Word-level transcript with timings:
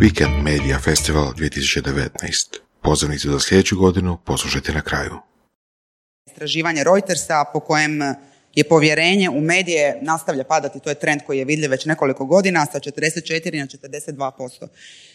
Weekend 0.00 0.42
Media 0.42 0.78
Festival 0.78 1.32
2019. 1.34 2.58
Pozivnicu 2.82 3.32
za 3.32 3.40
sljedeću 3.40 3.76
godinu 3.76 4.18
poslušajte 4.24 4.72
na 4.72 4.80
kraju. 4.80 5.18
Istraživanje 6.26 6.84
Reutersa 6.84 7.44
po 7.52 7.60
kojem 7.60 8.00
je 8.54 8.64
povjerenje 8.64 9.30
u 9.30 9.40
medije 9.40 9.98
nastavlja 10.02 10.44
padati, 10.44 10.80
to 10.80 10.90
je 10.90 10.94
trend 10.94 11.20
koji 11.26 11.38
je 11.38 11.44
vidljiv 11.44 11.70
već 11.70 11.84
nekoliko 11.84 12.24
godina, 12.24 12.66
sa 12.72 12.80
44 12.80 13.58
na 13.58 13.66
42%. 13.66 14.66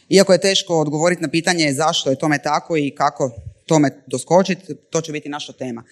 Iako 0.10 0.34
je 0.34 0.42
teško 0.42 0.80
odgovoriti 0.80 1.22
na 1.22 1.30
pitanje 1.30 1.74
zašto 1.74 2.10
je 2.10 2.20
tome 2.20 2.38
tako 2.38 2.78
i 2.78 2.96
kako 2.98 3.32
tome 3.66 4.04
doskočiti, 4.08 4.76
to 4.90 5.02
će 5.02 5.12
biti 5.12 5.30
naša 5.30 5.54
tema. 5.54 5.84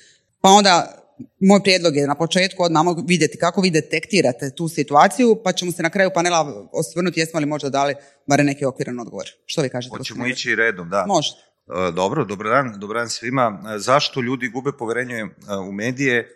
Pa 0.42 0.50
onda 0.50 1.04
moj 1.40 1.64
prijedlog 1.64 1.96
je 1.96 2.08
na 2.08 2.16
početku 2.16 2.64
odmah 2.64 2.84
vidjeti 3.08 3.38
kako 3.38 3.62
vi 3.62 3.70
detektirate 3.70 4.56
tu 4.56 4.68
situaciju, 4.68 5.42
pa 5.44 5.52
ćemo 5.52 5.72
se 5.72 5.84
na 5.84 5.90
kraju 5.90 6.12
panela 6.14 6.70
osvrnuti 6.72 7.20
jesmo 7.20 7.40
li 7.40 7.46
možda 7.46 7.70
dali 7.70 7.96
bar 8.28 8.46
neki 8.46 8.66
okviran 8.66 9.00
odgovor. 9.00 9.26
Što 9.46 9.62
vi 9.62 9.70
kažete? 9.70 9.98
Hoćemo 9.98 10.28
ići 10.28 10.56
redom, 10.56 10.90
da. 10.90 11.06
Možete. 11.08 11.40
E, 11.42 11.92
dobro, 11.92 12.26
dobar 12.26 12.48
dan, 12.48 12.80
dobar 12.80 12.98
dan 12.98 13.10
svima. 13.10 13.64
E, 13.76 13.80
zašto 13.80 14.22
ljudi 14.22 14.50
gube 14.50 14.72
poverenje 14.72 15.16
e, 15.18 15.28
u 15.56 15.72
medije? 15.72 16.36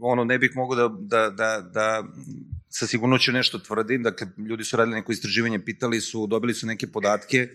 Ono, 0.00 0.24
ne 0.24 0.38
bih 0.38 0.50
mogao 0.54 0.88
da, 0.88 0.96
da, 0.98 1.30
da, 1.30 1.60
da 1.72 2.04
sa 2.68 2.86
sigurnoću 2.86 3.32
nešto 3.32 3.58
tvrdim. 3.58 4.02
Dakle, 4.02 4.26
ljudi 4.48 4.64
su 4.64 4.76
radili 4.76 4.96
neko 4.96 5.12
istraživanje, 5.12 5.64
pitali 5.64 6.00
su, 6.00 6.26
dobili 6.26 6.54
su 6.54 6.66
neke 6.66 6.86
podatke 6.86 7.48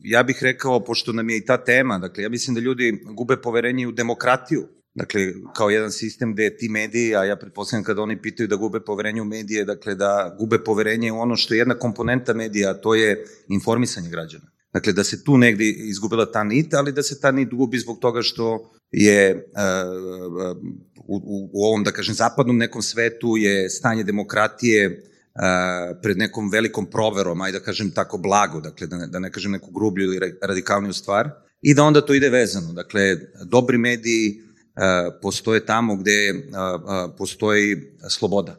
ja 0.00 0.22
bih 0.22 0.38
rekao, 0.42 0.84
pošto 0.84 1.12
nam 1.12 1.30
je 1.30 1.36
i 1.36 1.44
ta 1.44 1.64
tema, 1.64 1.98
dakle, 1.98 2.22
ja 2.22 2.28
mislim 2.28 2.54
da 2.54 2.60
ljudi 2.60 3.04
gube 3.16 3.36
poverenje 3.36 3.86
u 3.86 3.92
demokratiju, 3.92 4.68
dakle, 4.94 5.20
kao 5.56 5.70
jedan 5.70 5.92
sistem 5.92 6.32
gde 6.32 6.56
ti 6.56 6.68
mediji, 6.68 7.14
a 7.16 7.24
ja 7.24 7.36
pretpostavljam 7.36 7.84
kada 7.84 8.02
oni 8.02 8.22
pitaju 8.22 8.48
da 8.48 8.56
gube 8.56 8.80
poverenje 8.80 9.22
u 9.22 9.24
medije, 9.24 9.64
dakle, 9.64 9.94
da 9.94 10.36
gube 10.38 10.58
poverenje 10.64 11.12
u 11.12 11.20
ono 11.20 11.36
što 11.36 11.54
je 11.54 11.58
jedna 11.58 11.74
komponenta 11.74 12.34
medija, 12.34 12.70
a 12.70 12.80
to 12.80 12.94
je 12.94 13.24
informisanje 13.48 14.10
građana. 14.10 14.44
Dakle, 14.72 14.92
da 14.92 15.04
se 15.04 15.24
tu 15.24 15.38
negdje 15.38 15.70
izgubila 15.70 16.32
ta 16.32 16.44
nit, 16.44 16.74
ali 16.74 16.92
da 16.92 17.02
se 17.02 17.20
ta 17.20 17.30
nit 17.30 17.48
gubi 17.54 17.78
zbog 17.78 17.98
toga 18.00 18.22
što 18.22 18.72
je 18.90 19.46
u, 21.08 21.16
u, 21.16 21.50
u 21.52 21.64
ovom, 21.64 21.84
da 21.84 21.92
kažem, 21.92 22.14
zapadnom 22.14 22.56
nekom 22.56 22.82
svetu 22.82 23.36
je 23.36 23.70
stanje 23.70 24.04
demokratije 24.04 25.11
pred 26.02 26.18
nekom 26.18 26.50
velikom 26.50 26.86
proverom, 26.90 27.40
ajde 27.40 27.58
da 27.58 27.64
kažem 27.64 27.90
tako 27.90 28.18
blago, 28.18 28.60
dakle 28.60 28.86
da 28.86 28.96
ne, 28.96 29.06
da 29.06 29.18
ne 29.18 29.30
kažem 29.32 29.52
neku 29.52 29.70
grublju 29.70 30.04
ili 30.04 30.34
radikalniju 30.42 30.92
stvar, 30.92 31.30
i 31.62 31.74
da 31.74 31.84
onda 31.84 32.00
to 32.00 32.14
ide 32.14 32.28
vezano. 32.28 32.72
Dakle, 32.72 33.16
dobri 33.44 33.78
mediji 33.78 34.40
postoje 35.22 35.66
tamo 35.66 35.96
gde 35.96 36.34
postoji 37.18 37.76
sloboda. 38.10 38.56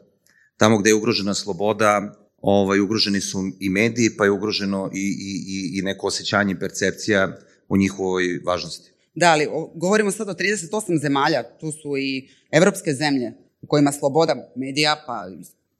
Tamo 0.56 0.78
gde 0.78 0.90
je 0.90 0.94
ugrožena 0.94 1.34
sloboda, 1.34 2.14
ovaj, 2.36 2.80
ugroženi 2.80 3.20
su 3.20 3.38
i 3.60 3.68
mediji, 3.68 4.16
pa 4.16 4.24
je 4.24 4.30
ugroženo 4.30 4.90
i, 4.94 5.16
i, 5.20 5.78
i 5.78 5.82
neko 5.82 6.06
osjećanje 6.06 6.52
i 6.52 6.58
percepcija 6.58 7.36
o 7.68 7.76
njihovoj 7.76 8.40
važnosti. 8.44 8.90
Da, 9.14 9.30
ali 9.30 9.48
govorimo 9.74 10.10
sad 10.10 10.28
o 10.28 10.32
38 10.32 11.00
zemalja, 11.00 11.42
tu 11.60 11.72
su 11.72 11.96
i 11.98 12.28
evropske 12.50 12.92
zemlje 12.92 13.32
u 13.62 13.66
kojima 13.66 13.92
sloboda 13.92 14.52
medija, 14.56 15.02
pa 15.06 15.26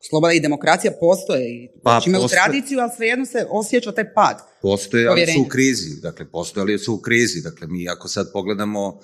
sloboda 0.09 0.33
i 0.33 0.41
demokracija 0.41 0.93
postoje 1.01 1.45
i 1.55 1.69
pa, 1.83 1.91
znači 1.91 2.09
imaju 2.11 2.29
tradiciju, 2.29 2.79
ali 2.81 2.91
svejedno 2.97 3.27
se 3.27 3.47
osjeća 3.51 3.93
taj 3.93 4.15
pad. 4.15 4.37
Postoje, 4.63 5.07
ali 5.09 5.27
su 5.27 5.41
u 5.41 5.49
krizi. 5.49 6.01
Dakle, 6.01 6.31
postoje, 6.31 6.63
ali 6.63 6.79
su 6.79 6.95
u 6.95 7.01
krizi. 7.01 7.43
Dakle, 7.43 7.67
mi 7.67 7.89
ako 7.89 8.09
sad 8.09 8.33
pogledamo 8.33 9.01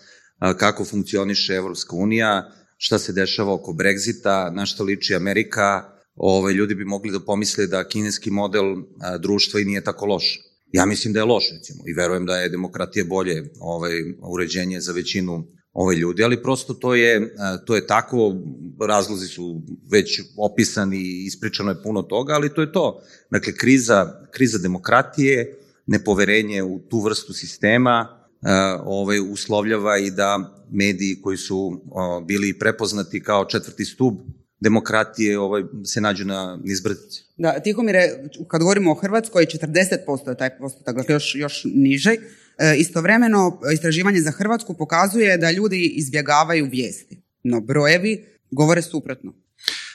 kako 0.58 0.84
funkcioniše 0.84 1.54
Evropska 1.54 1.96
unija, 1.96 2.50
šta 2.76 2.98
se 2.98 3.12
dešava 3.12 3.54
oko 3.54 3.72
Brexita, 3.72 4.54
na 4.54 4.66
što 4.66 4.84
liči 4.84 5.14
Amerika, 5.14 5.82
ovaj, 6.14 6.52
ljudi 6.52 6.74
bi 6.74 6.84
mogli 6.84 7.12
da 7.12 7.20
pomisle 7.20 7.66
da 7.66 7.88
kineski 7.88 8.30
model 8.30 8.64
a, 9.00 9.18
društva 9.18 9.60
i 9.60 9.64
nije 9.64 9.84
tako 9.84 10.06
loš. 10.06 10.38
Ja 10.72 10.86
mislim 10.86 11.12
da 11.12 11.20
je 11.20 11.24
loš, 11.24 11.44
recimo, 11.52 11.82
i 11.86 11.92
verujem 11.92 12.26
da 12.26 12.36
je 12.36 12.48
demokratija 12.48 13.04
bolje 13.04 13.50
ovaj, 13.60 13.92
uređenje 14.32 14.80
za 14.80 14.92
većinu 14.92 15.44
ove 15.72 15.96
ljudi, 15.96 16.24
ali 16.24 16.42
prosto 16.42 16.74
to 16.74 16.94
je, 16.94 17.16
e, 17.16 17.28
to 17.66 17.74
je 17.74 17.86
tako, 17.86 18.34
razlozi 18.80 19.26
su 19.26 19.62
već 19.90 20.20
opisani 20.36 21.24
ispričano 21.26 21.70
je 21.70 21.82
puno 21.82 22.02
toga, 22.02 22.32
ali 22.32 22.54
to 22.54 22.60
je 22.60 22.72
to. 22.72 23.02
Dakle, 23.30 23.52
kriza, 23.52 24.26
kriza 24.30 24.58
demokratije, 24.58 25.58
nepoverenje 25.86 26.62
u 26.62 26.78
tu 26.78 27.00
vrstu 27.00 27.32
sistema, 27.32 28.08
e, 28.42 28.52
ovaj, 28.84 29.20
uslovljava 29.20 29.98
i 29.98 30.10
da 30.10 30.56
mediji 30.70 31.20
koji 31.22 31.36
su 31.36 31.80
bili 32.26 32.58
prepoznati 32.58 33.22
kao 33.22 33.44
četvrti 33.44 33.84
stub 33.84 34.14
demokratije 34.60 35.38
ovaj, 35.38 35.62
se 35.84 36.00
nađu 36.00 36.24
na 36.24 36.58
nizbrdici. 36.64 37.24
Da, 37.36 37.60
Tihomire, 37.60 38.08
kad 38.48 38.60
govorimo 38.60 38.90
o 38.90 38.94
Hrvatskoj, 38.94 39.46
40% 39.46 40.28
je 40.28 40.36
taj 40.36 40.58
postotak, 40.58 40.96
dakle 40.96 41.14
još, 41.14 41.34
još 41.34 41.62
niže. 41.64 42.16
E, 42.60 42.76
istovremeno, 42.76 43.60
istraživanje 43.74 44.20
za 44.20 44.30
Hrvatsku 44.30 44.74
pokazuje 44.74 45.38
da 45.38 45.50
ljudi 45.50 45.92
izbjegavaju 45.96 46.68
vijesti, 46.70 47.22
no 47.44 47.60
brojevi 47.60 48.24
govore 48.50 48.82
suprotno. 48.82 49.34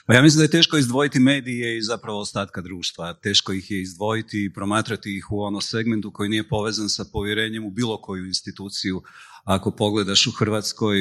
Pa 0.06 0.14
ja 0.14 0.22
mislim 0.22 0.38
da 0.38 0.44
je 0.44 0.52
teško 0.52 0.78
izdvojiti 0.78 1.20
medije 1.20 1.78
i 1.78 1.82
zapravo 1.82 2.20
ostatka 2.20 2.62
društva. 2.62 3.14
Teško 3.14 3.54
ih 3.54 3.72
je 3.72 3.82
izdvojiti 3.82 4.46
i 4.46 4.54
promatrati 4.54 5.18
ih 5.18 5.32
u 5.32 5.42
ono 5.42 5.62
segmentu 5.62 6.12
koji 6.12 6.30
nije 6.30 6.50
povezan 6.50 6.90
sa 6.90 7.06
povjerenjem 7.14 7.66
u 7.66 7.72
bilo 7.72 8.02
koju 8.02 8.26
instituciju. 8.26 9.02
Ako 9.44 9.72
pogledaš 9.72 10.28
u 10.28 10.32
Hrvatskoj, 10.32 10.98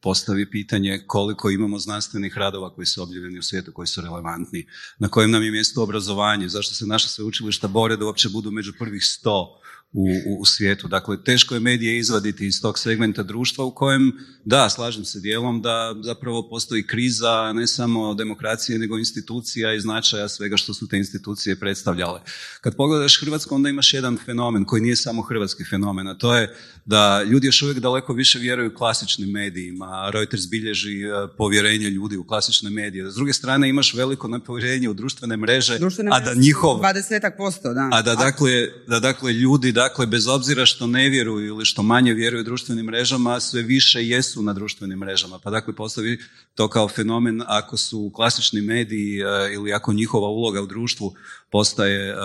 postavi 0.00 0.50
pitanje 0.50 1.04
koliko 1.06 1.50
imamo 1.50 1.78
znanstvenih 1.78 2.38
radova 2.38 2.74
koji 2.74 2.86
su 2.86 3.02
objavljeni 3.02 3.38
u 3.38 3.42
svijetu, 3.42 3.72
koji 3.72 3.86
su 3.86 4.00
relevantni, 4.00 4.66
na 4.98 5.08
kojem 5.08 5.30
nam 5.30 5.42
je 5.42 5.50
mjesto 5.50 5.82
obrazovanje, 5.82 6.48
zašto 6.48 6.74
se 6.74 6.86
naša 6.86 7.08
sveučilišta 7.08 7.68
bore 7.68 7.96
da 7.96 8.04
uopće 8.04 8.28
budu 8.28 8.50
među 8.50 8.72
prvih 8.78 9.04
sto 9.04 9.60
u, 9.96 10.40
u, 10.40 10.44
svijetu. 10.44 10.88
Dakle, 10.88 11.24
teško 11.24 11.54
je 11.54 11.60
medije 11.60 11.98
izvaditi 11.98 12.46
iz 12.46 12.60
tog 12.62 12.78
segmenta 12.78 13.22
društva 13.22 13.64
u 13.64 13.74
kojem, 13.74 14.12
da, 14.44 14.68
slažem 14.70 15.04
se 15.04 15.20
dijelom 15.20 15.62
da 15.62 15.94
zapravo 16.02 16.48
postoji 16.48 16.86
kriza 16.86 17.52
ne 17.52 17.66
samo 17.66 18.14
demokracije, 18.14 18.78
nego 18.78 18.98
institucija 18.98 19.74
i 19.74 19.80
značaja 19.80 20.28
svega 20.28 20.56
što 20.56 20.74
su 20.74 20.88
te 20.88 20.96
institucije 20.96 21.56
predstavljale. 21.56 22.20
Kad 22.60 22.76
pogledaš 22.76 23.20
Hrvatsku, 23.20 23.54
onda 23.54 23.68
imaš 23.68 23.94
jedan 23.94 24.18
fenomen 24.24 24.64
koji 24.64 24.82
nije 24.82 24.96
samo 24.96 25.22
hrvatski 25.22 25.64
fenomen, 25.64 26.08
a 26.08 26.14
to 26.14 26.36
je 26.36 26.54
da 26.84 27.22
ljudi 27.22 27.46
još 27.46 27.62
uvijek 27.62 27.78
daleko 27.78 28.12
više 28.12 28.38
vjeruju 28.38 28.74
klasičnim 28.74 29.30
medijima. 29.30 30.10
Reuters 30.10 30.48
bilježi 30.48 31.02
e, 31.02 31.36
povjerenje 31.36 31.90
ljudi 31.90 32.16
u 32.16 32.24
klasične 32.24 32.70
medije. 32.70 33.10
S 33.10 33.14
druge 33.14 33.32
strane 33.32 33.68
imaš 33.68 33.94
veliko 33.94 34.28
nepovjerenje 34.28 34.88
u 34.88 34.94
društvene 34.94 35.36
mreže, 35.36 35.78
društvene 35.78 36.10
a 36.14 36.20
da 36.20 36.34
njihov... 36.34 36.78
20%, 36.78 37.74
da. 37.74 37.88
A 37.92 38.02
da 38.02 38.14
dakle, 38.14 38.52
da 38.86 39.00
dakle 39.00 39.32
ljudi 39.32 39.72
dakle 39.88 40.06
bez 40.06 40.26
obzira 40.26 40.66
što 40.66 40.86
ne 40.86 41.08
vjeruju 41.08 41.46
ili 41.46 41.64
što 41.64 41.82
manje 41.82 42.14
vjeruju 42.14 42.44
društvenim 42.44 42.86
mrežama, 42.86 43.40
sve 43.40 43.62
više 43.62 44.06
jesu 44.06 44.42
na 44.42 44.52
društvenim 44.52 44.98
mrežama. 44.98 45.38
Pa 45.38 45.50
dakle 45.50 45.74
postavi 45.74 46.18
to 46.54 46.68
kao 46.68 46.88
fenomen 46.88 47.42
ako 47.46 47.76
su 47.76 48.10
klasični 48.14 48.60
mediji 48.60 49.20
e, 49.20 49.24
ili 49.54 49.72
ako 49.72 49.92
njihova 49.92 50.28
uloga 50.28 50.62
u 50.62 50.66
društvu 50.66 51.14
postaje 51.50 52.12
uh, 52.12 52.18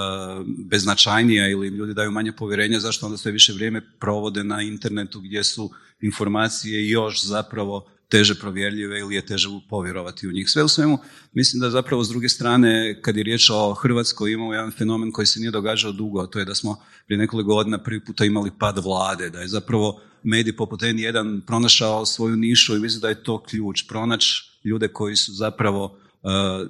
beznačajnija 0.69 1.47
ili 1.47 1.67
ljudi 1.67 1.94
daju 1.94 2.11
manje 2.11 2.31
povjerenja, 2.31 2.79
zašto 2.79 3.05
onda 3.05 3.17
sve 3.17 3.31
više 3.31 3.53
vrijeme 3.53 3.81
provode 4.00 4.44
na 4.44 4.61
internetu 4.61 5.19
gdje 5.19 5.44
su 5.44 5.69
informacije 6.01 6.89
još 6.89 7.23
zapravo 7.23 7.88
teže 8.11 8.35
provjerljive 8.35 8.99
ili 8.99 9.16
je 9.16 9.25
teže 9.25 9.47
povjerovati 9.69 10.27
u 10.27 10.31
njih. 10.31 10.49
Sve 10.49 10.63
u 10.63 10.67
svemu, 10.67 10.97
mislim 11.33 11.61
da 11.61 11.69
zapravo 11.69 12.03
s 12.03 12.09
druge 12.09 12.29
strane, 12.29 13.01
kad 13.01 13.17
je 13.17 13.23
riječ 13.23 13.49
o 13.49 13.73
Hrvatskoj, 13.73 14.31
imamo 14.31 14.53
jedan 14.53 14.72
fenomen 14.72 15.11
koji 15.11 15.27
se 15.27 15.39
nije 15.39 15.51
događao 15.51 15.91
dugo, 15.91 16.21
a 16.21 16.27
to 16.27 16.39
je 16.39 16.45
da 16.45 16.55
smo 16.55 16.75
prije 17.05 17.17
nekoliko 17.17 17.55
godina 17.55 17.83
prvi 17.83 18.05
puta 18.05 18.25
imali 18.25 18.51
pad 18.59 18.77
vlade, 18.83 19.29
da 19.29 19.39
je 19.39 19.47
zapravo 19.47 20.01
medij 20.23 20.55
poput 20.55 20.81
N1 20.81 21.41
pronašao 21.47 22.05
svoju 22.05 22.35
nišu 22.35 22.75
i 22.75 22.79
mislim 22.79 23.01
da 23.01 23.09
je 23.09 23.23
to 23.23 23.44
ključ, 23.44 23.88
pronaći 23.88 24.51
ljude 24.63 24.88
koji 24.88 25.16
su 25.16 25.33
zapravo 25.33 26.00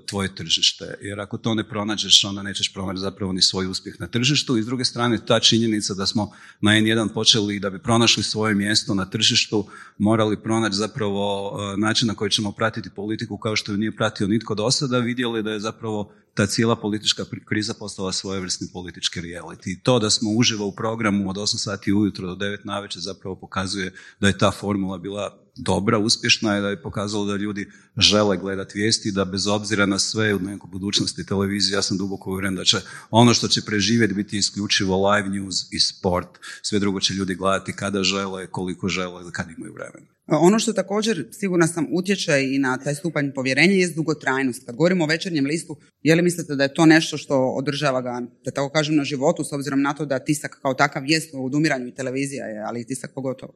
tvoje 0.06 0.36
tržište. 0.36 0.98
Jer 1.02 1.20
ako 1.20 1.38
to 1.38 1.54
ne 1.54 1.70
pronađeš, 1.70 2.24
onda 2.24 2.44
nećeš 2.44 2.74
pronaći 2.74 3.00
zapravo 3.00 3.34
ni 3.34 3.42
svoj 3.42 3.68
uspjeh 3.68 3.96
na 4.00 4.08
tržištu. 4.08 4.58
I 4.58 4.64
s 4.64 4.66
druge 4.66 4.86
strane, 4.86 5.26
ta 5.26 5.40
činjenica 5.40 5.94
da 5.94 6.06
smo 6.06 6.32
na 6.62 6.72
N1 6.72 7.14
počeli 7.14 7.60
da 7.60 7.70
bi 7.70 7.80
pronašli 7.80 8.24
svoje 8.24 8.56
mjesto 8.56 8.94
na 8.94 9.06
tržištu, 9.06 9.68
morali 9.98 10.42
pronaći 10.44 10.76
zapravo 10.76 11.52
e, 11.74 11.78
način 11.78 12.08
na 12.08 12.16
koji 12.16 12.32
ćemo 12.32 12.52
pratiti 12.52 12.90
politiku 12.90 13.38
kao 13.38 13.56
što 13.56 13.72
ju 13.72 13.78
nije 13.78 13.96
pratio 13.96 14.28
nitko 14.28 14.56
do 14.56 14.72
sada, 14.72 14.98
vidjeli 14.98 15.44
da 15.44 15.52
je 15.52 15.60
zapravo 15.60 16.14
ta 16.34 16.46
cijela 16.46 16.76
politička 16.76 17.26
kriza 17.46 17.74
postala 17.74 18.12
svojevrsni 18.12 18.68
politički 18.74 19.22
reality. 19.22 19.72
I 19.72 19.80
to 19.84 20.00
da 20.00 20.10
smo 20.10 20.32
uživo 20.32 20.66
u 20.68 20.76
programu 20.76 21.30
od 21.30 21.36
8 21.36 21.58
sati 21.58 21.94
ujutro 21.94 22.28
do 22.28 22.46
9 22.46 22.58
navečer 22.64 23.02
zapravo 23.02 23.36
pokazuje 23.36 23.94
da 24.20 24.28
je 24.28 24.38
ta 24.38 24.52
formula 24.52 24.98
bila 24.98 25.38
dobra, 25.64 25.98
uspješna 26.00 26.56
je 26.56 26.62
da 26.62 26.70
je 26.70 26.82
pokazalo 26.82 27.26
da 27.26 27.36
ljudi 27.36 27.68
žele 27.98 28.38
gledati 28.38 28.80
vijesti, 28.80 29.12
da 29.12 29.26
bez 29.26 29.48
obzira 29.48 29.86
na 29.86 30.00
sve 30.00 30.36
u 30.36 30.40
nekoj 30.40 30.70
budućnosti 30.72 31.26
televizije, 31.26 31.76
ja 31.76 31.82
sam 31.82 31.98
duboko 31.98 32.32
uvjeren 32.32 32.56
da 32.56 32.64
će 32.64 32.78
ono 33.10 33.34
što 33.34 33.48
će 33.48 33.62
preživjeti 33.62 34.14
biti 34.14 34.38
isključivo 34.38 35.10
live 35.10 35.30
news 35.30 35.56
i 35.72 35.80
sport. 35.80 36.28
Sve 36.62 36.80
drugo 36.80 37.00
će 37.00 37.14
ljudi 37.14 37.36
gledati 37.36 37.74
kada 37.74 38.04
žele, 38.04 38.48
koliko 38.48 38.90
žele 38.90 39.22
ili 39.22 39.32
kad 39.32 39.46
imaju 39.58 39.74
vremena. 39.74 40.08
Ono 40.28 40.60
što 40.60 40.74
također, 40.74 41.28
sigurno 41.32 41.68
sam, 41.68 41.88
utječe 41.94 42.44
i 42.44 42.60
na 42.60 42.78
taj 42.78 42.96
stupanj 42.96 43.32
povjerenja 43.36 43.74
je 43.74 43.94
dugotrajnost. 43.96 44.66
Kad 44.66 44.76
govorimo 44.76 45.04
o 45.04 45.08
večernjem 45.08 45.46
listu, 45.46 45.78
je 46.02 46.16
li 46.16 46.22
mislite 46.22 46.56
da 46.56 46.64
je 46.64 46.74
to 46.74 46.86
nešto 46.86 47.18
što 47.18 47.36
održava 47.36 48.02
ga, 48.02 48.22
da 48.46 48.52
tako 48.52 48.70
kažem, 48.70 48.96
na 48.96 49.04
životu, 49.04 49.44
s 49.44 49.54
obzirom 49.54 49.82
na 49.82 49.94
to 49.94 50.06
da 50.06 50.20
tisak 50.20 50.60
kao 50.62 50.74
takav 50.74 51.04
jest 51.06 51.34
u 51.34 51.46
odumiranju 51.46 51.88
i 51.88 51.96
televizija 51.96 52.46
je, 52.46 52.64
ali 52.68 52.82
i 52.82 52.86
tisak 52.86 53.12
pogotovo? 53.16 53.54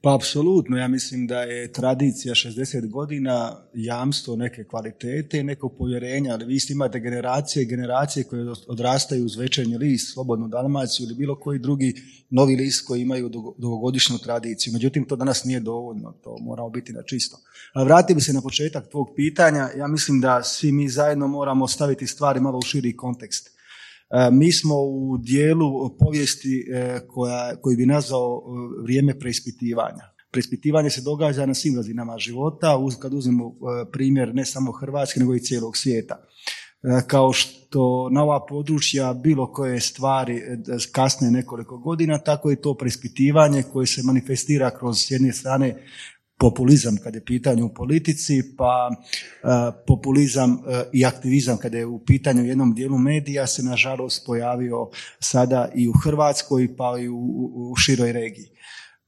Pa 0.00 0.14
apsolutno, 0.14 0.76
ja 0.76 0.88
mislim 0.88 1.26
da 1.26 1.40
je 1.42 1.72
tradicija 1.72 2.34
60 2.34 2.90
godina 2.90 3.56
jamstvo 3.74 4.36
neke 4.36 4.64
kvalitete 4.64 5.38
i 5.38 5.42
nekog 5.42 5.74
povjerenja, 5.78 6.32
ali 6.32 6.44
vi 6.44 6.54
isto 6.54 6.72
imate 6.72 7.00
generacije 7.00 7.62
i 7.62 7.66
generacije 7.66 8.24
koje 8.24 8.46
odrastaju 8.66 9.24
uz 9.24 9.36
večernji 9.36 9.78
list, 9.78 10.12
Slobodnu 10.12 10.48
Dalmaciju 10.48 11.04
ili 11.04 11.14
bilo 11.14 11.40
koji 11.40 11.58
drugi 11.58 11.94
novi 12.30 12.56
list 12.56 12.86
koji 12.86 13.02
imaju 13.02 13.28
dugogodišnju 13.58 14.18
tradiciju. 14.18 14.72
Međutim, 14.72 15.04
to 15.04 15.16
danas 15.16 15.44
nije 15.44 15.60
dovoljno, 15.60 16.12
to 16.24 16.36
moramo 16.40 16.70
biti 16.70 16.92
na 16.92 17.02
čisto. 17.02 17.36
A 17.74 17.82
vratio 17.82 18.14
bi 18.14 18.20
se 18.20 18.32
na 18.32 18.40
početak 18.40 18.90
tvog 18.90 19.08
pitanja, 19.16 19.68
ja 19.76 19.86
mislim 19.86 20.20
da 20.20 20.42
svi 20.42 20.72
mi 20.72 20.88
zajedno 20.88 21.28
moramo 21.28 21.68
staviti 21.68 22.06
stvari 22.06 22.40
malo 22.40 22.58
u 22.58 22.62
širi 22.62 22.96
kontekst. 22.96 23.57
E, 24.10 24.30
mi 24.32 24.52
smo 24.52 24.74
u 24.74 25.18
dijelu 25.18 25.96
povijesti 25.98 26.66
e, 26.72 27.00
koja, 27.08 27.56
koji 27.56 27.76
bi 27.76 27.86
nazvao 27.86 28.42
e, 28.42 28.82
vrijeme 28.82 29.18
preispitivanja. 29.18 30.04
Preispitivanje 30.30 30.90
se 30.90 31.00
događa 31.00 31.46
na 31.46 31.54
svim 31.54 31.76
razinama 31.76 32.18
života, 32.18 32.76
kad 33.00 33.14
uzmemo 33.14 33.54
primjer 33.92 34.34
ne 34.34 34.44
samo 34.44 34.72
Hrvatske, 34.72 35.20
nego 35.20 35.34
i 35.34 35.40
cijelog 35.40 35.76
svijeta. 35.76 36.16
Kao 37.06 37.32
što 37.32 38.08
na 38.12 38.22
ova 38.22 38.46
područja 38.46 39.14
bilo 39.14 39.52
koje 39.52 39.80
stvari 39.80 40.42
kasne 40.92 41.30
nekoliko 41.30 41.78
godina, 41.78 42.18
tako 42.18 42.52
i 42.52 42.56
to 42.56 42.74
preispitivanje 42.74 43.62
koje 43.72 43.86
se 43.86 44.02
manifestira 44.04 44.70
kroz 44.78 44.98
s 44.98 45.10
jedne 45.10 45.32
strane 45.32 45.86
populizam 46.38 46.96
kad 47.02 47.14
je 47.14 47.24
pitanje 47.24 47.62
u 47.62 47.74
politici, 47.74 48.56
pa 48.56 48.90
e, 48.90 49.46
populizam 49.86 50.52
e, 50.52 50.84
i 50.92 51.04
aktivizam 51.04 51.58
kada 51.58 51.78
je 51.78 51.86
u 51.86 52.04
pitanju 52.04 52.44
jednom 52.44 52.74
dijelu 52.74 52.98
medija 52.98 53.46
se 53.46 53.62
nažalost 53.62 54.26
pojavio 54.26 54.90
sada 55.20 55.68
i 55.74 55.88
u 55.88 55.92
Hrvatskoj 55.92 56.76
pa 56.76 56.98
i 56.98 57.08
u, 57.08 57.74
široj 57.76 58.12
regiji. 58.12 58.48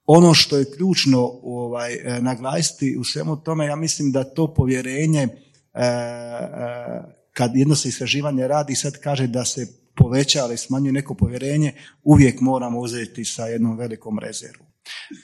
Ono 0.06 0.34
što 0.34 0.56
je 0.56 0.70
ključno 0.76 1.20
ovaj, 1.42 1.94
e, 1.94 2.20
naglasiti 2.20 2.96
u 2.98 3.04
svemu 3.04 3.36
tome, 3.36 3.66
ja 3.66 3.76
mislim 3.76 4.12
da 4.12 4.34
to 4.34 4.54
povjerenje 4.54 5.28
kad 7.32 7.56
jedno 7.56 7.74
se 7.74 7.88
istraživanje 7.88 8.48
radi 8.48 8.74
sad 8.74 9.00
kaže 9.00 9.26
da 9.26 9.44
se 9.44 9.66
poveća 9.96 10.42
ali 10.42 10.56
smanjuje 10.56 10.92
neko 10.92 11.14
povjerenje, 11.14 11.72
uvijek 12.02 12.40
moramo 12.40 12.78
uzeti 12.78 13.24
sa 13.24 13.46
jednom 13.46 13.76
velikom 13.76 14.18
rezervom. 14.18 14.69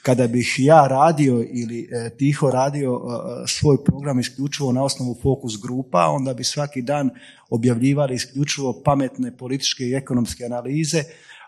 Kada 0.03 0.27
bih 0.27 0.55
ja 0.57 0.87
radio 0.87 1.45
ili 1.49 1.89
e, 1.91 2.09
tiho 2.17 2.51
radio 2.51 2.91
e, 2.91 3.47
svoj 3.47 3.83
program 3.83 4.19
isključivo 4.19 4.71
na 4.71 4.83
osnovu 4.83 5.17
fokus 5.21 5.61
grupa, 5.61 6.07
onda 6.07 6.33
bi 6.33 6.43
svaki 6.43 6.81
dan 6.81 7.09
objavljivali 7.49 8.15
isključivo 8.15 8.81
pametne 8.85 9.37
političke 9.37 9.83
i 9.83 9.93
ekonomske 9.93 10.45
analize, 10.45 11.03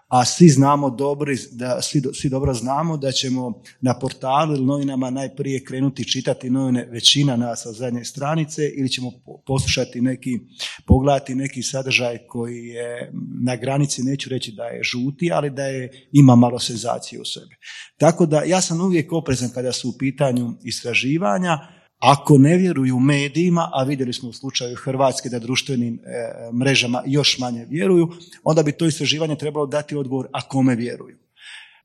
a 0.10 0.26
svi 0.26 0.50
znamo 0.50 0.90
dobro, 0.90 1.34
da, 1.52 1.82
svi, 1.82 2.02
svi 2.14 2.30
dobro 2.30 2.54
znamo 2.54 2.98
da 2.98 3.12
ćemo 3.12 3.62
na 3.82 4.00
portalu 4.00 4.56
ili 4.56 4.66
novinama 4.66 5.10
najprije 5.10 5.64
krenuti 5.64 6.12
čitati 6.12 6.50
novine 6.50 6.86
većina 6.92 7.36
nas 7.36 7.64
sa 7.64 7.72
zadnje 7.72 8.06
stranice 8.06 8.70
ili 8.78 8.90
ćemo 8.90 9.12
poslušati 9.46 10.02
neki, 10.02 10.40
pogledati 10.86 11.36
neki 11.36 11.64
sadržaj 11.64 12.18
koji 12.28 12.68
je 12.68 13.12
na 13.44 13.56
granici, 13.56 14.04
neću 14.04 14.30
reći 14.30 14.52
da 14.52 14.64
je 14.64 14.84
žuti, 14.84 15.32
ali 15.32 15.50
da 15.50 15.64
je, 15.64 16.08
ima 16.12 16.36
malo 16.36 16.60
senzacije 16.60 17.22
u 17.22 17.26
sebi. 17.26 17.56
Tako 17.98 18.26
da 18.26 18.44
ja 18.44 18.62
sam 18.62 18.82
uvijek 18.82 19.14
oprezan 19.14 19.50
kada 19.54 19.72
su 19.72 19.90
u 19.90 19.98
pitanju 20.00 20.54
istraživanja, 20.64 21.79
ako 22.00 22.38
ne 22.38 22.58
vjeruju 22.58 23.00
medijima, 23.00 23.70
a 23.74 23.84
vidjeli 23.84 24.14
smo 24.14 24.30
u 24.30 24.34
slučaju 24.34 24.76
Hrvatske 24.76 25.30
da 25.30 25.40
društvenim 25.40 26.00
e, 26.06 26.52
mrežama 26.54 27.04
još 27.06 27.38
manje 27.40 27.66
vjeruju, 27.70 28.10
onda 28.44 28.64
bi 28.64 28.72
to 28.72 28.86
istraživanje 28.86 29.36
trebalo 29.36 29.66
dati 29.66 29.96
odgovor 29.96 30.28
a 30.32 30.42
kome 30.42 30.76
vjeruju. 30.76 31.18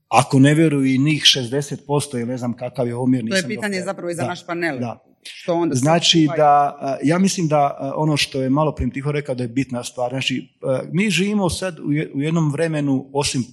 Ako 0.09 0.39
ne 0.39 0.55
vjeruju 0.55 0.85
i 0.85 0.99
njih 0.99 1.23
60% 1.23 2.15
ili 2.15 2.27
ne 2.27 2.37
znam 2.39 2.57
kakav 2.57 2.87
je 2.87 2.95
omjer. 2.95 3.25
To 3.29 3.37
je 3.37 3.49
pitanje 3.49 3.83
zapravo 3.83 4.11
i 4.11 4.15
za 4.15 4.27
naš 4.27 4.47
panel. 4.47 4.79
Da. 4.79 5.14
Što 5.25 5.55
onda 5.55 5.75
znači 5.75 6.29
da, 6.37 6.79
e, 7.03 7.07
ja 7.07 7.19
mislim 7.19 7.49
da 7.49 7.79
e, 7.81 7.85
ono 7.97 8.17
što 8.17 8.43
je 8.43 8.51
malo 8.51 8.75
prim 8.75 8.91
tiho 8.91 9.13
rekao 9.13 9.35
da 9.35 9.43
je 9.43 9.49
bitna 9.49 9.85
stvar, 9.85 10.11
znači 10.11 10.49
mi 10.93 11.11
živimo 11.11 11.51
sad 11.51 11.79
u 12.15 12.21
jednom 12.21 12.53
vremenu 12.53 13.11
osim 13.13 13.45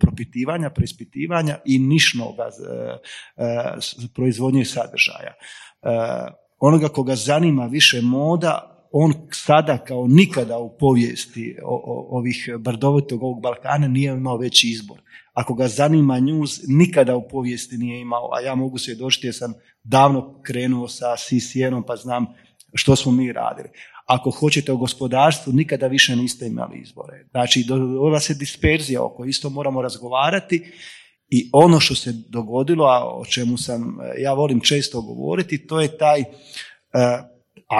propitivanja, 0.00 0.70
preispitivanja 0.70 1.58
i 1.64 1.78
nišnog 1.78 2.34
proizvodnje 4.14 4.64
sadržaja. 4.64 5.34
Onoga 6.58 6.88
koga 6.88 7.16
zanima 7.16 7.66
više 7.66 8.00
moda, 8.02 8.73
on 8.96 9.12
sada 9.32 9.78
kao 9.78 10.06
nikada 10.06 10.58
u 10.58 10.76
povijesti 10.78 11.56
ovih 12.10 12.48
brdovitog 12.58 13.22
ovog 13.22 13.42
Balkana 13.42 13.88
nije 13.88 14.12
imao 14.12 14.36
veći 14.36 14.68
izbor. 14.68 15.00
Ako 15.32 15.54
ga 15.54 15.68
zanima 15.68 16.20
news, 16.20 16.60
nikada 16.68 17.16
u 17.16 17.28
povijesti 17.28 17.78
nije 17.78 18.00
imao, 18.00 18.30
a 18.32 18.40
ja 18.40 18.54
mogu 18.54 18.78
se 18.78 18.94
doći 18.94 19.26
jer 19.26 19.34
sam 19.34 19.54
davno 19.84 20.40
krenuo 20.42 20.88
sa 20.88 21.16
CCN-om 21.16 21.84
pa 21.86 21.96
znam 21.96 22.26
što 22.74 22.96
smo 22.96 23.12
mi 23.12 23.32
radili. 23.32 23.68
Ako 24.06 24.30
hoćete 24.30 24.72
o 24.72 24.76
gospodarstvu, 24.76 25.52
nikada 25.52 25.86
više 25.86 26.16
niste 26.16 26.46
imali 26.46 26.80
izbore. 26.80 27.26
Znači, 27.30 27.64
dogodila 27.68 28.20
se 28.20 28.34
disperzija 28.34 29.04
oko 29.04 29.24
isto 29.24 29.50
moramo 29.50 29.82
razgovarati 29.82 30.72
i 31.28 31.50
ono 31.52 31.80
što 31.80 31.94
se 31.94 32.12
dogodilo, 32.28 32.84
a 32.84 33.18
o 33.18 33.24
čemu 33.24 33.56
sam 33.58 33.96
ja 34.18 34.32
volim 34.32 34.60
često 34.60 35.02
govoriti, 35.02 35.66
to 35.66 35.80
je 35.80 35.98
taj 35.98 36.20
e, 36.20 36.24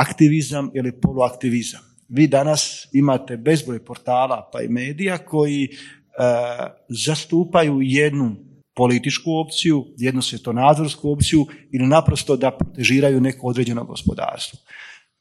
aktivizam 0.00 0.70
ili 0.75 1.00
poluaktivizam. 1.00 1.81
Vi 2.08 2.26
danas 2.26 2.88
imate 2.93 3.37
bezbroj 3.37 3.85
portala 3.85 4.50
pa 4.52 4.62
i 4.62 4.69
medija 4.69 5.19
koji 5.19 5.64
e, 5.64 5.69
zastupaju 6.88 7.79
jednu 7.82 8.37
političku 8.75 9.31
opciju, 9.44 9.85
jednu 9.96 10.23
svjetonazorsku 10.23 11.12
opciju 11.12 11.46
ili 11.73 11.87
naprosto 11.87 12.37
da 12.37 12.50
protežiraju 12.50 13.20
neko 13.20 13.46
određeno 13.46 13.85
gospodarstvo. 13.85 14.58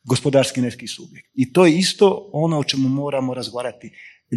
Gospodarski 0.04 0.62
neki 0.62 0.88
subjekt. 0.88 1.30
I 1.34 1.54
to 1.54 1.66
je 1.66 1.78
isto 1.78 2.30
ono 2.34 2.60
o 2.60 2.64
čemu 2.64 2.90
moramo 2.90 3.34
razgovarati. 3.34 3.92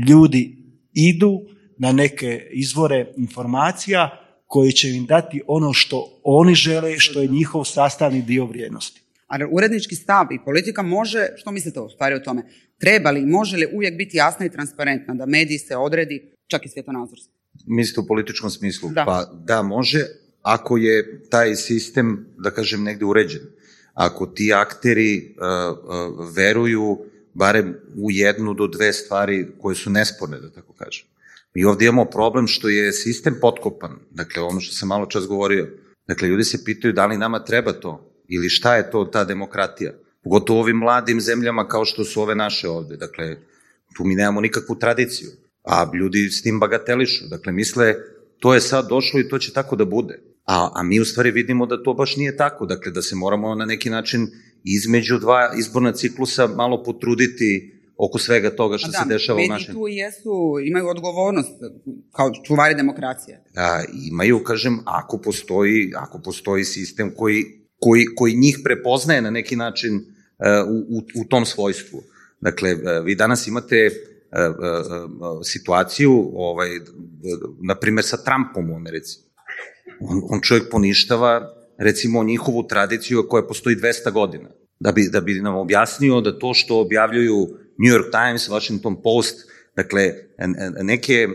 Ljudi 0.09 0.56
idu 0.93 1.41
na 1.79 1.93
neke 1.93 2.49
izvore 2.53 3.12
informacija 3.17 4.11
koji 4.47 4.73
će 4.73 4.91
im 4.91 5.06
dati 5.06 5.43
ono 5.47 5.73
što 5.73 6.21
oni 6.25 6.55
žele, 6.55 6.99
što 6.99 7.21
je 7.21 7.29
njihov 7.29 7.65
sastavni 7.65 8.23
dio 8.23 8.47
vrijednosti. 8.47 9.06
A 9.26 9.38
urednički 9.50 9.94
stav 9.94 10.26
i 10.32 10.44
politika 10.44 10.82
može, 10.82 11.28
što 11.37 11.50
mislite 11.50 11.80
u 11.80 11.88
stvari 11.88 12.14
o 12.14 12.18
tome, 12.18 12.42
treba 12.78 13.11
li, 13.11 13.26
može 13.26 13.56
li 13.56 13.68
uvijek 13.73 13.97
biti 13.97 14.16
jasna 14.16 14.47
i 14.47 14.50
transparentna 14.50 15.14
da 15.14 15.26
mediji 15.26 15.59
se 15.59 15.76
odredi, 15.76 16.33
čak 16.47 16.66
i 16.66 16.68
svjetonazorski? 16.68 17.33
Mislite 17.66 18.00
u 18.00 18.06
političkom 18.06 18.50
smislu? 18.50 18.90
Da. 18.90 19.04
Pa 19.04 19.25
da, 19.45 19.62
može, 19.62 20.06
ako 20.42 20.76
je 20.76 21.21
taj 21.30 21.54
sistem, 21.54 22.26
da 22.38 22.50
kažem, 22.50 22.83
negdje 22.83 23.06
uređen. 23.06 23.42
Ako 23.95 24.26
ti 24.26 24.52
akteri 24.52 25.35
uh, 25.37 25.78
uh, 25.78 26.35
veruju 26.37 26.99
barem 27.35 27.75
u 27.97 28.11
jednu 28.11 28.54
do 28.54 28.66
dve 28.66 28.92
stvari 28.92 29.47
koje 29.61 29.76
su 29.76 29.90
nesporne, 29.90 30.40
da 30.40 30.50
tako 30.50 30.73
kažem. 30.73 31.06
Mi 31.54 31.64
ovdje 31.64 31.88
imamo 31.88 32.04
problem 32.04 32.47
što 32.47 32.68
je 32.68 32.92
sistem 32.92 33.38
potkopan. 33.40 33.99
Dakle, 34.11 34.42
ono 34.42 34.61
što 34.61 34.75
sam 34.75 34.88
malo 34.88 35.06
čas 35.06 35.26
govorio. 35.26 35.68
Dakle, 36.06 36.28
ljudi 36.28 36.45
se 36.45 36.64
pitaju 36.64 36.92
da 36.92 37.06
li 37.06 37.18
nama 37.18 37.45
treba 37.45 37.73
to 37.73 38.15
ili 38.28 38.49
šta 38.49 38.76
je 38.76 38.90
to 38.90 39.04
ta 39.04 39.25
demokratija. 39.25 39.92
Pogotovo 40.25 40.59
u 40.59 40.62
ovim 40.62 40.76
mladim 40.76 41.21
zemljama 41.21 41.68
kao 41.68 41.85
što 41.85 42.04
su 42.04 42.23
ove 42.23 42.35
naše 42.35 42.68
ovde. 42.68 42.97
Dakle, 42.97 43.37
tu 43.97 44.04
mi 44.04 44.14
nemamo 44.14 44.40
nikakvu 44.40 44.76
tradiciju. 44.78 45.28
A 45.64 45.90
ljudi 45.95 46.30
s 46.30 46.42
tim 46.42 46.61
bagatelišu. 46.61 47.28
Dakle, 47.28 47.52
misle, 47.52 47.95
to 48.38 48.54
je 48.54 48.61
sad 48.61 48.88
došlo 48.88 49.21
i 49.21 49.28
to 49.28 49.38
će 49.38 49.52
tako 49.52 49.76
da 49.76 49.85
bude. 49.85 50.21
A, 50.45 50.71
a 50.75 50.83
mi 50.83 51.00
u 51.00 51.04
stvari 51.04 51.30
vidimo 51.30 51.66
da 51.66 51.83
to 51.83 51.95
baš 51.95 52.16
nije 52.16 52.37
tako. 52.37 52.66
Dakle, 52.66 52.92
da 52.92 53.02
se 53.02 53.16
moramo 53.16 53.54
na 53.54 53.64
neki 53.64 53.90
način 53.90 54.28
između 54.64 55.18
dva 55.18 55.52
izborna 55.59 55.92
ciklusa 55.92 56.47
malo 56.47 56.83
potruditi 56.83 57.73
oko 57.97 58.18
svega 58.18 58.50
toga 58.56 58.78
što 58.78 58.90
da, 58.90 58.99
se 58.99 59.09
dešava 59.09 59.40
u 59.45 59.49
našem... 59.49 59.75
tu 59.75 59.88
jesu, 59.88 60.56
imaju 60.64 60.88
odgovornost 60.88 61.52
kao 62.12 62.33
čuvari 62.45 62.75
demokracije. 62.75 63.42
Da, 63.54 63.85
imaju, 64.11 64.45
kažem, 64.45 64.78
ako 64.85 65.18
postoji, 65.18 65.92
ako 65.97 66.18
postoji 66.18 66.64
sistem 66.64 67.12
koji, 67.16 67.45
koji, 67.87 68.05
koji 68.16 68.37
njih 68.37 68.59
prepoznaje 68.64 69.23
na 69.23 69.31
neki 69.31 69.57
način 69.57 69.95
uh, 69.97 70.02
u, 70.69 70.99
u, 70.99 71.02
u 71.21 71.25
tom 71.25 71.45
svojstvu. 71.45 72.02
Dakle, 72.40 72.75
uh, 72.75 72.81
vi 73.05 73.14
danas 73.14 73.47
imate 73.47 73.87
uh, 73.87 75.40
situaciju, 75.45 76.31
ovaj, 76.35 76.69
na 77.62 77.75
primjer 77.75 78.05
sa 78.05 78.16
Trumpom 78.16 78.71
u 78.71 78.76
Americi. 78.76 79.19
On, 80.00 80.23
on 80.31 80.40
čovjek 80.40 80.71
poništava 80.71 81.55
recimo 81.78 82.25
njihovu 82.25 82.66
tradiciju 82.66 83.26
koja 83.28 83.47
postoji 83.47 83.76
200 83.76 84.12
godina. 84.12 84.49
Da 84.81 84.93
bi, 84.93 85.09
da 85.12 85.21
bi 85.21 85.35
nam 85.40 85.55
objasnio 85.55 86.21
da 86.21 86.38
to 86.38 86.55
što 86.55 86.81
objavljuju 86.81 87.37
New 87.78 87.93
York 87.95 88.11
Times, 88.11 88.49
Washington 88.49 89.02
Post, 89.02 89.47
dakle 89.76 90.12
neke 90.83 91.28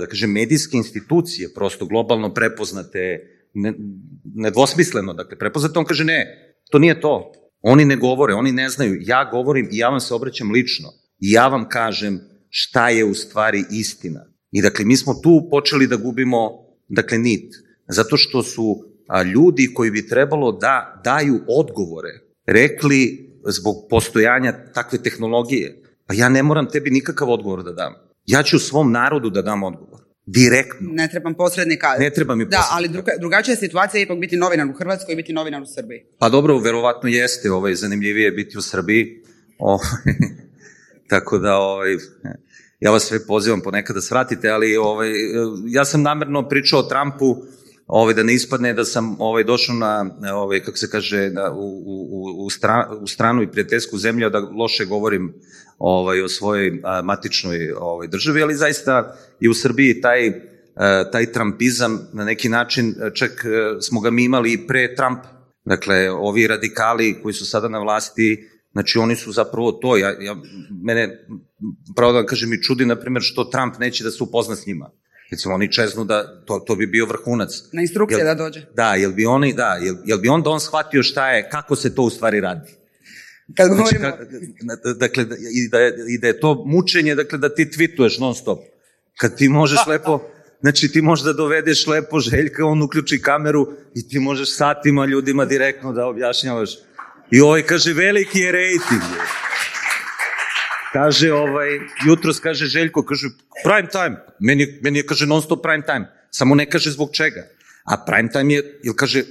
da 0.00 0.06
kažem 0.06 0.32
medijske 0.32 0.76
institucije 0.76 1.54
prosto 1.54 1.86
globalno 1.86 2.34
prepoznate 2.34 3.28
ne, 3.54 3.74
nedvosmisleno, 4.34 5.12
dakle 5.12 5.38
prepoznate, 5.38 5.78
on 5.78 5.84
kaže 5.84 6.04
ne, 6.04 6.26
to 6.70 6.78
nije 6.78 7.00
to. 7.00 7.32
Oni 7.60 7.84
ne 7.84 7.96
govore, 7.96 8.34
oni 8.34 8.52
ne 8.52 8.68
znaju. 8.68 8.98
Ja 9.00 9.28
govorim 9.32 9.68
i 9.72 9.78
ja 9.78 9.88
vam 9.88 10.00
se 10.00 10.14
obraćam 10.14 10.50
lično. 10.50 10.88
I 11.18 11.30
ja 11.30 11.48
vam 11.48 11.68
kažem 11.68 12.20
šta 12.48 12.88
je 12.88 13.04
u 13.04 13.14
stvari 13.14 13.64
istina. 13.70 14.26
I 14.50 14.62
dakle, 14.62 14.84
mi 14.84 14.96
smo 14.96 15.14
tu 15.14 15.48
počeli 15.50 15.86
da 15.86 15.96
gubimo, 15.96 16.50
dakle, 16.88 17.18
nit. 17.18 17.54
Zato 17.88 18.16
što 18.16 18.42
su 18.42 18.84
ljudi 19.34 19.70
koji 19.74 19.90
bi 19.90 20.08
trebalo 20.08 20.52
da 20.52 21.00
daju 21.04 21.40
odgovore, 21.48 22.10
rekli 22.46 23.28
zbog 23.46 23.74
postojanja 23.90 24.72
takve 24.74 24.98
tehnologije, 24.98 25.82
pa 26.06 26.14
ja 26.14 26.28
ne 26.28 26.42
moram 26.42 26.68
tebi 26.68 26.90
nikakav 26.90 27.30
odgovor 27.30 27.62
da 27.62 27.72
dam. 27.72 27.92
Ja 28.26 28.42
ću 28.42 28.58
svom 28.58 28.92
narodu 28.92 29.30
da 29.30 29.42
dam 29.42 29.62
odgovor. 29.62 30.00
Direktno. 30.32 30.88
Ne 30.92 31.08
trebam 31.08 31.34
posrednika. 31.34 31.94
Ne 31.98 32.10
treba 32.10 32.34
mi 32.34 32.44
posrednika. 32.44 32.68
Da, 32.70 32.76
ali 32.76 32.88
druga, 32.88 33.12
drugačija 33.20 33.56
situacija 33.56 33.98
je 33.98 34.02
ipak 34.02 34.18
biti 34.18 34.36
novinar 34.36 34.66
u 34.66 34.72
Hrvatskoj 34.72 35.12
i 35.12 35.16
biti 35.16 35.32
novinar 35.32 35.62
u 35.62 35.66
Srbiji. 35.66 36.04
Pa 36.18 36.28
dobro, 36.28 36.58
verovatno 36.58 37.08
jeste, 37.08 37.50
ovaj, 37.52 37.74
zanimljivije 37.74 38.30
biti 38.30 38.58
u 38.58 38.62
Srbiji. 38.62 39.22
Ovaj, 39.58 40.14
tako 41.08 41.38
da, 41.38 41.56
ovaj, 41.56 41.96
ja 42.80 42.90
vas 42.90 43.02
sve 43.02 43.26
pozivam 43.26 43.60
ponekad 43.60 43.96
da 43.96 44.02
svratite, 44.02 44.50
ali 44.50 44.76
ovaj, 44.76 45.10
ja 45.66 45.84
sam 45.84 46.02
namerno 46.02 46.48
pričao 46.48 46.80
o 46.80 46.82
Trumpu, 46.82 47.36
ovaj, 47.86 48.14
da 48.14 48.22
ne 48.22 48.34
ispadne 48.34 48.72
da 48.74 48.84
sam 48.84 49.16
ovaj, 49.18 49.44
došao 49.44 49.74
na, 49.74 50.10
ovaj, 50.34 50.60
kako 50.60 50.76
se 50.76 50.90
kaže, 50.90 51.28
da, 51.30 51.52
u, 51.52 51.82
u, 51.86 52.44
u, 52.44 52.50
stra, 52.50 52.90
u 53.00 53.06
stranu 53.06 53.42
i 53.42 53.50
prijateljsku 53.50 53.98
zemlju, 53.98 54.30
da 54.30 54.38
loše 54.38 54.84
govorim 54.84 55.34
ovaj, 55.82 56.22
o 56.22 56.28
svojoj 56.28 56.80
a, 56.84 57.02
matičnoj 57.02 57.72
ovaj, 57.72 58.08
državi, 58.08 58.42
ali 58.42 58.54
zaista 58.54 59.16
i 59.40 59.48
u 59.48 59.54
Srbiji 59.54 60.00
taj, 60.00 60.28
a, 60.74 61.10
taj 61.10 61.32
trampizam 61.32 62.08
na 62.12 62.24
neki 62.24 62.48
način, 62.48 62.94
čak 63.14 63.44
a, 63.44 63.80
smo 63.80 64.00
ga 64.00 64.10
mi 64.10 64.24
imali 64.24 64.52
i 64.52 64.66
pre 64.66 64.94
Trumpa. 64.94 65.28
Dakle, 65.64 66.10
ovi 66.10 66.46
radikali 66.46 67.18
koji 67.22 67.34
su 67.34 67.46
sada 67.46 67.68
na 67.68 67.78
vlasti, 67.78 68.48
znači 68.72 68.98
oni 68.98 69.16
su 69.16 69.32
zapravo 69.32 69.72
to. 69.72 69.96
Ja, 69.96 70.14
ja, 70.20 70.36
mene, 70.84 71.26
pravo 71.96 72.12
da 72.12 72.18
vam 72.18 72.26
kažem, 72.26 72.50
mi 72.50 72.62
čudi, 72.62 72.86
na 72.86 72.96
primjer, 72.96 73.22
što 73.22 73.44
Trump 73.44 73.78
neće 73.78 74.04
da 74.04 74.10
se 74.10 74.22
upozna 74.22 74.56
s 74.56 74.66
njima. 74.66 74.90
Recimo, 75.30 75.54
oni 75.54 75.72
čeznu 75.72 76.04
da, 76.04 76.44
to, 76.44 76.58
to 76.58 76.74
bi 76.76 76.86
bio 76.86 77.06
vrhunac. 77.06 77.50
Na 77.72 77.82
instrukcije 77.82 78.18
jel, 78.18 78.26
da 78.26 78.34
dođe. 78.34 78.66
Da, 78.74 78.94
jel 78.94 79.12
bi 79.12 79.26
oni, 79.26 79.52
da, 79.54 79.78
jel, 79.82 79.96
jel 80.04 80.18
bi 80.18 80.28
onda 80.28 80.50
on 80.50 80.60
shvatio 80.60 81.02
šta 81.02 81.30
je, 81.30 81.48
kako 81.50 81.76
se 81.76 81.94
to 81.94 82.02
u 82.02 82.10
stvari 82.10 82.40
radi. 82.40 82.81
Kad 83.56 83.66
znači, 83.66 83.98
govorimo... 83.98 84.16
Znači, 84.60 84.98
dakle, 84.98 85.26
i 85.52 85.68
da, 85.68 85.78
je, 85.78 85.94
i 86.08 86.18
da 86.18 86.26
je 86.26 86.40
to 86.40 86.64
mučenje, 86.66 87.14
dakle, 87.14 87.38
da 87.38 87.54
ti 87.54 87.70
tvituješ 87.70 88.18
non 88.18 88.34
stop. 88.34 88.58
Kad 89.18 89.36
ti 89.36 89.48
možeš 89.48 89.78
lepo, 89.92 90.20
znači 90.60 90.92
ti 90.92 91.02
možeš 91.02 91.24
da 91.24 91.32
dovedeš 91.32 91.86
lepo 91.86 92.20
Željka, 92.20 92.66
on 92.66 92.82
uključi 92.82 93.22
kameru 93.22 93.68
i 93.94 94.08
ti 94.08 94.18
možeš 94.18 94.56
satima 94.56 95.06
ljudima 95.06 95.44
direktno 95.44 95.92
da 95.92 96.06
objašnjavaš. 96.06 96.70
I 97.30 97.40
ovaj 97.40 97.62
kaže, 97.62 97.92
veliki 97.92 98.38
je 98.38 98.52
rejting. 98.52 99.02
Kaže, 100.92 101.32
ovaj, 101.32 101.68
jutros 102.06 102.40
kaže 102.40 102.66
Željko, 102.66 103.04
kaže, 103.04 103.28
prime 103.64 103.88
time. 103.88 104.16
Meni, 104.38 104.78
meni 104.82 104.98
je, 104.98 105.06
kaže, 105.06 105.26
non 105.26 105.42
stop 105.42 105.62
prime 105.62 105.86
time. 105.86 106.12
Samo 106.30 106.54
ne 106.54 106.70
kaže 106.70 106.90
zbog 106.90 107.10
čega. 107.12 107.46
A 107.84 108.04
prime 108.06 108.28
time 108.28 108.54
je, 108.54 108.80
ili 108.84 108.96
kaže, 108.96 109.22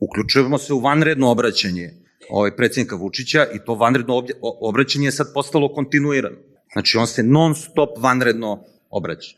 uključujemo 0.00 0.58
se 0.58 0.72
u 0.72 0.80
vanredno 0.80 1.30
obraćanje 1.30 1.92
ovaj, 2.30 2.56
predsjednika 2.56 2.96
Vučića 2.96 3.46
i 3.54 3.58
to 3.66 3.74
vanredno 3.74 4.24
obraćanje 4.40 5.06
je 5.06 5.12
sad 5.12 5.26
postalo 5.34 5.74
kontinuirano. 5.74 6.36
Znači, 6.72 6.96
on 6.96 7.06
se 7.06 7.22
non 7.22 7.54
stop 7.54 7.90
vanredno 7.98 8.64
obraća. 8.90 9.36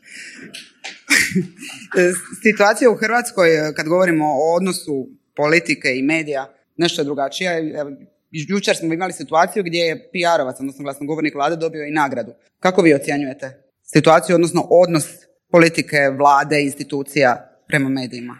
Situacija 2.43 2.91
u 2.91 2.95
Hrvatskoj, 2.95 3.49
kad 3.75 3.87
govorimo 3.87 4.25
o 4.25 4.55
odnosu 4.55 5.09
politike 5.35 5.87
i 5.95 6.01
medija, 6.01 6.53
nešto 6.77 7.01
je 7.01 7.05
drugačija. 7.05 7.51
Jučer 8.31 8.75
smo 8.75 8.93
imali 8.93 9.13
situaciju 9.13 9.63
gdje 9.63 9.79
je 9.79 10.09
PR-ovac, 10.13 10.55
odnosno 10.59 10.83
glasnogovornik 10.83 11.35
vlade, 11.35 11.55
dobio 11.55 11.85
i 11.85 11.91
nagradu. 11.91 12.31
Kako 12.59 12.81
vi 12.81 12.93
ocjenjujete 12.93 13.63
situaciju, 13.93 14.35
odnosno 14.35 14.67
odnos 14.69 15.05
politike, 15.51 15.97
vlade, 16.17 16.61
institucija 16.61 17.61
prema 17.67 17.89
medijima? 17.89 18.37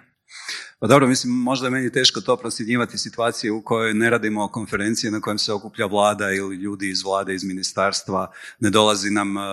Pa 0.81 0.87
dobro, 0.87 1.07
mislim, 1.07 1.33
možda 1.33 1.67
je 1.67 1.71
meni 1.71 1.91
teško 1.91 2.21
to 2.21 2.37
prosjednjivati 2.37 2.97
situacije 2.97 3.51
u 3.51 3.61
kojoj 3.61 3.93
ne 3.93 4.09
radimo 4.09 4.47
konferencije 4.47 5.11
na 5.11 5.21
kojem 5.21 5.37
se 5.37 5.53
okuplja 5.53 5.85
vlada 5.85 6.31
ili 6.31 6.55
ljudi 6.55 6.89
iz 6.89 7.03
vlade, 7.03 7.33
iz 7.33 7.43
ministarstva, 7.43 8.31
ne 8.59 8.69
dolazi 8.69 9.09
nam 9.09 9.37
uh, 9.37 9.43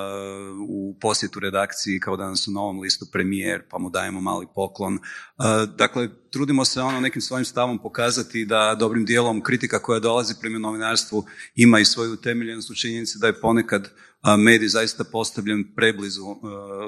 u 0.68 0.96
posjetu 1.00 1.40
redakciji 1.40 2.00
kao 2.00 2.16
danas 2.16 2.48
u 2.48 2.50
novom 2.50 2.80
listu 2.80 3.06
premijer, 3.12 3.62
pa 3.70 3.78
mu 3.78 3.90
dajemo 3.90 4.20
mali 4.20 4.46
poklon. 4.54 4.94
Uh, 4.94 5.44
dakle, 5.76 6.08
trudimo 6.30 6.64
se 6.64 6.80
ono 6.80 7.00
nekim 7.00 7.22
svojim 7.22 7.44
stavom 7.44 7.78
pokazati 7.78 8.44
da 8.44 8.76
dobrim 8.80 9.04
dijelom 9.04 9.42
kritika 9.42 9.78
koja 9.78 10.00
dolazi 10.00 10.34
prema 10.40 10.58
novinarstvu 10.58 11.24
ima 11.54 11.80
i 11.80 11.84
svoju 11.84 12.12
utemeljenost 12.12 12.70
u 12.70 12.74
činjenici 12.74 13.18
da 13.18 13.26
je 13.26 13.40
ponekad 13.40 13.90
medij 14.36 14.68
zaista 14.68 15.04
postavljen 15.04 15.74
preblizu 15.76 16.22
e, 16.22 16.36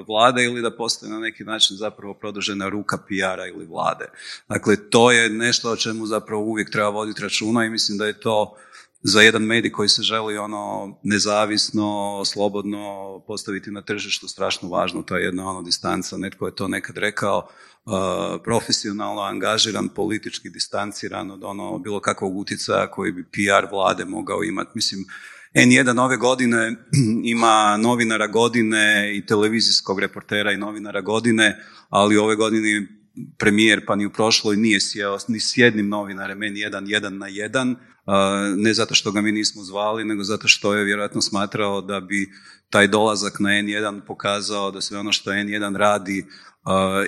vlade 0.06 0.44
ili 0.44 0.62
da 0.62 0.76
postoji 0.76 1.12
na 1.12 1.18
neki 1.18 1.44
način 1.44 1.76
zapravo 1.76 2.14
produžena 2.14 2.68
ruka 2.68 2.97
PR-a 2.97 3.47
ili 3.47 3.66
vlade. 3.66 4.04
Dakle, 4.49 4.76
to 4.90 5.11
je 5.11 5.30
nešto 5.30 5.70
o 5.70 5.76
čemu 5.76 6.06
zapravo 6.06 6.42
uvijek 6.42 6.70
treba 6.70 6.88
voditi 6.88 7.23
računa 7.23 7.64
i 7.64 7.70
mislim 7.70 7.99
da 7.99 8.06
je 8.06 8.20
to 8.20 8.56
za 9.02 9.20
jedan 9.20 9.42
medij 9.42 9.73
koji 9.73 9.88
se 9.88 10.02
želi 10.02 10.38
ono 10.38 10.94
nezavisno, 11.02 12.23
slobodno 12.25 13.23
postaviti 13.26 13.70
na 13.70 13.82
tržištu 13.82 14.28
strašno 14.28 14.68
važno, 14.68 15.02
to 15.02 15.16
je 15.16 15.25
jedna 15.25 15.50
ono 15.50 15.62
distanca, 15.62 16.16
netko 16.16 16.47
je 16.47 16.54
to 16.54 16.68
nekad 16.68 16.99
rekao, 16.99 17.49
uh, 17.85 17.92
profesionalno 18.44 19.23
angažiran, 19.23 19.88
politički 19.88 20.50
distanciran 20.50 21.30
od 21.30 21.44
ono 21.44 21.78
bilo 21.78 22.00
kakvog 22.00 22.37
utjecaja 22.37 22.90
koji 22.90 23.12
bi 23.12 23.25
PR 23.25 23.66
vlade 23.70 24.04
mogao 24.04 24.42
imati. 24.44 24.70
Mislim, 24.75 25.04
N1 25.54 26.00
ove 26.00 26.16
godine 26.16 26.76
ima 27.25 27.76
novinara 27.76 28.26
godine 28.26 29.12
i 29.16 29.26
televizijskog 29.26 30.00
reportera 30.00 30.52
i 30.52 30.57
novinara 30.57 31.00
godine, 31.00 31.64
ali 31.88 32.16
ove 32.16 32.37
godine 32.37 32.87
premijer 33.38 33.87
pa 33.87 33.97
ni 33.97 34.07
u 34.07 34.11
prošloj 34.11 34.57
nije 34.57 34.80
sjeo 34.80 35.19
ni 35.28 35.40
s 35.40 35.57
jednim 35.57 35.88
novinarem 35.88 36.38
N1 36.38 36.83
jedan 36.87 37.19
na 37.19 37.26
jedan, 37.26 37.76
ne 38.57 38.75
zato 38.75 38.95
što 38.95 39.12
ga 39.12 39.21
mi 39.21 39.33
nismo 39.33 39.62
zvali, 39.62 40.04
nego 40.04 40.25
zato 40.25 40.49
što 40.49 40.75
je 40.75 40.85
vjerojatno 40.85 41.21
smatrao 41.21 41.80
da 41.80 42.00
bi 42.00 42.30
taj 42.70 42.88
dolazak 42.88 43.40
na 43.40 43.50
N1 43.50 44.00
pokazao 44.06 44.70
da 44.70 44.80
sve 44.80 44.98
ono 44.98 45.12
što 45.12 45.30
N1 45.30 45.76
radi 45.76 46.26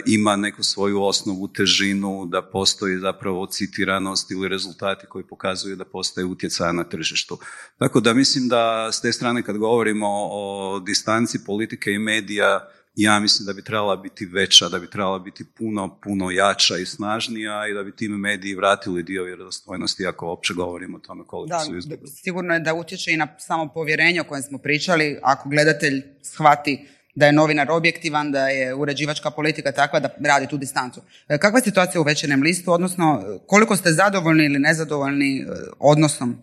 ima 0.07 0.37
neku 0.37 0.63
svoju 0.63 1.03
osnovu, 1.03 1.49
težinu, 1.49 2.27
da 2.27 2.43
postoji 2.43 2.99
zapravo 2.99 3.47
citiranost 3.47 4.31
ili 4.31 4.49
rezultati 4.49 5.07
koji 5.07 5.27
pokazuju 5.27 5.77
da 5.77 5.85
postoje 5.85 6.25
utjecaja 6.25 6.73
na 6.73 6.85
tržištu. 6.85 7.39
Tako 7.79 8.01
da 8.01 8.15
mislim 8.15 8.49
da 8.49 8.93
s 8.93 9.01
te 9.01 9.13
strane 9.13 9.43
kad 9.43 9.57
govorimo 9.57 10.07
o 10.11 10.81
distanci 10.87 11.45
politike 11.47 11.91
i 11.91 11.99
medija, 11.99 12.69
ja 12.95 13.21
mislim 13.21 13.47
da 13.47 13.53
bi 13.53 13.65
trebala 13.65 13.97
biti 13.97 14.27
veća, 14.27 14.69
da 14.69 14.79
bi 14.79 14.91
trebala 14.91 15.19
biti 15.19 15.45
puno, 15.45 15.99
puno 16.03 16.31
jača 16.31 16.77
i 16.77 16.87
snažnija 16.87 17.69
i 17.69 17.75
da 17.75 17.83
bi 17.83 17.97
tim 17.97 18.13
mediji 18.13 18.55
vratili 18.55 19.03
dio 19.03 19.25
vjerodostojnosti 19.25 20.07
ako 20.07 20.27
uopće 20.27 20.55
govorimo 20.55 20.97
o 20.97 21.01
tome 21.01 21.25
koliko 21.27 21.57
da, 21.57 21.61
su 21.61 21.77
izgubili. 21.77 22.11
Sigurno 22.11 22.55
je 22.55 22.61
da 22.61 22.75
utječe 22.75 23.13
i 23.13 23.17
na 23.17 23.29
samo 23.39 23.69
povjerenje 23.69 24.21
o 24.21 24.25
kojem 24.25 24.43
smo 24.43 24.59
pričali. 24.59 25.19
Ako 25.23 25.49
gledatelj 25.49 26.03
shvati 26.23 26.87
da 27.15 27.27
je 27.27 27.33
novinar 27.33 27.71
objektivan, 27.71 28.33
da 28.33 28.49
je 28.49 28.75
uređivačka 28.75 29.31
politika 29.31 29.73
takva 29.73 30.01
da 30.01 30.09
radi 30.25 30.47
tu 30.47 30.59
distancu. 30.59 31.01
E, 31.29 31.39
kakva 31.39 31.59
je 31.59 31.65
situacija 31.65 32.01
u 32.01 32.05
večernem 32.05 32.43
listu, 32.43 32.73
odnosno 32.73 33.23
koliko 33.47 33.77
ste 33.77 33.93
zadovoljni 33.93 34.45
ili 34.45 34.59
nezadovoljni 34.59 35.41
e, 35.41 35.45
odnosom 35.79 36.37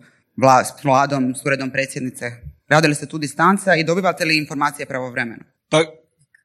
s 0.64 0.84
vladom, 0.84 1.34
s 1.34 1.46
uredom 1.46 1.70
predsjednice? 1.70 2.30
Radili 2.68 2.94
ste 2.94 3.06
tu 3.06 3.18
distanca 3.18 3.76
i 3.76 3.84
dobivate 3.84 4.24
li 4.24 4.38
informacije 4.38 4.86
pravovremeno? 4.86 5.44
Pa 5.70 5.84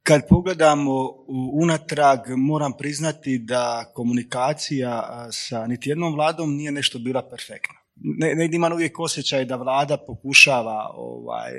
kad 0.07 0.27
pogledamo 0.29 1.25
unatrag, 1.53 2.19
moram 2.37 2.73
priznati 2.77 3.37
da 3.37 3.91
komunikacija 3.93 5.27
sa 5.31 5.67
niti 5.67 5.89
jednom 5.89 6.13
vladom 6.13 6.55
nije 6.55 6.71
nešto 6.71 6.99
bila 6.99 7.29
perfektna. 7.29 7.75
Ne, 7.95 8.35
ne 8.35 8.49
imam 8.51 8.73
uvijek 8.73 8.99
osjećaj 8.99 9.45
da 9.45 9.55
vlada 9.55 9.97
pokušava 9.97 10.91
ovaj, 10.95 11.51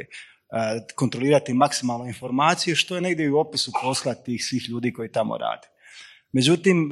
kontrolirati 0.95 1.55
maksimalno 1.55 2.07
informacije, 2.07 2.77
što 2.77 2.95
je 2.95 3.01
negdje 3.01 3.33
u 3.33 3.39
opisu 3.39 3.73
posla 3.83 4.15
tih 4.15 4.45
svih 4.45 4.69
ljudi 4.69 4.93
koji 4.93 5.13
tamo 5.13 5.39
rade. 5.39 5.69
Međutim, 6.33 6.91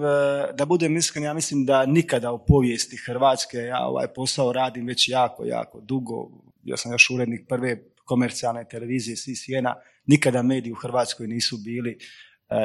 da 0.54 0.64
budem 0.64 0.96
iskren, 0.96 1.25
ja 1.25 1.34
mislim 1.34 1.64
da 1.64 1.87
nikada 1.87 2.32
u 2.32 2.44
povijesti 2.46 2.96
Hrvatske 3.06 3.56
ja 3.58 3.87
ovaj 3.87 4.06
posao 4.14 4.52
radim 4.52 4.87
već 4.87 5.08
jako, 5.08 5.44
jako 5.44 5.80
dugo. 5.80 6.30
Ja 6.62 6.76
sam 6.76 6.92
još 6.92 7.11
urednik 7.11 7.49
prve 7.49 7.93
komercijalne 8.04 8.64
televizije 8.68 9.16
CCN-a, 9.16 9.75
nikada 10.06 10.42
mediji 10.42 10.73
u 10.73 10.76
Hrvatskoj 10.82 11.26
nisu 11.26 11.56
bili 11.64 11.99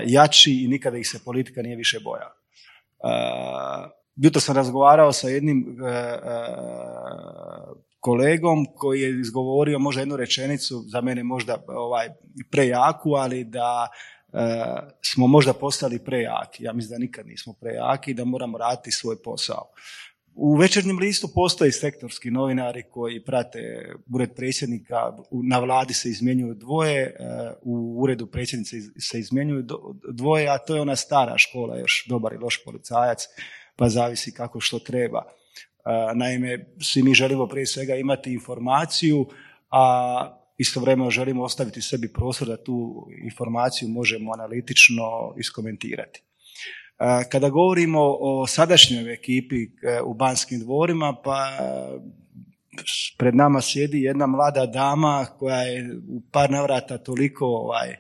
jači 0.06 0.64
i 0.64 0.68
nikada 0.68 0.98
ih 0.98 1.08
se 1.08 1.20
politika 1.26 1.62
nije 1.62 1.76
više 1.76 2.00
bojala. 2.00 2.34
jutro 4.16 4.42
sam 4.42 4.56
razgovarao 4.56 5.12
sa 5.14 5.30
jednim 5.30 5.78
kolegom 8.00 8.66
koji 8.76 9.02
je 9.02 9.20
izgovorio 9.20 9.80
možda 9.80 10.02
jednu 10.02 10.16
rečenicu, 10.16 10.84
za 10.88 11.02
mene 11.02 11.24
možda 11.24 11.64
ovaj, 11.68 12.10
prejaku, 12.52 13.14
ali 13.14 13.44
da 13.44 13.88
smo 15.02 15.28
možda 15.28 15.54
postali 15.54 16.00
prejaki. 16.00 16.64
Ja 16.64 16.74
mislim 16.74 16.90
da 16.90 17.06
nikad 17.06 17.28
nismo 17.28 17.54
prejaki 17.54 18.12
i 18.12 18.14
da 18.14 18.26
moramo 18.26 18.58
raditi 18.58 18.92
svoj 18.92 19.22
posao. 19.24 19.72
U 20.36 20.56
večernjem 20.56 20.98
listu 21.00 21.28
postoje 21.36 21.72
sektorski 21.72 22.32
novinari 22.32 22.84
koji 22.92 23.24
prate 23.24 23.60
ured 24.14 24.36
predsjednika, 24.36 24.96
na 25.32 25.60
vladi 25.60 25.94
se 25.94 26.10
izmjenjuju 26.10 26.54
dvoje, 26.54 27.02
e, 27.02 27.14
u 27.62 27.96
uredu 28.02 28.28
predsjednice 28.28 28.78
se 29.00 29.20
izmjenjuju 29.20 29.66
dvoje, 30.14 30.50
a 30.50 30.58
to 30.58 30.76
je 30.76 30.82
ona 30.82 30.96
stara 30.96 31.38
škola, 31.38 31.80
još 31.80 32.06
dobar 32.10 32.34
i 32.34 32.38
loš 32.38 32.64
policajac, 32.64 33.28
pa 33.76 33.90
zavisi 33.90 34.34
kako 34.34 34.60
što 34.60 34.80
treba. 34.80 35.24
E, 35.28 36.16
naime, 36.16 36.66
svi 36.82 37.04
mi 37.04 37.14
želimo 37.14 37.48
prije 37.48 37.66
svega 37.66 37.96
imati 37.96 38.34
informaciju, 38.34 39.26
a 39.72 40.36
istovremeno 40.58 41.10
želimo 41.10 41.44
ostaviti 41.44 41.82
sebi 41.82 42.14
prostor 42.14 42.48
da 42.48 42.64
tu 42.64 43.08
informaciju 43.24 43.90
možemo 43.90 44.34
analitično 44.34 45.36
iskomentirati. 45.38 46.24
Kada 47.32 47.50
govorimo 47.50 48.00
o 48.20 48.48
sadašnjoj 48.48 49.14
ekipi 49.14 49.64
e, 49.64 49.68
u 50.02 50.14
Banskim 50.14 50.60
dvorima, 50.60 51.16
pa 51.24 51.58
pred 53.18 53.36
nama 53.36 53.62
sjedi 53.62 54.02
jedna 54.02 54.28
mlada 54.28 54.66
dama 54.66 55.26
koja 55.40 55.62
je 55.62 55.98
u 56.10 56.22
par 56.32 56.52
navrata 56.52 56.98
toliko 56.98 57.46
ovaj, 57.46 57.96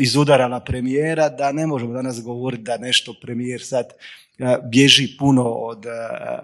izudarala 0.00 0.60
premijera 0.60 1.28
da 1.28 1.52
ne 1.52 1.66
možemo 1.66 1.92
danas 1.92 2.22
govoriti 2.22 2.62
da 2.62 2.76
nešto 2.76 3.14
premijer 3.22 3.60
sad 3.64 3.86
e, 3.86 4.56
bježi 4.70 5.16
puno 5.18 5.44
od, 5.44 5.86
e, 5.86 5.90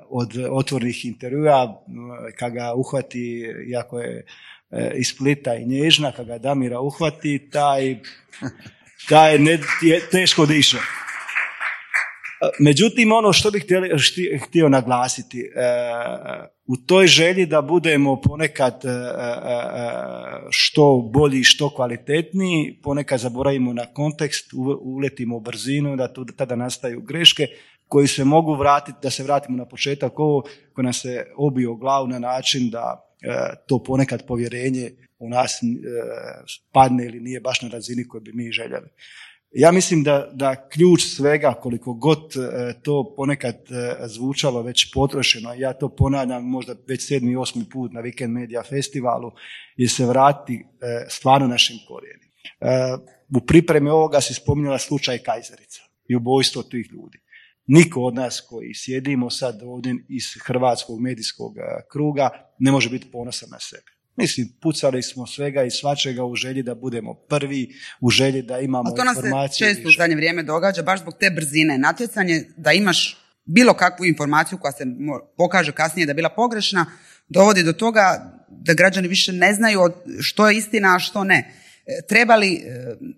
od 0.09 0.31
otvornih 0.51 1.05
intervjua, 1.05 1.85
kad 2.39 2.53
ga 2.53 2.75
uhvati, 2.75 3.47
iako 3.71 4.01
je 4.01 4.27
iz 4.95 5.09
Splita 5.09 5.55
i 5.55 5.67
nježna, 5.67 6.13
kad 6.13 6.27
ga 6.27 6.39
Damira 6.39 6.81
uhvati, 6.81 7.49
taj, 7.53 7.99
taj 9.09 9.39
ne, 9.39 9.59
je 9.83 10.01
teško 10.11 10.47
diše. 10.47 10.79
Međutim, 12.59 13.13
ono 13.13 13.33
što 13.33 13.51
bih 13.51 13.65
htio 14.47 14.69
naglasiti, 14.69 15.41
e, 15.41 15.51
u 16.67 16.77
toj 16.77 17.07
želji 17.07 17.47
da 17.47 17.63
budemo 17.63 18.21
ponekad 18.21 18.85
e, 18.85 18.89
e, 18.89 18.95
što 20.51 21.11
bolji, 21.13 21.45
što 21.45 21.75
kvalitetniji, 21.75 22.79
ponekad 22.83 23.21
zaboravimo 23.21 23.73
na 23.73 23.87
kontekst, 23.87 24.51
uletimo 24.81 25.37
u 25.37 25.41
brzinu, 25.41 25.97
da 25.97 26.13
tada 26.37 26.57
nastaju 26.57 27.01
greške 27.01 27.47
koji 27.89 28.07
se 28.07 28.25
mogu 28.25 28.55
vratiti, 28.55 28.99
da 29.03 29.11
se 29.11 29.23
vratimo 29.23 29.59
na 29.59 29.67
početak 29.67 30.19
ovo 30.19 30.43
koji 30.73 30.85
nam 30.85 30.93
se 30.93 31.27
obio 31.37 31.75
glavu 31.75 32.07
na 32.07 32.19
način 32.19 32.71
da 32.71 33.11
to 33.67 33.83
ponekad 33.83 34.27
povjerenje 34.27 34.91
u 35.19 35.29
nas 35.29 35.61
padne 36.73 37.05
ili 37.05 37.21
nije 37.21 37.41
baš 37.41 37.63
na 37.63 37.69
razini 37.69 38.09
koju 38.09 38.21
bi 38.21 38.33
mi 38.33 38.53
željeli. 38.53 38.89
Ja 39.57 39.73
mislim 39.73 40.03
da, 40.03 40.31
da 40.33 40.69
ključ 40.69 41.03
svega, 41.03 41.55
koliko 41.63 41.93
god 41.93 42.19
e, 42.19 42.75
to 42.83 43.15
ponekad 43.17 43.55
e, 43.55 44.09
zvučalo 44.09 44.63
već 44.63 44.93
potrošeno, 44.93 45.55
ja 45.55 45.73
to 45.73 45.89
ponavljam 45.89 46.45
možda 46.45 46.75
već 46.89 47.07
sedmi, 47.07 47.37
osmi 47.37 47.65
put 47.73 47.93
na 47.93 48.01
Weekend 48.03 48.29
Media 48.29 48.63
Festivalu, 48.63 49.31
je 49.77 49.89
se 49.89 50.07
vrati 50.07 50.55
e, 50.55 51.07
stvarno 51.09 51.47
našim 51.47 51.77
korijenima. 51.89 52.25
U 53.37 53.41
pripremi 53.47 53.91
ovoga 53.91 54.21
se 54.21 54.35
spominjala 54.35 54.79
slučaj 54.79 55.19
Kajzerica 55.19 55.83
i 56.09 56.17
ubojstvo 56.17 56.63
tih 56.63 56.87
ljudi. 56.93 57.19
Niko 57.67 58.01
od 58.01 58.15
nas 58.15 58.41
koji 58.41 58.75
sjedimo 58.75 59.31
sad 59.31 59.63
ovdje 59.63 59.95
iz 60.09 60.25
hrvatskog 60.47 61.01
medijskog 61.01 61.55
kruga 61.93 62.31
ne 62.59 62.73
može 62.73 62.91
biti 62.91 63.11
ponosan 63.11 63.49
na 63.53 63.61
sebe. 63.61 63.94
Mislim, 64.17 64.49
pucali 64.63 65.03
smo 65.03 65.27
svega 65.27 65.63
i 65.63 65.71
svačega 65.71 66.25
u 66.25 66.35
želji 66.35 66.63
da 66.63 66.75
budemo 66.75 67.15
prvi, 67.15 67.75
u 68.01 68.11
želji 68.11 68.43
da 68.43 68.61
imamo 68.61 68.91
informacije. 68.91 69.31
to 69.31 69.37
nas 69.37 69.57
se 69.57 69.65
često 69.65 69.89
u 69.89 69.93
zadnje 69.93 70.17
vrijeme 70.17 70.43
događa, 70.43 70.83
baš 70.83 71.01
zbog 71.01 71.15
te 71.21 71.31
brzine. 71.31 71.79
Natjecanje 71.79 72.45
da 72.57 72.73
imaš 72.73 73.19
bilo 73.45 73.75
kakvu 73.75 74.07
informaciju 74.07 74.59
koja 74.59 74.73
se 74.73 74.85
pokaže 75.37 75.73
kasnije 75.73 76.07
da 76.07 76.11
je 76.11 76.15
bila 76.15 76.29
pogrešna, 76.29 76.87
dovodi 77.29 77.63
do 77.63 77.73
toga 77.73 78.33
da 78.49 78.75
građani 78.75 79.09
više 79.09 79.33
ne 79.33 79.55
znaju 79.55 79.81
što 80.21 80.49
je 80.49 80.57
istina, 80.57 80.97
a 80.97 80.99
što 80.99 81.25
ne. 81.25 81.55
E, 81.87 82.07
trebali 82.09 82.55
e, 82.55 82.61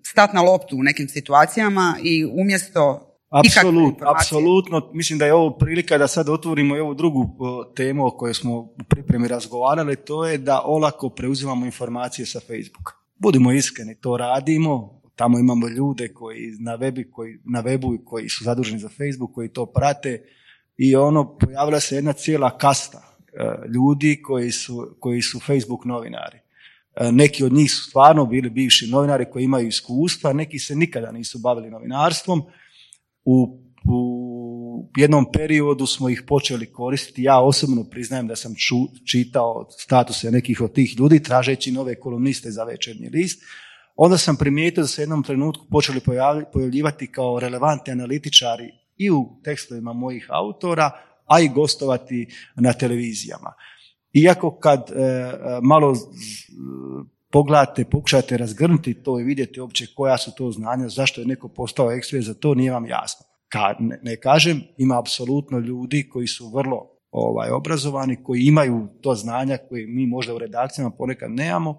stati 0.03 0.35
na 0.35 0.41
loptu 0.41 0.77
u 0.77 0.83
nekim 0.83 1.09
situacijama 1.09 1.97
i 2.03 2.25
umjesto 2.25 3.03
Apsolutno, 3.29 4.11
apsolutno. 4.15 4.89
Mislim 4.93 5.19
da 5.19 5.25
je 5.25 5.33
ovo 5.33 5.57
prilika 5.57 5.97
da 5.97 6.07
sad 6.07 6.29
otvorimo 6.29 6.77
i 6.77 6.79
ovu 6.79 6.93
drugu 6.93 7.29
temu 7.75 8.05
o 8.05 8.11
kojoj 8.11 8.33
smo 8.33 8.57
u 8.57 8.75
pripremi 8.89 9.27
razgovarali, 9.27 9.95
to 9.95 10.27
je 10.27 10.37
da 10.37 10.61
olako 10.65 11.09
preuzimamo 11.09 11.65
informacije 11.65 12.25
sa 12.25 12.39
Facebooka. 12.39 12.93
Budimo 13.17 13.51
iskreni, 13.51 13.95
to 13.95 14.17
radimo, 14.17 15.01
tamo 15.15 15.39
imamo 15.39 15.67
ljude 15.67 16.13
koji 16.13 16.51
na, 16.59 16.77
webi, 16.77 17.11
koji, 17.11 17.39
na 17.43 17.63
webu 17.63 17.97
koji 18.05 18.29
su 18.29 18.43
zaduženi 18.43 18.79
za 18.79 18.89
Facebook, 18.89 19.33
koji 19.33 19.49
to 19.49 19.65
prate 19.65 20.23
i 20.77 20.95
ono, 20.95 21.37
pojavila 21.37 21.79
se 21.79 21.95
jedna 21.95 22.13
cijela 22.13 22.57
kasta 22.57 23.01
e, 23.33 23.67
ljudi 23.67 24.21
koji 24.21 24.51
su, 24.51 24.95
koji 24.99 25.21
su 25.21 25.39
Facebook 25.39 25.85
novinari. 25.85 26.39
E, 26.95 27.11
neki 27.11 27.43
od 27.43 27.53
njih 27.53 27.71
su 27.71 27.83
stvarno 27.83 28.25
bili 28.25 28.49
bivši 28.49 28.87
novinari 28.87 29.25
koji 29.31 29.43
imaju 29.43 29.67
iskustva, 29.67 30.33
neki 30.33 30.59
se 30.59 30.75
nikada 30.75 31.11
nisu 31.11 31.39
bavili 31.39 31.69
novinarstvom, 31.69 32.43
u, 33.27 33.59
u 33.89 34.89
jednom 34.97 35.25
periodu 35.33 35.85
smo 35.85 36.09
ih 36.09 36.23
počeli 36.27 36.71
koristiti. 36.71 37.23
Ja 37.23 37.39
osobno 37.39 37.83
priznajem 37.83 38.27
da 38.27 38.35
sam 38.35 38.55
ču, 38.55 38.75
čitao 39.05 39.67
statuse 39.79 40.31
nekih 40.31 40.61
od 40.61 40.73
tih 40.73 40.99
ljudi 40.99 41.23
tražeći 41.23 41.71
nove 41.71 41.99
kolumniste 41.99 42.51
za 42.51 42.63
večernji 42.63 43.09
list. 43.09 43.43
Onda 43.95 44.17
sam 44.17 44.35
primijetio 44.35 44.83
da 44.83 44.87
se 44.87 45.01
u 45.01 45.03
jednom 45.03 45.23
trenutku 45.23 45.65
počeli 45.71 45.99
pojavljivati 46.53 47.11
kao 47.11 47.39
relevantni 47.39 47.93
analitičari 47.93 48.71
i 48.97 49.11
u 49.11 49.41
tekstovima 49.43 49.93
mojih 49.93 50.27
autora, 50.29 50.91
a 51.25 51.39
i 51.41 51.49
gostovati 51.49 52.27
na 52.55 52.73
televizijama. 52.73 53.53
Iako 54.13 54.59
kad 54.59 54.91
e, 54.91 55.01
e 55.01 55.33
malo 55.61 55.95
pogledate, 57.31 57.85
pokušate 57.85 58.37
razgrnuti 58.37 58.93
to 58.93 59.19
i 59.19 59.23
vidjeti 59.23 59.61
uopće 59.61 59.87
koja 59.95 60.17
su 60.17 60.31
to 60.37 60.51
znanja, 60.51 60.89
zašto 60.89 61.21
je 61.21 61.27
neko 61.27 61.47
postao 61.47 61.91
ekspert 61.91 62.23
za 62.23 62.33
to, 62.33 62.53
nije 62.53 62.71
vam 62.71 62.85
jasno. 62.85 63.25
Ka, 63.49 63.75
ne, 63.79 64.15
kažem, 64.15 64.61
ima 64.77 64.99
apsolutno 64.99 65.59
ljudi 65.59 66.09
koji 66.09 66.27
su 66.27 66.51
vrlo 66.55 66.97
ovaj, 67.11 67.49
obrazovani, 67.49 68.23
koji 68.23 68.41
imaju 68.41 68.87
to 69.01 69.15
znanja 69.15 69.57
koje 69.69 69.87
mi 69.87 70.07
možda 70.07 70.35
u 70.35 70.39
redakcijama 70.39 70.91
ponekad 70.91 71.31
nemamo 71.31 71.77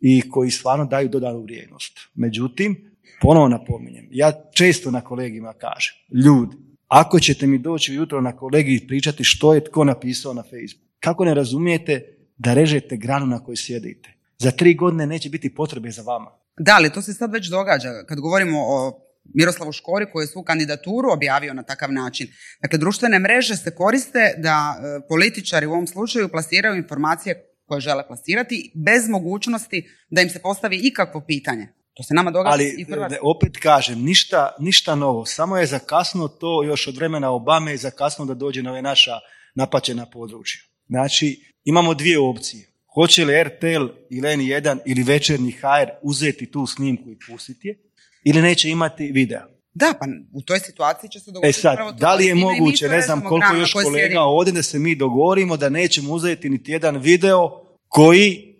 i 0.00 0.30
koji 0.30 0.50
stvarno 0.50 0.84
daju 0.84 1.08
dodanu 1.08 1.42
vrijednost. 1.42 1.98
Međutim, 2.14 2.98
ponovo 3.20 3.48
napominjem, 3.48 4.08
ja 4.10 4.32
često 4.54 4.90
na 4.90 5.00
kolegima 5.00 5.52
kažem, 5.52 5.94
ljudi, 6.24 6.56
ako 6.88 7.20
ćete 7.20 7.46
mi 7.46 7.58
doći 7.58 7.94
jutro 7.94 8.20
na 8.20 8.36
kolegi 8.36 8.74
i 8.74 8.86
pričati 8.86 9.24
što 9.24 9.54
je 9.54 9.64
tko 9.64 9.84
napisao 9.84 10.34
na 10.34 10.42
Facebook, 10.42 10.86
kako 11.00 11.24
ne 11.24 11.34
razumijete 11.34 12.16
da 12.36 12.54
režete 12.54 12.96
granu 12.96 13.26
na 13.26 13.44
kojoj 13.44 13.56
sjedite? 13.56 14.15
Za 14.38 14.50
tri 14.50 14.74
godine 14.74 15.06
neće 15.06 15.28
biti 15.28 15.54
potrebe 15.54 15.90
za 15.90 16.02
vama. 16.02 16.30
Da, 16.58 16.74
ali 16.76 16.92
to 16.92 17.02
se 17.02 17.14
sad 17.14 17.32
već 17.32 17.48
događa. 17.48 17.88
Kad 18.08 18.20
govorimo 18.20 18.58
o 18.60 19.06
Miroslavu 19.34 19.72
Škori 19.72 20.06
koji 20.12 20.22
je 20.22 20.26
svu 20.26 20.42
kandidaturu 20.42 21.12
objavio 21.12 21.54
na 21.54 21.62
takav 21.62 21.92
način. 21.92 22.28
Dakle, 22.62 22.78
društvene 22.78 23.18
mreže 23.18 23.56
se 23.56 23.74
koriste 23.74 24.34
da 24.38 24.76
e, 24.76 25.08
političari 25.08 25.66
u 25.66 25.72
ovom 25.72 25.86
slučaju 25.86 26.28
plasiraju 26.28 26.76
informacije 26.76 27.50
koje 27.64 27.80
žele 27.80 28.06
plasirati 28.06 28.72
bez 28.74 29.08
mogućnosti 29.08 29.88
da 30.10 30.22
im 30.22 30.30
se 30.30 30.42
postavi 30.42 30.80
ikakvo 30.82 31.24
pitanje. 31.26 31.68
To 31.94 32.02
se 32.02 32.14
nama 32.14 32.30
događa 32.30 32.52
Ali, 32.52 32.64
i 32.78 32.86
opet 33.22 33.56
kažem, 33.62 34.02
ništa, 34.02 34.56
ništa 34.58 34.94
novo. 34.94 35.26
Samo 35.26 35.56
je 35.56 35.66
zakasno 35.66 36.28
to 36.28 36.62
još 36.62 36.86
od 36.86 36.96
vremena 36.96 37.30
Obame 37.30 37.74
i 37.74 37.76
zakasno 37.76 38.24
da 38.24 38.34
dođe 38.34 38.62
na 38.62 38.70
ove 38.70 38.82
naša 38.82 39.12
napačena 39.54 40.06
područja. 40.06 40.60
Znači, 40.88 41.54
imamo 41.64 41.94
dvije 41.94 42.18
opcije. 42.18 42.75
Hoće 42.96 43.24
li 43.24 43.44
RTL 43.44 43.86
ili 44.10 44.28
N1 44.28 44.78
ili 44.86 45.02
Večernji 45.02 45.50
HR 45.50 45.90
uzeti 46.02 46.50
tu 46.50 46.66
snimku 46.66 47.10
i 47.10 47.16
pustiti 47.28 47.68
je 47.68 47.78
ili 48.24 48.42
neće 48.42 48.68
imati 48.68 49.10
video? 49.12 49.40
Da, 49.74 49.94
pa 50.00 50.06
u 50.34 50.42
toj 50.42 50.60
situaciji 50.60 51.10
će 51.10 51.20
se 51.20 51.30
dogoditi. 51.30 51.50
E 51.50 51.52
sad, 51.52 51.78
da 51.98 52.14
li 52.14 52.26
je 52.26 52.34
moguće, 52.34 52.88
ne 52.88 53.00
znam 53.00 53.20
koliko 53.20 53.54
još 53.54 53.72
kolega 53.72 54.20
ovdje 54.20 54.52
da 54.52 54.62
se 54.62 54.78
mi 54.78 54.94
dogovorimo 54.94 55.56
da 55.56 55.68
nećemo 55.68 56.12
uzeti 56.12 56.48
niti 56.50 56.72
jedan 56.72 56.96
video 56.96 57.50
koji 57.88 58.56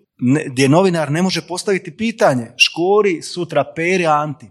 gdje 0.47 0.69
novinar 0.69 1.11
ne 1.11 1.21
može 1.21 1.41
postaviti 1.47 1.97
pitanje 1.97 2.51
škori, 2.57 3.21
sutra 3.21 3.73
peri, 3.75 4.05
anti. 4.05 4.45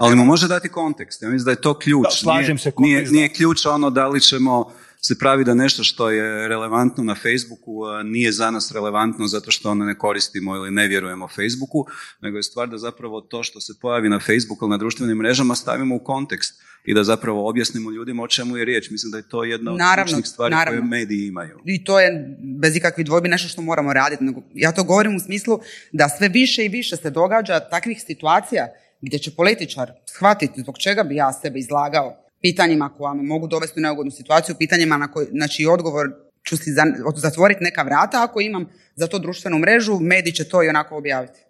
Ali 0.00 0.16
mu 0.16 0.24
može 0.24 0.48
dati 0.48 0.68
kontekst. 0.68 1.22
Ja 1.22 1.28
mislim 1.28 1.44
da 1.44 1.50
je 1.50 1.60
to 1.60 1.78
ključ. 1.78 2.06
slažem 2.10 2.58
se. 2.58 2.72
Nije, 2.78 3.10
nije 3.10 3.28
ključ 3.28 3.66
ono 3.66 3.90
da 3.90 4.08
li 4.08 4.20
ćemo 4.20 4.72
se 5.06 5.18
pravi 5.18 5.44
da 5.44 5.54
nešto 5.54 5.84
što 5.84 6.10
je 6.10 6.48
relevantno 6.48 7.04
na 7.04 7.14
Facebooku 7.14 7.72
nije 8.04 8.32
za 8.32 8.50
nas 8.50 8.72
relevantno 8.72 9.26
zato 9.26 9.50
što 9.50 9.70
ono 9.70 9.84
ne 9.84 9.98
koristimo 9.98 10.56
ili 10.56 10.70
ne 10.70 10.88
vjerujemo 10.88 11.28
Facebooku, 11.28 11.86
nego 12.22 12.36
je 12.36 12.42
stvar 12.42 12.68
da 12.68 12.78
zapravo 12.78 13.20
to 13.20 13.42
što 13.42 13.60
se 13.60 13.72
pojavi 13.80 14.08
na 14.08 14.20
Facebooku 14.20 14.64
ili 14.64 14.70
na 14.70 14.76
društvenim 14.76 15.18
mrežama 15.18 15.54
stavimo 15.54 15.96
u 15.96 16.04
kontekst 16.04 16.62
i 16.84 16.94
da 16.94 17.04
zapravo 17.04 17.48
objasnimo 17.48 17.90
ljudima 17.90 18.22
o 18.22 18.28
čemu 18.28 18.56
je 18.56 18.64
riječ. 18.64 18.90
Mislim 18.90 19.12
da 19.12 19.18
je 19.18 19.28
to 19.28 19.44
jedna 19.44 19.72
od 19.72 19.78
ključnih 19.94 20.26
stvari 20.26 20.54
koje 20.68 20.82
mediji 20.82 21.26
imaju. 21.26 21.58
I 21.64 21.84
to 21.84 22.00
je 22.00 22.36
bez 22.60 22.76
ikakvih 22.76 23.06
dvojbi 23.06 23.28
nešto 23.28 23.48
što 23.48 23.62
moramo 23.62 23.92
raditi. 23.92 24.24
Ja 24.54 24.72
to 24.72 24.84
govorim 24.84 25.16
u 25.16 25.20
smislu 25.20 25.60
da 25.92 26.08
sve 26.08 26.28
više 26.28 26.64
i 26.64 26.68
više 26.68 26.96
se 26.96 27.10
događa 27.10 27.60
takvih 27.60 28.02
situacija 28.06 28.68
gdje 29.00 29.18
će 29.18 29.36
političar 29.36 29.92
shvatiti 30.06 30.60
zbog 30.60 30.78
čega 30.78 31.02
bi 31.02 31.14
ja 31.14 31.32
sebe 31.32 31.58
izlagao 31.58 32.23
pitanjima 32.44 32.88
koja 32.98 33.14
me 33.14 33.22
mogu 33.22 33.46
dovesti 33.46 33.80
u 33.80 33.82
neugodnu 33.82 34.10
situaciju, 34.10 34.54
pitanjima 34.58 34.96
na 34.96 35.08
koji, 35.12 35.26
znači 35.30 35.66
odgovor 35.66 36.06
ću 36.46 36.56
si 36.56 36.70
zatvoriti 37.16 37.64
neka 37.64 37.82
vrata 37.82 38.24
ako 38.24 38.40
imam 38.40 38.66
za 38.94 39.06
to 39.06 39.18
društvenu 39.18 39.58
mrežu, 39.58 39.98
mediji 40.00 40.32
će 40.32 40.48
to 40.48 40.62
i 40.62 40.68
onako 40.68 40.96
objaviti. 40.96 41.40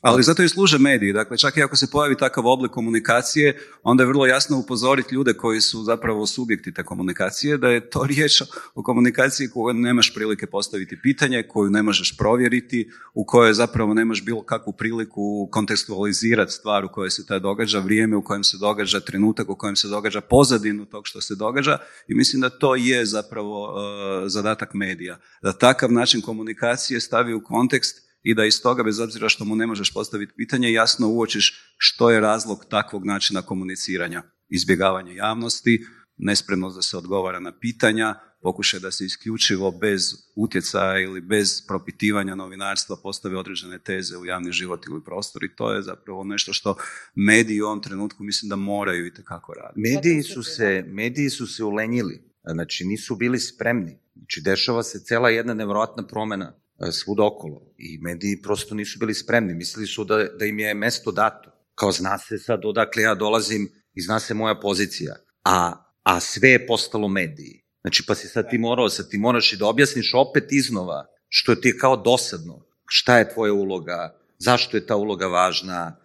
Ali 0.00 0.22
zato 0.22 0.42
i 0.42 0.48
služe 0.48 0.78
mediji. 0.78 1.12
Dakle, 1.12 1.38
čak 1.38 1.56
i 1.56 1.62
ako 1.62 1.76
se 1.76 1.90
pojavi 1.90 2.16
takav 2.16 2.46
oblik 2.46 2.72
komunikacije, 2.72 3.58
onda 3.82 4.02
je 4.02 4.06
vrlo 4.06 4.26
jasno 4.26 4.58
upozoriti 4.58 5.14
ljude 5.14 5.32
koji 5.32 5.60
su 5.60 5.82
zapravo 5.82 6.26
subjekti 6.26 6.74
te 6.74 6.84
komunikacije, 6.84 7.58
da 7.58 7.68
je 7.68 7.90
to 7.90 8.04
riječ 8.14 8.42
o 8.74 8.82
komunikaciji 8.82 9.48
koju 9.48 9.74
nemaš 9.74 10.14
prilike 10.14 10.46
postaviti 10.46 10.98
pitanje, 11.02 11.42
koju 11.48 11.70
ne 11.70 11.82
možeš 11.82 12.16
provjeriti, 12.16 12.90
u 13.14 13.24
kojoj 13.24 13.54
zapravo 13.54 13.94
nemaš 13.94 14.24
bilo 14.24 14.42
kakvu 14.42 14.72
priliku 14.72 15.48
kontekstualizirati 15.50 16.52
stvar 16.52 16.84
u 16.84 16.88
kojoj 16.92 17.10
se 17.10 17.26
taj 17.26 17.40
događa, 17.40 17.78
vrijeme 17.78 18.16
u 18.16 18.24
kojem 18.24 18.44
se 18.44 18.56
događa, 18.60 19.00
trenutak 19.00 19.48
u 19.48 19.56
kojem 19.56 19.76
se 19.76 19.88
događa, 19.88 20.20
pozadinu 20.20 20.84
tog 20.84 21.06
što 21.06 21.20
se 21.20 21.34
događa 21.34 21.78
i 22.08 22.14
mislim 22.14 22.40
da 22.40 22.50
to 22.50 22.74
je 22.74 23.06
zapravo 23.06 23.64
uh, 23.64 23.78
zadatak 24.26 24.74
medija. 24.74 25.18
Da 25.42 25.52
takav 25.52 25.92
način 25.92 26.20
komunikacije 26.20 27.00
stavi 27.00 27.34
u 27.34 27.44
kontekst 27.44 28.09
i 28.22 28.34
da 28.34 28.44
iz 28.44 28.62
toga, 28.62 28.82
bez 28.82 29.00
obzira 29.00 29.28
što 29.28 29.44
mu 29.44 29.56
ne 29.56 29.66
možeš 29.66 29.92
postaviti 29.92 30.32
pitanje, 30.36 30.72
jasno 30.72 31.08
uočiš 31.08 31.74
što 31.76 32.10
je 32.10 32.20
razlog 32.20 32.64
takvog 32.70 33.06
načina 33.06 33.42
komuniciranja. 33.42 34.22
Izbjegavanje 34.48 35.14
javnosti, 35.14 35.86
nespremnost 36.16 36.76
da 36.76 36.82
se 36.82 36.96
odgovara 36.96 37.40
na 37.40 37.58
pitanja, 37.58 38.14
pokušaj 38.42 38.80
da 38.80 38.90
se 38.90 39.04
isključivo 39.04 39.70
bez 39.70 40.02
utjecaja 40.36 41.00
ili 41.00 41.20
bez 41.20 41.66
propitivanja 41.68 42.34
novinarstva 42.34 42.96
postave 43.02 43.36
određene 43.36 43.78
teze 43.78 44.16
u 44.16 44.24
javni 44.24 44.52
život 44.52 44.86
ili 44.86 45.04
prostor 45.04 45.44
i 45.44 45.54
to 45.56 45.72
je 45.72 45.82
zapravo 45.82 46.24
nešto 46.24 46.52
što 46.52 46.76
mediji 47.14 47.60
u 47.60 47.66
ovom 47.66 47.82
trenutku 47.82 48.24
mislim 48.24 48.48
da 48.48 48.56
moraju 48.56 49.06
i 49.06 49.14
tekako 49.14 49.54
raditi. 49.54 49.80
Mediji 49.80 50.22
su 50.22 50.42
se, 50.42 50.84
mediji 50.88 51.30
su 51.30 51.46
se 51.46 51.64
ulenjili, 51.64 52.22
znači 52.44 52.84
nisu 52.84 53.16
bili 53.16 53.38
spremni. 53.38 53.98
Znači 54.14 54.40
dešava 54.40 54.82
se 54.82 55.04
cela 55.04 55.30
jedna 55.30 55.54
nevjerojatna 55.54 56.06
promena 56.06 56.59
E, 56.80 56.92
svud 56.92 57.20
okolo. 57.20 57.74
I 57.78 57.98
mediji 57.98 58.42
prosto 58.42 58.74
nisu 58.74 58.98
bili 58.98 59.14
spremni, 59.14 59.54
mislili 59.54 59.86
su 59.86 60.04
da, 60.04 60.24
da 60.24 60.44
im 60.44 60.58
je 60.58 60.74
mesto 60.74 61.12
dato. 61.12 61.50
Kao 61.74 61.92
zna 61.92 62.18
se 62.18 62.38
sad 62.38 62.64
odakle 62.64 63.02
ja 63.02 63.14
dolazim 63.14 63.68
i 63.94 64.02
zna 64.02 64.20
se 64.20 64.34
moja 64.34 64.54
pozicija, 64.60 65.16
a, 65.44 65.84
a 66.02 66.20
sve 66.20 66.48
je 66.48 66.66
postalo 66.66 67.08
mediji. 67.08 67.64
Znači 67.80 68.04
pa 68.06 68.14
si 68.14 68.28
sad 68.28 68.50
ti 68.50 68.58
morao, 68.58 68.88
sad 68.88 69.10
ti 69.10 69.18
moraš 69.18 69.52
i 69.52 69.56
da 69.56 69.66
objasniš 69.66 70.12
opet 70.14 70.52
iznova 70.52 71.06
što 71.28 71.54
ti 71.54 71.68
je 71.68 71.78
kao 71.78 71.96
dosadno, 71.96 72.66
šta 72.86 73.18
je 73.18 73.28
tvoja 73.34 73.52
uloga, 73.52 74.18
zašto 74.38 74.76
je 74.76 74.86
ta 74.86 74.96
uloga 74.96 75.26
važna, 75.26 75.96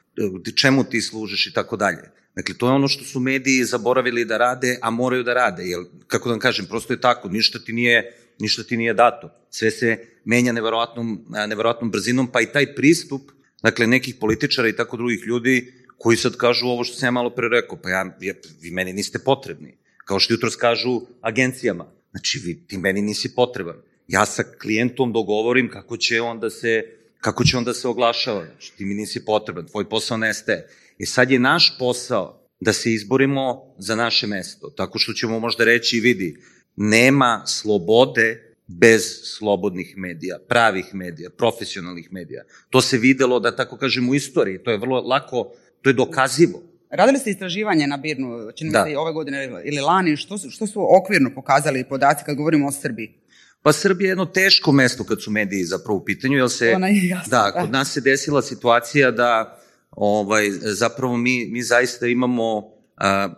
čemu 0.56 0.84
ti 0.84 1.02
služiš 1.02 1.48
i 1.48 1.54
tako 1.54 1.78
dalje. 1.78 2.12
Dakle, 2.36 2.56
to 2.58 2.68
je 2.68 2.74
ono 2.74 2.88
što 2.88 3.04
su 3.04 3.20
mediji 3.20 3.64
zaboravili 3.64 4.26
da 4.26 4.38
rade, 4.38 4.78
a 4.82 4.90
moraju 4.90 5.24
da 5.24 5.34
rade, 5.34 5.64
jer, 5.64 5.80
kako 6.08 6.30
da 6.30 6.34
vam 6.34 6.40
kažem, 6.40 6.66
prosto 6.66 6.94
je 6.94 7.02
tako, 7.02 7.30
ništa 7.30 7.60
ti 7.60 7.74
nije, 7.74 8.25
ništa 8.40 8.64
ti 8.64 8.78
nije 8.78 8.94
dato. 8.94 9.30
Sve 9.50 9.72
se 9.72 9.98
menja 10.26 10.52
neverovatnom, 10.52 11.26
neverovatnom 11.48 11.92
brzinom, 11.92 12.28
pa 12.28 12.42
i 12.42 12.52
taj 12.52 12.76
pristup, 12.76 13.32
dakle, 13.64 13.88
nekih 13.88 14.16
političara 14.20 14.68
i 14.68 14.76
tako 14.76 14.98
drugih 14.98 15.24
ljudi, 15.26 15.74
koji 15.98 16.18
sad 16.18 16.38
kažu 16.38 16.68
ovo 16.68 16.84
što 16.84 16.98
sam 16.98 17.08
ja 17.08 17.12
malo 17.12 17.30
pre 17.30 17.50
rekao, 17.50 17.78
pa 17.84 17.90
ja, 17.90 18.18
ja, 18.22 18.34
vi 18.62 18.72
meni 18.72 18.94
niste 18.94 19.20
potrebni. 19.20 19.78
Kao 20.06 20.20
što 20.20 20.34
jutro 20.34 20.50
kažu 20.60 21.02
agencijama. 21.22 21.86
Znači, 22.12 22.40
vi, 22.40 22.68
ti 22.68 22.78
meni 22.78 23.02
nisi 23.02 23.36
potreban. 23.36 23.76
Ja 24.08 24.26
sa 24.26 24.44
klijentom 24.62 25.14
dogovorim 25.14 25.70
kako 25.70 25.98
će 25.98 26.22
on 26.22 26.40
da 26.40 26.50
se, 26.50 26.84
kako 27.22 27.44
će 27.44 27.58
on 27.58 27.64
da 27.64 27.74
se 27.74 27.88
oglašava. 27.88 28.46
Znači, 28.46 28.74
ti 28.78 28.86
mi 28.86 28.94
nisi 28.94 29.26
potreban, 29.26 29.68
tvoj 29.68 29.90
posao 29.90 30.18
nestaje. 30.18 30.68
I 30.98 31.06
sad 31.06 31.32
je 31.32 31.40
naš 31.40 31.78
posao 31.80 32.42
da 32.60 32.74
se 32.74 32.94
izborimo 32.94 33.76
za 33.78 33.96
naše 33.96 34.28
mesto. 34.28 34.70
Tako 34.70 35.00
što 35.00 35.14
ćemo 35.14 35.40
možda 35.40 35.64
reći 35.64 35.98
i 35.98 36.00
vidi, 36.00 36.38
nema 36.76 37.44
slobode 37.46 38.56
bez 38.68 39.04
slobodnih 39.24 39.98
medija, 39.98 40.38
pravih 40.48 40.86
medija, 40.94 41.30
profesionalnih 41.30 42.08
medija. 42.12 42.44
To 42.70 42.82
se 42.82 42.98
videlo, 42.98 43.40
da 43.40 43.56
tako 43.56 43.78
kažem, 43.78 44.10
u 44.10 44.16
istoriji. 44.16 44.64
To 44.64 44.72
je 44.72 44.78
vrlo 44.78 45.02
lako, 45.02 45.52
to 45.82 45.90
je 45.90 45.94
dokazivo. 45.94 46.62
Radili 46.90 47.20
ste 47.20 47.30
istraživanje 47.30 47.88
na 47.88 47.98
Birnu, 47.98 48.52
čini 48.56 48.72
da. 48.72 48.86
se 48.86 48.98
ove 48.98 49.14
godine 49.14 49.62
ili 49.64 49.82
lani, 49.82 50.18
što 50.18 50.38
su, 50.38 50.50
što 50.50 50.68
su 50.68 50.98
okvirno 50.98 51.32
pokazali 51.36 51.84
podaci 51.84 52.24
kad 52.26 52.36
govorimo 52.36 52.68
o 52.68 52.72
Srbiji? 52.72 53.14
Pa 53.62 53.74
Srbija 53.74 54.08
je 54.08 54.12
jedno 54.12 54.26
teško 54.26 54.72
mesto 54.72 55.04
kad 55.04 55.22
su 55.22 55.32
mediji 55.32 55.64
zapravo 55.64 55.98
u 56.00 56.06
pitanju, 56.06 56.38
jer 56.38 56.50
se, 56.50 56.74
Ona 56.76 56.88
je 56.88 57.08
jasno, 57.08 57.30
da, 57.30 57.52
kod 57.62 57.72
nas 57.72 57.94
se 57.94 58.02
desila 58.02 58.42
situacija 58.42 59.12
da 59.12 59.60
ovaj, 59.92 60.50
zapravo 60.62 61.18
mi, 61.18 61.46
mi 61.46 61.64
zaista 61.64 62.08
imamo 62.08 62.58
a, 62.96 63.08
a, 63.08 63.30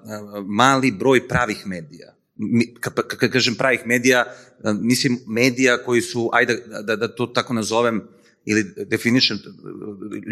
mali 0.47 0.91
broj 0.91 1.27
pravih 1.27 1.63
medija 1.65 2.16
kad 2.79 3.31
kažem 3.31 3.55
pravih 3.55 3.79
medija, 3.85 4.25
mislim 4.81 5.19
medija 5.27 5.77
koji 5.83 6.01
su, 6.01 6.29
ajde 6.33 6.63
da, 6.83 6.95
da, 6.95 7.07
to 7.07 7.25
tako 7.25 7.53
nazovem, 7.53 8.07
ili 8.45 8.63
definišem, 8.85 9.39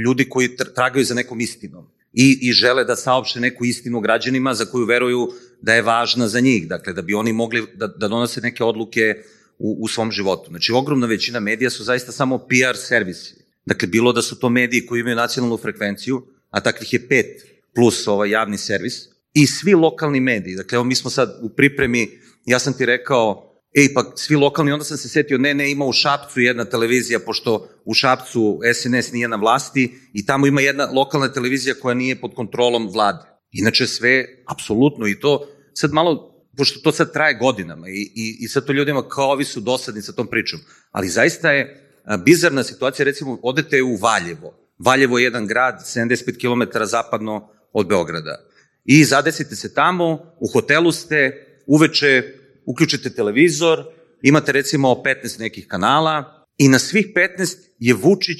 ljudi 0.05 0.29
koji 0.29 0.55
tragaju 0.75 1.05
za 1.05 1.13
nekom 1.13 1.41
istinom 1.41 1.87
i, 2.13 2.39
i 2.41 2.51
žele 2.51 2.85
da 2.85 2.95
saopšte 2.95 3.39
neku 3.39 3.65
istinu 3.65 3.99
građanima 3.99 4.53
za 4.53 4.65
koju 4.65 4.85
veruju 4.85 5.31
da 5.61 5.73
je 5.73 5.81
važna 5.81 6.27
za 6.27 6.39
njih, 6.39 6.67
dakle 6.67 6.93
da 6.93 7.01
bi 7.01 7.13
oni 7.13 7.33
mogli 7.33 7.65
da, 7.73 7.87
da 7.87 8.07
donose 8.07 8.41
neke 8.41 8.63
odluke 8.63 9.15
u, 9.59 9.77
u 9.81 9.87
svom 9.87 10.11
životu. 10.11 10.49
Znači, 10.49 10.71
ogromna 10.71 11.07
većina 11.07 11.39
medija 11.39 11.69
su 11.69 11.83
zaista 11.83 12.11
samo 12.11 12.37
PR 12.37 12.77
servisi. 12.77 13.35
Dakle, 13.65 13.87
bilo 13.87 14.13
da 14.13 14.21
su 14.21 14.39
to 14.39 14.49
mediji 14.49 14.85
koji 14.85 14.99
imaju 14.99 15.15
nacionalnu 15.15 15.57
frekvenciju, 15.57 16.21
a 16.49 16.61
takvih 16.61 16.93
je 16.93 17.07
pet 17.07 17.47
plus 17.75 18.07
ovaj 18.07 18.29
javni 18.29 18.57
servis, 18.57 19.14
i 19.35 19.47
svi 19.47 19.73
lokalni 19.73 20.19
mediji. 20.19 20.55
Dakle, 20.55 20.75
evo 20.75 20.83
mi 20.83 20.95
smo 20.95 21.09
sad 21.09 21.39
u 21.41 21.49
pripremi, 21.49 22.09
ja 22.45 22.59
sam 22.59 22.73
ti 22.73 22.85
rekao, 22.85 23.51
ej 23.77 23.93
pa 23.93 24.03
svi 24.15 24.35
lokalni, 24.35 24.71
onda 24.71 24.85
sam 24.85 24.97
se 24.97 25.09
setio, 25.09 25.37
ne, 25.37 25.53
ne, 25.53 25.71
ima 25.71 25.85
u 25.85 25.93
Šapcu 25.93 26.39
jedna 26.39 26.65
televizija, 26.65 27.19
pošto 27.19 27.69
u 27.85 27.93
Šapcu 27.93 28.59
SNS 28.73 29.11
nije 29.11 29.27
na 29.27 29.35
vlasti 29.35 29.91
i 30.13 30.25
tamo 30.25 30.47
ima 30.47 30.61
jedna 30.61 30.85
lokalna 30.85 31.33
televizija 31.33 31.75
koja 31.81 31.93
nije 31.93 32.21
pod 32.21 32.33
kontrolom 32.35 32.89
vlade. 32.93 33.25
Inače 33.51 33.87
sve, 33.87 34.25
apsolutno, 34.47 35.07
i 35.07 35.19
to 35.19 35.47
sad 35.73 35.93
malo, 35.93 36.31
pošto 36.57 36.79
to 36.79 36.91
sad 36.91 37.13
traje 37.13 37.33
godinama 37.33 37.89
i, 37.89 38.11
i, 38.15 38.37
i 38.39 38.47
sad 38.47 38.65
to 38.65 38.73
ljudima 38.73 39.09
kao 39.09 39.31
ovi 39.31 39.43
su 39.43 39.59
dosadni 39.59 40.01
sa 40.01 40.11
tom 40.11 40.27
pričom, 40.27 40.59
ali 40.91 41.09
zaista 41.09 41.51
je 41.51 41.91
bizarna 42.25 42.63
situacija, 42.63 43.03
recimo, 43.03 43.39
odete 43.43 43.83
u 43.83 43.95
Valjevo. 43.95 44.71
Valjevo 44.79 45.19
je 45.19 45.23
jedan 45.23 45.47
grad, 45.47 45.75
75 45.95 46.39
km 46.39 46.83
zapadno 46.85 47.49
od 47.73 47.87
Beograda 47.87 48.54
i 48.85 49.03
zadesite 49.03 49.55
se 49.55 49.73
tamo, 49.73 50.35
u 50.39 50.47
hotelu 50.53 50.91
ste, 50.91 51.45
uveče 51.67 52.23
uključite 52.65 53.09
televizor, 53.09 53.83
imate 54.21 54.51
recimo 54.51 55.03
15 55.05 55.39
nekih 55.39 55.67
kanala 55.67 56.45
i 56.57 56.67
na 56.67 56.79
svih 56.79 57.07
15 57.15 57.57
je 57.79 57.93
Vučić 57.93 58.37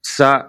sa, 0.00 0.44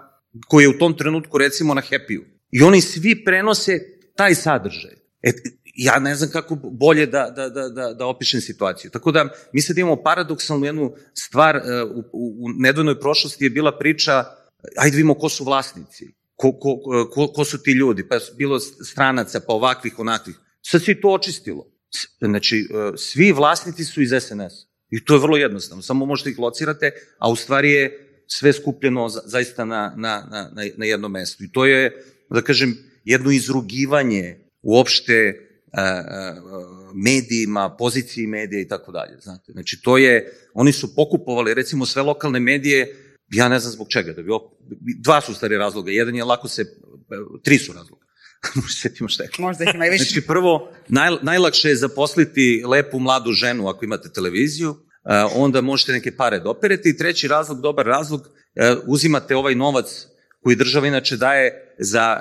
koji 0.48 0.64
je 0.64 0.68
u 0.68 0.78
tom 0.78 0.96
trenutku 0.96 1.38
recimo 1.38 1.74
na 1.74 1.82
Happy-u. 1.82 2.22
I 2.50 2.62
oni 2.62 2.80
svi 2.80 3.24
prenose 3.24 3.80
taj 4.16 4.34
sadržaj. 4.34 4.92
E, 5.22 5.32
ja 5.74 5.98
ne 5.98 6.14
znam 6.14 6.30
kako 6.30 6.54
bolje 6.54 7.06
da, 7.06 7.32
da, 7.36 7.48
da, 7.48 7.68
da, 7.68 7.94
da 7.94 8.06
opišem 8.06 8.40
situaciju. 8.40 8.90
Tako 8.90 9.12
da 9.12 9.28
mi 9.52 9.62
sad 9.62 9.78
imamo 9.78 10.02
paradoksalnu 10.02 10.66
jednu 10.66 10.94
stvar, 11.14 11.56
e, 11.56 11.60
u, 11.82 11.98
u, 11.98 12.36
u 12.40 12.48
nedavnoj 12.58 13.00
prošlosti 13.00 13.44
je 13.44 13.50
bila 13.50 13.78
priča, 13.78 14.24
ajde 14.76 14.96
vidimo 14.96 15.14
ko 15.14 15.28
su 15.28 15.44
vlasnici 15.44 16.19
ko, 16.40 16.52
ko, 17.14 17.26
ko, 17.34 17.44
su 17.44 17.62
ti 17.62 17.72
ljudi, 17.72 18.08
pa 18.08 18.18
bilo 18.36 18.60
stranaca, 18.60 19.40
pa 19.40 19.52
ovakvih, 19.52 19.98
onakvih. 19.98 20.36
Sad 20.62 20.84
se 20.84 21.00
to 21.00 21.08
očistilo. 21.08 21.66
Znači, 22.20 22.56
e, 22.56 22.96
svi 22.96 23.32
vlasnici 23.32 23.84
su 23.84 24.02
iz 24.02 24.10
SNS. 24.10 24.54
I 24.90 25.04
to 25.04 25.14
je 25.14 25.20
vrlo 25.20 25.36
jednostavno. 25.36 25.82
Samo 25.82 26.06
možete 26.06 26.30
ih 26.30 26.38
locirate, 26.38 26.90
a 27.18 27.30
u 27.30 27.36
stvari 27.36 27.70
je 27.70 28.06
sve 28.26 28.52
skupljeno 28.52 29.08
zaista 29.08 29.64
na, 29.64 29.94
na, 29.96 30.28
na, 30.30 30.66
na 30.76 30.84
jednom 30.84 31.12
mestu. 31.12 31.44
I 31.44 31.52
to 31.52 31.66
je, 31.66 32.04
da 32.30 32.42
kažem, 32.42 32.76
jedno 33.04 33.30
izrugivanje 33.30 34.38
uopšte 34.62 35.14
e, 35.14 35.36
e, 35.80 36.00
medijima, 36.94 37.76
poziciji 37.78 38.26
medija 38.26 38.60
i 38.60 38.68
tako 38.68 38.92
dalje. 38.92 39.18
Znači, 39.48 39.80
to 39.82 39.98
je, 39.98 40.32
oni 40.54 40.72
su 40.72 40.94
pokupovali, 40.94 41.54
recimo, 41.54 41.86
sve 41.86 42.02
lokalne 42.02 42.40
medije, 42.40 43.09
ja 43.30 43.48
ne 43.48 43.58
znam 43.58 43.72
zbog 43.72 43.86
čega, 43.90 44.12
da 44.12 44.22
bi 44.22 44.30
op... 44.30 44.42
dva 44.98 45.20
su 45.20 45.34
stari 45.34 45.56
razloga, 45.56 45.90
jedan 45.90 46.16
je 46.16 46.24
lako 46.24 46.48
se, 46.48 46.64
tri 47.42 47.58
su 47.58 47.72
razloga. 47.72 48.06
Možda 48.54 48.70
sjetimo 48.80 49.08
šta 49.08 49.22
je. 49.22 49.30
Možda 49.38 49.64
ih 49.64 49.70
ima 49.74 49.86
i 49.86 49.90
više. 49.90 50.04
Znači, 50.04 50.26
prvo, 50.26 50.72
naj, 50.88 51.10
najlakše 51.22 51.68
je 51.68 51.76
zaposliti 51.76 52.62
lepu 52.66 52.98
mladu 52.98 53.32
ženu 53.32 53.68
ako 53.68 53.84
imate 53.84 54.08
televiziju, 54.12 54.70
e, 54.70 55.14
onda 55.34 55.60
možete 55.60 55.92
neke 55.92 56.16
pare 56.16 56.38
dopereti 56.38 56.88
i 56.88 56.96
treći 56.96 57.28
razlog, 57.28 57.60
dobar 57.60 57.86
razlog, 57.86 58.20
e, 58.54 58.74
uzimate 58.86 59.36
ovaj 59.36 59.54
novac 59.54 60.06
koji 60.42 60.56
država 60.56 60.86
inače 60.86 61.16
daje 61.16 61.74
za, 61.78 62.20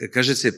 e, 0.00 0.10
kaže 0.10 0.34
se, 0.34 0.52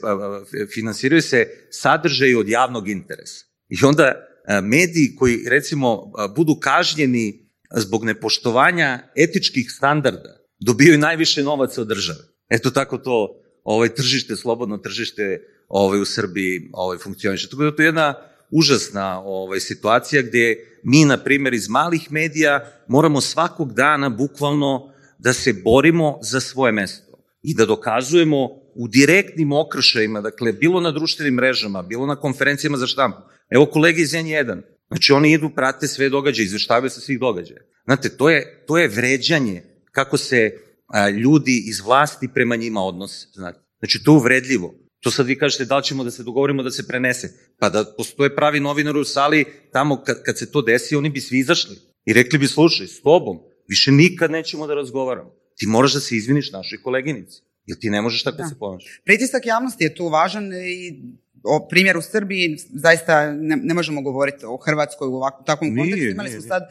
finansiraju 0.73 1.21
se 1.21 1.47
sadržaj 1.69 2.35
od 2.35 2.49
javnog 2.49 2.89
interesa. 2.89 3.45
I 3.69 3.85
onda 3.85 4.25
mediji 4.63 5.15
koji, 5.15 5.45
recimo, 5.49 6.11
budu 6.35 6.55
kažnjeni 6.59 7.48
zbog 7.75 8.05
nepoštovanja 8.05 8.99
etičkih 9.15 9.71
standarda, 9.71 10.37
dobijaju 10.59 10.97
najviše 10.97 11.43
novaca 11.43 11.81
od 11.81 11.87
države. 11.87 12.19
Eto 12.49 12.71
tako 12.71 12.97
to 12.97 13.41
ovaj 13.63 13.89
tržište, 13.89 14.35
slobodno 14.35 14.77
tržište 14.77 15.41
ovaj, 15.67 16.01
u 16.01 16.05
Srbiji 16.05 16.69
ovaj, 16.73 16.97
funkcioniše. 16.97 17.49
Tako 17.49 17.63
da 17.63 17.75
to 17.75 17.81
je 17.81 17.85
jedna 17.85 18.13
užasna 18.51 19.21
ovaj, 19.21 19.59
situacija 19.59 20.21
gde 20.21 20.55
mi, 20.83 21.05
na 21.05 21.17
primjer, 21.17 21.53
iz 21.53 21.69
malih 21.69 22.11
medija 22.11 22.71
moramo 22.87 23.21
svakog 23.21 23.73
dana 23.73 24.09
bukvalno 24.09 24.93
da 25.17 25.33
se 25.33 25.53
borimo 25.53 26.19
za 26.21 26.39
svoje 26.39 26.71
mesto 26.71 27.17
i 27.41 27.53
da 27.55 27.65
dokazujemo 27.65 28.47
u 28.75 28.87
direktnim 28.87 29.51
okršajima, 29.51 30.21
dakle, 30.21 30.53
bilo 30.53 30.81
na 30.81 30.91
društvenim 30.91 31.33
mrežama, 31.33 31.81
bilo 31.81 32.05
na 32.05 32.15
konferencijama 32.15 32.77
za 32.77 32.87
štampu. 32.87 33.17
Evo 33.49 33.65
kolege 33.65 34.01
iz 34.01 34.11
N1, 34.11 34.61
znači 34.89 35.13
oni 35.13 35.31
idu, 35.31 35.49
prate 35.55 35.87
sve 35.87 36.09
događaje, 36.09 36.45
izveštavaju 36.45 36.89
sa 36.89 36.99
svih 36.99 37.19
događaja. 37.19 37.61
Znate, 37.85 38.09
to 38.09 38.29
je, 38.29 38.63
to 38.67 38.77
je 38.77 38.87
vređanje 38.87 39.63
kako 39.91 40.17
se 40.17 40.51
a, 40.87 41.09
ljudi 41.09 41.63
iz 41.65 41.79
vlasti 41.79 42.29
prema 42.33 42.55
njima 42.55 42.81
odnose. 42.81 43.27
Znate. 43.33 43.59
Znači, 43.79 44.03
to 44.03 44.11
je 44.11 44.17
uvredljivo. 44.17 44.75
To 44.99 45.11
sad 45.11 45.25
vi 45.25 45.37
kažete 45.37 45.65
da 45.65 45.77
li 45.77 45.83
ćemo 45.83 46.03
da 46.03 46.11
se 46.11 46.23
dogovorimo 46.23 46.63
da 46.63 46.71
se 46.71 46.87
prenese. 46.87 47.33
Pa 47.59 47.69
da 47.69 47.85
postoje 47.97 48.35
pravi 48.35 48.59
novinari 48.59 48.99
u 48.99 49.03
sali, 49.03 49.45
tamo 49.71 50.03
kad, 50.03 50.23
kad 50.23 50.37
se 50.37 50.51
to 50.51 50.61
desi, 50.61 50.95
oni 50.95 51.09
bi 51.09 51.21
svi 51.21 51.39
izašli. 51.39 51.75
I 52.05 52.13
rekli 52.13 52.39
bi, 52.39 52.47
slušaj, 52.47 52.87
s 52.87 53.01
tobom, 53.01 53.39
više 53.67 53.91
nikad 53.91 54.31
nećemo 54.31 54.67
da 54.67 54.73
razgovaramo. 54.73 55.31
Ti 55.55 55.67
moraš 55.67 55.93
da 55.93 55.99
se 55.99 56.15
izviniš 56.15 56.51
našoj 56.51 56.81
koleginici. 56.81 57.41
Jer 57.65 57.79
ti 57.79 57.89
ne 57.89 58.01
možeš 58.01 58.23
tako 58.23 58.37
da, 58.37 58.43
da 58.43 58.49
se 58.49 58.55
ponašaš. 58.59 59.01
Pritisak 59.05 59.45
javnosti 59.45 59.83
je 59.83 59.95
tu 59.95 60.07
važan 60.07 60.53
i 60.53 61.01
o 61.43 61.67
primjer 61.69 61.97
u 61.97 62.01
Srbiji 62.01 62.57
zaista 62.73 63.31
ne, 63.31 63.55
ne 63.55 63.73
možemo 63.73 64.01
govoriti 64.01 64.45
o 64.45 64.57
Hrvatskoj 64.57 65.07
u 65.07 65.15
ovakvom 65.15 65.45
takvom 65.45 65.77
kontekstu. 65.77 66.09
Imali 66.09 66.29
smo 66.29 66.41
sad 66.41 66.63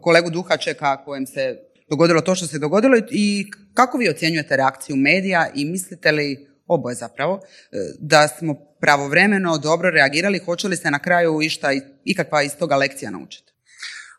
kolegu 0.00 0.30
Duhačeka 0.30 1.04
kojem 1.04 1.26
se 1.26 1.58
dogodilo 1.88 2.20
to 2.20 2.34
što 2.34 2.46
se 2.46 2.58
dogodilo 2.58 2.96
i 3.10 3.46
kako 3.74 3.98
vi 3.98 4.08
ocjenjujete 4.08 4.56
reakciju 4.56 4.96
medija 4.96 5.50
i 5.54 5.64
mislite 5.64 6.12
li 6.12 6.54
oboje 6.66 6.94
zapravo, 6.94 7.40
e, 7.72 7.76
da 7.98 8.28
smo 8.28 8.54
pravovremeno 8.80 9.58
dobro 9.58 9.90
reagirali, 9.90 10.38
hoće 10.38 10.68
li 10.68 10.76
se 10.76 10.90
na 10.90 10.98
kraju 10.98 11.42
išta, 11.42 11.68
ikakva 12.04 12.42
iz 12.42 12.56
toga 12.56 12.76
lekcija 12.76 13.10
naučiti? 13.10 13.43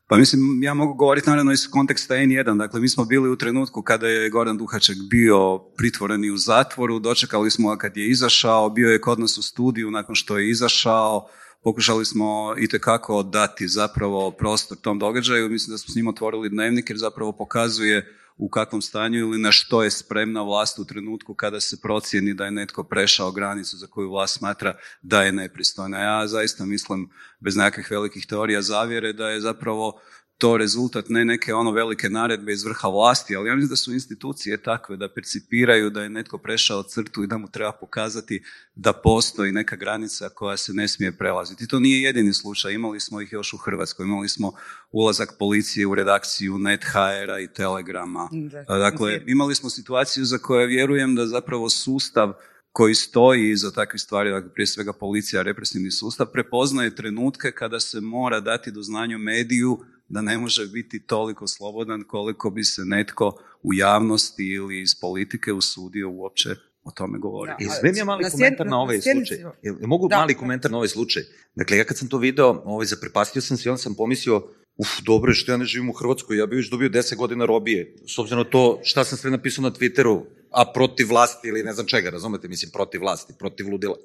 Pa 0.08 0.18
mislim, 0.18 0.64
ja 0.64 0.74
mogu 0.74 0.94
govoriti 0.94 1.30
naravno 1.30 1.52
iz 1.52 1.68
konteksta 1.70 2.14
N1. 2.14 2.58
Dakle, 2.58 2.80
mi 2.80 2.90
smo 2.90 3.06
bili 3.06 3.30
u 3.30 3.36
trenutku 3.36 3.82
kada 3.82 4.08
je 4.08 4.30
Goran 4.30 4.58
Duhaček 4.58 4.98
bio 5.10 5.60
pritvoreni 5.78 6.32
u 6.32 6.38
zatvoru, 6.38 7.00
dočekali 7.00 7.52
smo 7.52 7.70
ga 7.70 7.78
kad 7.78 7.98
je 7.98 8.10
izašao, 8.10 8.70
bio 8.70 8.90
je 8.90 9.02
kod 9.02 9.20
nas 9.20 9.38
u 9.38 9.42
studiju 9.42 9.92
nakon 9.92 10.16
što 10.16 10.38
je 10.38 10.50
izašao, 10.50 11.28
pokušali 11.64 12.06
smo 12.06 12.56
i 12.58 12.68
tekako 12.68 13.24
dati 13.24 13.68
zapravo 13.68 14.32
prostor 14.32 14.78
tom 14.78 15.00
događaju. 15.00 15.50
Mislim 15.50 15.74
da 15.74 15.78
smo 15.78 15.92
s 15.94 15.96
njim 15.96 16.08
otvorili 16.08 16.50
dnevnik 16.50 16.90
jer 16.90 16.98
zapravo 16.98 17.32
pokazuje 17.32 18.25
u 18.38 18.50
kakvom 18.50 18.82
stanju 18.82 19.20
ili 19.20 19.38
na 19.38 19.52
što 19.52 19.84
je 19.84 19.92
spremna 19.92 20.42
vlast 20.42 20.80
u 20.80 20.86
trenutku 20.86 21.34
kada 21.34 21.60
se 21.60 21.82
procijeni 21.82 22.34
da 22.34 22.46
je 22.46 22.52
netko 22.52 22.84
prešao 22.84 23.32
granicu 23.32 23.78
za 23.78 23.88
koju 23.88 24.10
vlast 24.10 24.38
smatra 24.38 24.76
da 25.02 25.24
je 25.24 25.32
nepristojna. 25.32 26.00
Ja 26.00 26.28
zaista 26.28 26.66
mislim, 26.66 27.10
bez 27.40 27.56
nekakvih 27.56 27.92
velikih 27.92 28.26
teorija 28.26 28.62
zavjere, 28.62 29.14
da 29.14 29.30
je 29.30 29.42
zapravo 29.42 30.02
to 30.38 30.58
rezultat 30.58 31.10
ne 31.10 31.26
neke 31.26 31.54
ono 31.54 31.72
velike 31.72 32.10
naredbe 32.10 32.54
iz 32.54 32.64
vrha 32.64 32.88
vlasti, 32.88 33.36
ali 33.36 33.50
ja 33.50 33.56
mislim 33.56 33.70
da 33.70 33.76
su 33.76 33.94
institucije 33.94 34.64
takve 34.64 34.98
da 34.98 35.14
percipiraju 35.14 35.90
da 35.90 36.04
je 36.04 36.10
netko 36.10 36.38
prešao 36.38 36.84
crtu 36.84 37.24
i 37.24 37.28
da 37.28 37.38
mu 37.38 37.48
treba 37.48 37.72
pokazati 37.72 38.44
da 38.76 38.94
postoji 38.94 39.52
neka 39.52 39.76
granica 39.76 40.30
koja 40.30 40.58
se 40.58 40.74
ne 40.74 40.88
smije 40.88 41.18
prelaziti. 41.18 41.68
To 41.68 41.80
nije 41.80 42.02
jedini 42.02 42.34
slučaj, 42.34 42.74
imali 42.74 43.00
smo 43.00 43.22
ih 43.22 43.32
još 43.32 43.54
u 43.54 43.58
Hrvatskoj, 43.58 44.04
imali 44.04 44.30
smo 44.30 44.52
ulazak 44.92 45.36
policije 45.40 45.88
u 45.88 45.96
redakciju 45.96 46.58
NetHR-a 46.58 47.40
i 47.40 47.54
Telegrama. 47.54 48.30
Dakle, 48.68 49.22
imali 49.28 49.56
smo 49.56 49.70
situaciju 49.70 50.26
za 50.26 50.38
koje 50.38 50.68
vjerujem 50.68 51.16
da 51.16 51.28
zapravo 51.28 51.70
sustav 51.70 52.34
koji 52.72 52.96
stoji 52.96 53.50
iza 53.50 53.72
takvih 53.72 54.02
stvari, 54.02 54.30
dakle 54.30 54.54
prije 54.54 54.68
svega 54.68 54.94
policija, 54.94 55.42
represivni 55.42 55.92
sustav, 55.92 56.28
prepoznaje 56.34 56.96
trenutke 56.96 57.52
kada 57.52 57.80
se 57.80 58.02
mora 58.02 58.40
dati 58.40 58.72
do 58.72 58.82
znanju 58.82 59.18
mediju 59.18 59.80
da 60.08 60.22
ne 60.22 60.38
može 60.38 60.68
biti 60.68 61.00
toliko 61.00 61.48
slobodan 61.48 62.04
koliko 62.08 62.50
bi 62.50 62.64
se 62.64 62.82
netko 62.86 63.38
u 63.64 63.74
javnosti 63.74 64.44
ili 64.44 64.82
iz 64.82 65.00
politike 65.02 65.54
usudio 65.54 66.10
uopće 66.10 66.56
o 66.84 66.92
tome 66.92 67.20
govoriti. 67.20 67.68
Da, 67.84 68.00
je 68.00 68.06
mali 68.06 68.24
na 68.24 68.30
komentar 68.30 68.68
na 68.68 68.80
ovaj 68.80 69.02
slučaj. 69.02 69.38
Jel, 69.62 69.76
mogu 69.82 70.08
da. 70.08 70.18
mali 70.18 70.34
komentar 70.34 70.72
na 70.72 70.78
ovaj 70.78 70.88
slučaj? 70.88 71.24
Dakle, 71.56 71.78
ja 71.78 71.84
kad 71.84 71.98
sam 71.98 72.08
to 72.08 72.18
video, 72.18 72.62
ovaj, 72.66 72.86
zaprepastio 72.86 73.42
sam 73.42 73.58
se 73.58 73.70
i 73.70 73.72
onda 73.72 73.78
sam 73.78 73.96
pomislio, 73.96 74.48
uf, 74.78 74.88
dobro 75.06 75.32
je 75.32 75.36
što 75.36 75.52
ja 75.52 75.58
ne 75.58 75.66
živim 75.66 75.90
u 75.90 75.94
Hrvatskoj, 75.94 76.38
ja 76.38 76.46
bih 76.46 76.58
već 76.58 76.70
dobio 76.70 76.90
10 76.90 77.16
godina 77.16 77.46
robije, 77.46 77.96
s 78.08 78.20
obzirom 78.20 78.44
na 78.44 78.50
to 78.50 78.80
šta 78.84 79.04
sam 79.04 79.18
sve 79.18 79.32
napisao 79.32 79.64
na 79.64 79.72
Twitteru, 79.72 80.24
a 80.56 80.72
protiv 80.74 81.10
vlasti 81.10 81.48
ili 81.48 81.64
ne 81.64 81.74
znam 81.74 81.86
čega, 81.86 82.10
razumete, 82.10 82.48
mislim, 82.48 82.72
protiv 82.72 83.02
vlasti, 83.02 83.34
protiv 83.40 83.70
ludila. 83.70 83.96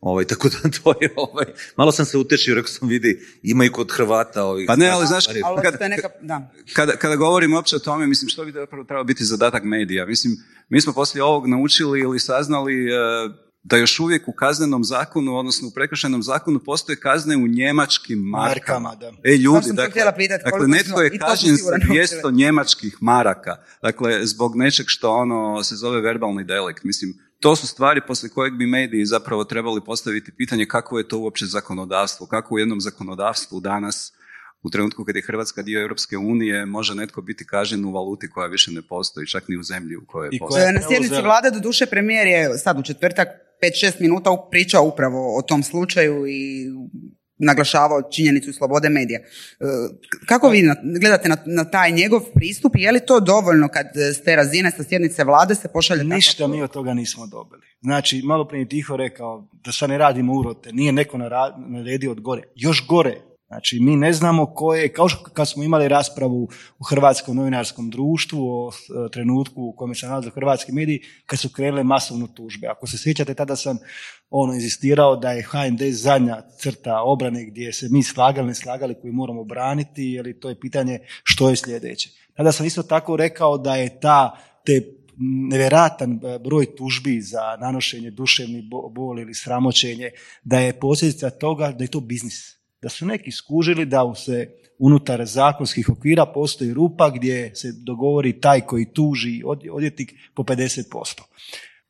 Ovaj, 0.00 0.24
tako 0.24 0.48
da 0.48 0.70
to 0.82 0.94
je, 1.00 1.12
ovaj, 1.16 1.46
malo 1.76 1.92
sam 1.92 2.04
se 2.04 2.18
utešio, 2.18 2.54
rekao 2.54 2.68
sam, 2.68 2.88
vidi, 2.88 3.20
ima 3.42 3.64
i 3.64 3.68
kod 3.68 3.92
Hrvata. 3.92 4.44
Ovaj, 4.44 4.66
pa 4.66 4.76
ne, 4.76 4.88
ali 4.88 5.06
znaš, 5.06 5.26
kada, 5.62 5.88
neka, 5.88 6.08
da. 6.20 6.50
kada, 6.72 6.96
kada 6.96 7.16
govorim 7.16 7.54
uopće 7.54 7.76
o 7.76 7.78
tome, 7.78 8.06
mislim, 8.06 8.28
što 8.28 8.44
bi 8.44 8.52
zapravo 8.52 8.84
trebao 8.84 9.04
biti 9.04 9.24
zadatak 9.24 9.64
medija? 9.64 10.06
Mislim, 10.06 10.36
mi 10.68 10.80
smo 10.80 10.92
poslije 10.92 11.22
ovog 11.24 11.46
naučili 11.46 12.00
ili 12.00 12.18
saznali 12.18 12.86
uh, 12.92 13.32
da 13.64 13.76
još 13.76 14.00
uvijek 14.00 14.28
u 14.28 14.32
kaznenom 14.32 14.84
zakonu, 14.84 15.36
odnosno 15.36 15.68
u 15.68 15.70
prekršajnom 15.70 16.22
zakonu 16.22 16.58
postoje 16.58 16.96
kazne 16.96 17.36
u 17.36 17.46
njemačkim 17.46 18.18
markama. 18.18 18.80
markama 18.80 18.94
da. 18.94 19.30
E, 19.30 19.36
ljudi, 19.36 19.72
dakle, 19.72 20.02
dakle 20.44 20.68
netko 20.68 21.00
je 21.00 21.18
kažnjen 21.18 21.56
sa 21.56 21.70
200 21.70 22.34
njemačkih 22.34 22.96
maraka, 23.00 23.56
dakle, 23.82 24.26
zbog 24.26 24.56
nečeg 24.56 24.86
što 24.88 25.14
ono 25.14 25.62
se 25.62 25.76
zove 25.76 26.00
verbalni 26.00 26.44
delikt. 26.44 26.84
Mislim, 26.84 27.14
to 27.40 27.56
su 27.56 27.66
stvari 27.66 28.00
poslije 28.06 28.30
kojeg 28.30 28.54
bi 28.54 28.66
mediji 28.66 29.06
zapravo 29.06 29.44
trebali 29.44 29.80
postaviti 29.86 30.32
pitanje 30.36 30.66
kako 30.66 30.98
je 30.98 31.08
to 31.08 31.18
uopće 31.18 31.46
zakonodavstvo, 31.46 32.26
kako 32.26 32.54
u 32.54 32.58
jednom 32.58 32.80
zakonodavstvu 32.80 33.60
danas 33.60 34.12
u 34.62 34.70
trenutku 34.70 35.04
kad 35.04 35.16
je 35.16 35.22
Hrvatska 35.22 35.62
dio 35.62 35.80
Europske 35.80 36.16
unije 36.16 36.66
može 36.66 36.94
netko 36.94 37.22
biti 37.22 37.46
kažen 37.46 37.84
u 37.84 37.92
valuti 37.92 38.30
koja 38.30 38.46
više 38.46 38.70
ne 38.70 38.82
postoji, 38.82 39.26
čak 39.26 39.48
ni 39.48 39.56
u 39.56 39.62
zemlji 39.62 39.96
u 39.96 40.06
kojoj 40.06 40.30
postoji. 40.38 40.72
Na 40.72 40.80
sjednici 40.88 41.22
vlade 41.22 41.50
do 41.50 41.60
duše 41.60 41.86
premijer 41.86 42.26
je 42.26 42.58
sad 42.58 42.78
u 42.78 42.82
četvrtak 42.82 43.28
5-6 43.62 44.00
minuta 44.00 44.30
pričao 44.50 44.84
upravo 44.84 45.38
o 45.38 45.42
tom 45.42 45.62
slučaju 45.62 46.26
i 46.26 46.66
naglašavao 47.38 48.02
činjenicu 48.10 48.52
slobode 48.52 48.88
medija. 48.88 49.20
E, 49.20 49.24
kako 50.26 50.48
vi 50.48 50.62
gledate 51.00 51.28
na, 51.28 51.36
na 51.46 51.64
taj 51.64 51.92
njegov 51.92 52.20
pristup 52.34 52.76
i 52.76 52.82
je 52.82 52.92
li 52.92 53.06
to 53.06 53.20
dovoljno 53.20 53.68
kad 53.68 53.86
s 53.96 54.22
te 54.22 54.36
razine 54.36 54.70
sa 54.70 54.84
sjednice 54.84 55.24
vlade 55.24 55.54
se 55.54 55.68
pošalje 55.68 56.04
Ništa 56.04 56.46
mi 56.46 56.62
od 56.62 56.70
toga 56.70 56.94
nismo 56.94 57.26
dobili. 57.26 57.62
Znači, 57.80 58.22
malo 58.24 58.48
prije 58.48 58.68
tiho 58.68 58.96
rekao 58.96 59.48
da 59.64 59.72
sad 59.72 59.90
ne 59.90 59.98
radimo 59.98 60.34
urote, 60.34 60.72
nije 60.72 60.92
neko 60.92 61.18
naredio 61.68 62.10
od 62.10 62.20
gore. 62.20 62.42
Još 62.54 62.86
gore, 62.86 63.20
Znači, 63.54 63.80
mi 63.80 63.96
ne 63.96 64.12
znamo 64.12 64.46
koje, 64.46 64.92
kao 64.92 65.08
što 65.08 65.24
kad 65.24 65.48
smo 65.48 65.62
imali 65.62 65.88
raspravu 65.88 66.48
u 66.78 66.84
Hrvatskom 66.84 67.36
novinarskom 67.36 67.90
društvu 67.90 68.38
o 68.50 68.70
e, 68.70 69.10
trenutku 69.10 69.62
u 69.62 69.72
kome 69.72 69.94
se 69.94 70.06
nalaze 70.06 70.30
hrvatski 70.30 70.72
mediji, 70.72 71.00
kad 71.26 71.38
su 71.38 71.48
krenule 71.48 71.84
masovno 71.84 72.26
tužbe. 72.26 72.66
Ako 72.66 72.86
se 72.86 72.98
sjećate, 72.98 73.34
tada 73.34 73.56
sam 73.56 73.78
ono 74.30 74.52
inzistirao 74.52 75.16
da 75.16 75.32
je 75.32 75.42
HND 75.42 75.82
zadnja 75.90 76.42
crta 76.58 77.02
obrane 77.02 77.44
gdje 77.44 77.72
se 77.72 77.88
mi 77.90 78.02
slagali, 78.02 78.46
ne 78.46 78.54
slagali, 78.54 78.94
koji 79.00 79.12
moramo 79.12 79.44
braniti, 79.44 80.02
jer 80.02 80.38
to 80.40 80.48
je 80.48 80.60
pitanje 80.60 80.98
što 81.22 81.50
je 81.50 81.56
sljedeće. 81.56 82.10
Tada 82.36 82.52
sam 82.52 82.66
isto 82.66 82.82
tako 82.82 83.16
rekao 83.16 83.58
da 83.58 83.76
je 83.76 84.00
ta, 84.00 84.38
te 84.64 84.82
nevjeratan 85.50 86.20
broj 86.44 86.76
tužbi 86.76 87.20
za 87.20 87.56
nanošenje 87.60 88.10
duševnih 88.10 88.64
boli 88.90 89.22
ili 89.22 89.34
sramoćenje, 89.34 90.10
da 90.44 90.58
je 90.58 90.80
posljedica 90.80 91.30
toga 91.30 91.72
da 91.72 91.84
je 91.84 91.90
to 91.90 92.00
biznis 92.00 92.53
da 92.84 92.90
su 92.90 93.06
neki 93.06 93.32
skužili 93.32 93.86
da 93.86 94.14
se 94.14 94.48
unutar 94.78 95.24
zakonskih 95.26 95.88
okvira 95.88 96.26
postoji 96.26 96.74
rupa 96.74 97.10
gdje 97.10 97.54
se 97.54 97.72
dogovori 97.72 98.40
taj 98.40 98.60
koji 98.60 98.92
tuži 98.92 99.42
odjetnik 99.72 100.14
po 100.34 100.42
50%. 100.42 101.20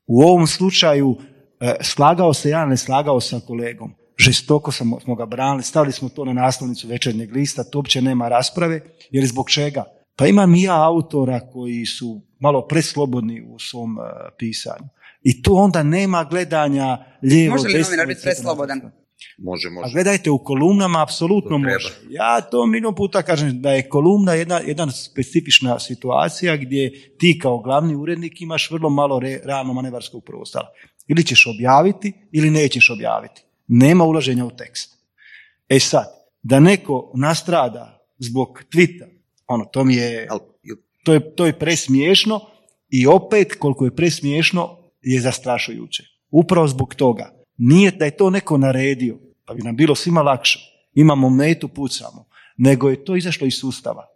U 0.07 0.21
ovom 0.21 0.47
slučaju 0.47 1.17
e, 1.59 1.75
slagao 1.81 2.33
se 2.33 2.49
ja, 2.49 2.65
ne 2.65 2.77
slagao 2.77 3.21
sa 3.21 3.39
kolegom. 3.47 3.93
Žestoko 4.17 4.71
smo 4.71 5.15
ga 5.17 5.25
branili, 5.25 5.63
stavili 5.63 5.91
smo 5.91 6.09
to 6.09 6.25
na 6.25 6.33
naslovnicu 6.33 6.87
večernjeg 6.87 7.31
lista, 7.31 7.63
to 7.63 7.77
uopće 7.77 8.01
nema 8.01 8.29
rasprave, 8.29 8.81
jer 9.11 9.25
zbog 9.25 9.49
čega? 9.49 9.83
Pa 10.15 10.27
imam 10.27 10.55
i 10.55 10.61
ja 10.61 10.83
autora 10.83 11.39
koji 11.39 11.85
su 11.85 12.21
malo 12.39 12.67
preslobodni 12.67 13.41
u 13.41 13.59
svom 13.59 13.97
e, 13.99 14.01
pisanju. 14.37 14.87
I 15.21 15.41
tu 15.41 15.55
onda 15.55 15.83
nema 15.83 16.23
gledanja 16.23 17.05
lijevo, 17.21 17.55
Može 17.55 17.67
li 17.67 17.83
novinar 17.83 18.07
biti 18.07 18.21
preslobodan? 18.23 18.81
Može, 19.37 19.67
A 19.67 19.71
može. 19.71 19.93
gledajte, 19.93 20.29
u 20.29 20.43
kolumnama 20.43 21.03
apsolutno 21.03 21.57
može. 21.57 21.99
Ja 22.09 22.41
to 22.41 22.65
milion 22.65 22.95
puta 22.95 23.21
kažem 23.21 23.61
da 23.61 23.71
je 23.71 23.89
kolumna 23.89 24.33
jedna, 24.33 24.59
jedna 24.65 24.91
specifična 24.91 25.79
situacija 25.79 26.57
gdje 26.57 27.15
ti 27.17 27.39
kao 27.41 27.59
glavni 27.59 27.95
urednik 27.95 28.41
imaš 28.41 28.71
vrlo 28.71 28.89
malo 28.89 29.19
re, 29.19 29.39
realno 29.43 29.73
manevarskog 29.73 30.23
prostora. 30.25 30.67
Ili 31.07 31.23
ćeš 31.23 31.47
objaviti 31.47 32.13
ili 32.31 32.49
nećeš 32.49 32.89
objaviti. 32.89 33.41
Nema 33.67 34.03
ulaženja 34.03 34.45
u 34.45 34.51
tekst. 34.51 34.95
E 35.69 35.79
sad, 35.79 36.05
da 36.43 36.59
neko 36.59 37.11
nastrada 37.15 38.09
zbog 38.17 38.63
tvita, 38.71 39.05
ono, 39.47 39.65
to 39.65 39.83
mi 39.83 39.95
je, 39.95 40.27
to 41.03 41.13
je, 41.13 41.35
to 41.35 41.45
je 41.45 41.59
presmiješno 41.59 42.39
i 42.89 43.07
opet 43.07 43.55
koliko 43.59 43.85
je 43.85 43.95
presmiješno 43.95 44.77
je 45.01 45.21
zastrašujuće. 45.21 46.03
Upravo 46.31 46.67
zbog 46.67 46.95
toga. 46.95 47.34
Nije 47.57 47.91
da 47.91 48.05
je 48.05 48.17
to 48.17 48.29
neko 48.29 48.57
naredio, 48.57 49.17
pa 49.45 49.53
bi 49.53 49.61
nam 49.61 49.75
bilo 49.75 49.95
svima 49.95 50.21
lakše. 50.21 50.59
Imamo 50.93 51.29
metu, 51.29 51.67
pucamo. 51.67 52.25
Nego 52.57 52.89
je 52.89 53.05
to 53.05 53.15
izašlo 53.15 53.47
iz 53.47 53.53
sustava. 53.53 54.07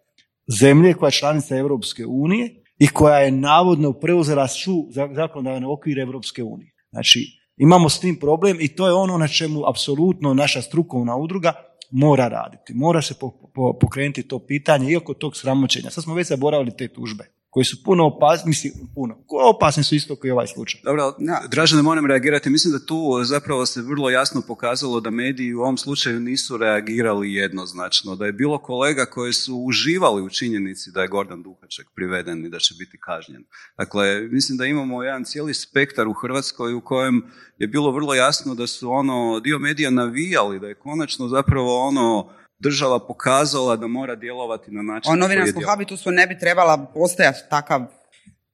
Zemlje 0.59 0.93
koja 0.93 1.07
je 1.07 1.11
članica 1.11 1.57
Europske 1.57 2.05
unije 2.05 2.63
i 2.79 2.87
koja 2.87 3.17
je 3.17 3.31
navodno 3.31 3.93
preuzela 3.93 4.47
su 4.47 4.87
zakonodavne 5.15 5.67
okvire 5.67 6.01
Europske 6.01 6.43
unije. 6.43 6.71
Znači, 6.91 7.39
imamo 7.57 7.89
s 7.89 7.99
tim 7.99 8.19
problem 8.19 8.57
i 8.61 8.67
to 8.67 8.87
je 8.87 8.93
ono 8.93 9.17
na 9.17 9.27
čemu 9.27 9.69
apsolutno 9.69 10.33
naša 10.33 10.61
strukovna 10.61 11.17
udruga 11.17 11.53
mora 11.91 12.27
raditi. 12.27 12.73
Mora 12.73 13.01
se 13.01 13.13
po- 13.19 13.49
po- 13.53 13.77
pokrenuti 13.81 14.27
to 14.27 14.39
pitanje 14.39 14.91
i 14.91 14.95
oko 14.95 15.13
tog 15.13 15.37
sramoćenja. 15.37 15.89
Sad 15.89 16.03
smo 16.03 16.13
već 16.13 16.27
zaboravili 16.27 16.77
te 16.77 16.87
tužbe 16.87 17.38
koje 17.49 17.65
su 17.65 17.83
puno 17.83 18.05
opasne, 18.05 18.47
mislim, 18.47 18.73
puno, 18.95 19.17
opasne 19.55 19.83
su 19.83 19.95
isto 19.95 20.15
kao 20.15 20.27
i 20.27 20.31
ovaj 20.31 20.47
slučaj. 20.47 20.81
Dobro, 20.83 21.15
Da. 21.19 21.41
Dražene, 21.51 21.81
moram 21.81 22.05
reagirati. 22.05 22.49
Mislim 22.49 22.73
da 22.73 22.85
tu 22.85 23.23
zapravo 23.23 23.65
se 23.65 23.81
vrlo 23.81 24.09
jasno 24.09 24.41
pokazalo 24.47 24.99
da 24.99 25.09
mediji 25.09 25.53
u 25.53 25.61
ovom 25.61 25.77
slučaju 25.77 26.19
nisu 26.19 26.57
reagirali 26.57 27.33
jednoznačno. 27.33 28.15
Da 28.15 28.25
je 28.25 28.33
bilo 28.33 28.57
kolega 28.57 29.05
koji 29.05 29.33
su 29.33 29.55
uživali 29.55 30.21
u 30.21 30.29
činjenici 30.29 30.91
da 30.91 31.01
je 31.01 31.07
Gordan 31.07 31.43
Duhaček 31.43 31.87
priveden 31.95 32.45
i 32.45 32.49
da 32.49 32.59
će 32.59 32.75
biti 32.79 32.97
kažnjen. 32.99 33.43
Dakle, 33.77 34.21
mislim 34.21 34.57
da 34.57 34.65
imamo 34.65 35.03
jedan 35.03 35.25
cijeli 35.25 35.53
spektar 35.53 36.07
u 36.07 36.13
Hrvatskoj 36.13 36.73
u 36.73 36.81
kojem 36.81 37.23
je 37.57 37.67
bilo 37.67 37.91
vrlo 37.91 38.13
jasno 38.13 38.55
da 38.55 38.67
su 38.67 38.91
ono 38.91 39.39
dio 39.39 39.59
medija 39.59 39.89
navijali, 39.89 40.59
da 40.59 40.67
je 40.67 40.79
konačno 40.79 41.27
zapravo 41.27 41.87
ono 41.87 42.38
država 42.59 43.07
pokazala 43.07 43.75
da 43.75 43.87
mora 43.87 44.15
djelovati 44.15 44.71
na 44.71 44.81
način 44.81 45.11
O 45.11 45.15
novinarskom 45.15 45.63
habitusu 45.65 46.11
ne 46.11 46.27
bi 46.27 46.39
trebala 46.39 46.91
postojati 46.93 47.39
takav, 47.49 47.85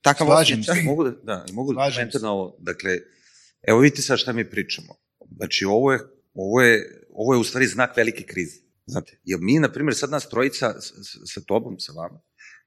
takav 0.02 0.28
Slažem 0.28 0.60
osjećaj. 0.60 0.76
se. 0.76 0.84
Mogu 0.84 1.04
da, 1.04 1.12
da, 1.24 1.46
mogu 1.54 1.74
da 1.74 1.92
se. 1.92 2.20
na 2.22 2.32
ovo. 2.32 2.58
Dakle, 2.60 2.98
evo 3.68 3.80
vidite 3.80 4.02
sad 4.02 4.20
šta 4.20 4.34
mi 4.34 4.50
pričamo. 4.50 4.96
Znači, 5.38 5.66
ovo 5.66 5.94
je, 5.94 6.00
ovo 6.34 6.62
je, 6.62 7.06
ovo 7.14 7.34
je 7.34 7.40
u 7.40 7.44
stvari 7.44 7.68
znak 7.68 7.98
velike 7.98 8.24
krize. 8.24 8.60
Znate, 8.86 9.20
jer 9.24 9.40
mi, 9.42 9.60
na 9.60 9.72
primjer, 9.72 9.96
sad 9.96 10.10
nas 10.10 10.30
trojica 10.30 10.76
sa 11.34 11.42
tobom, 11.42 11.80
sa 11.80 11.92
vama, 11.92 12.22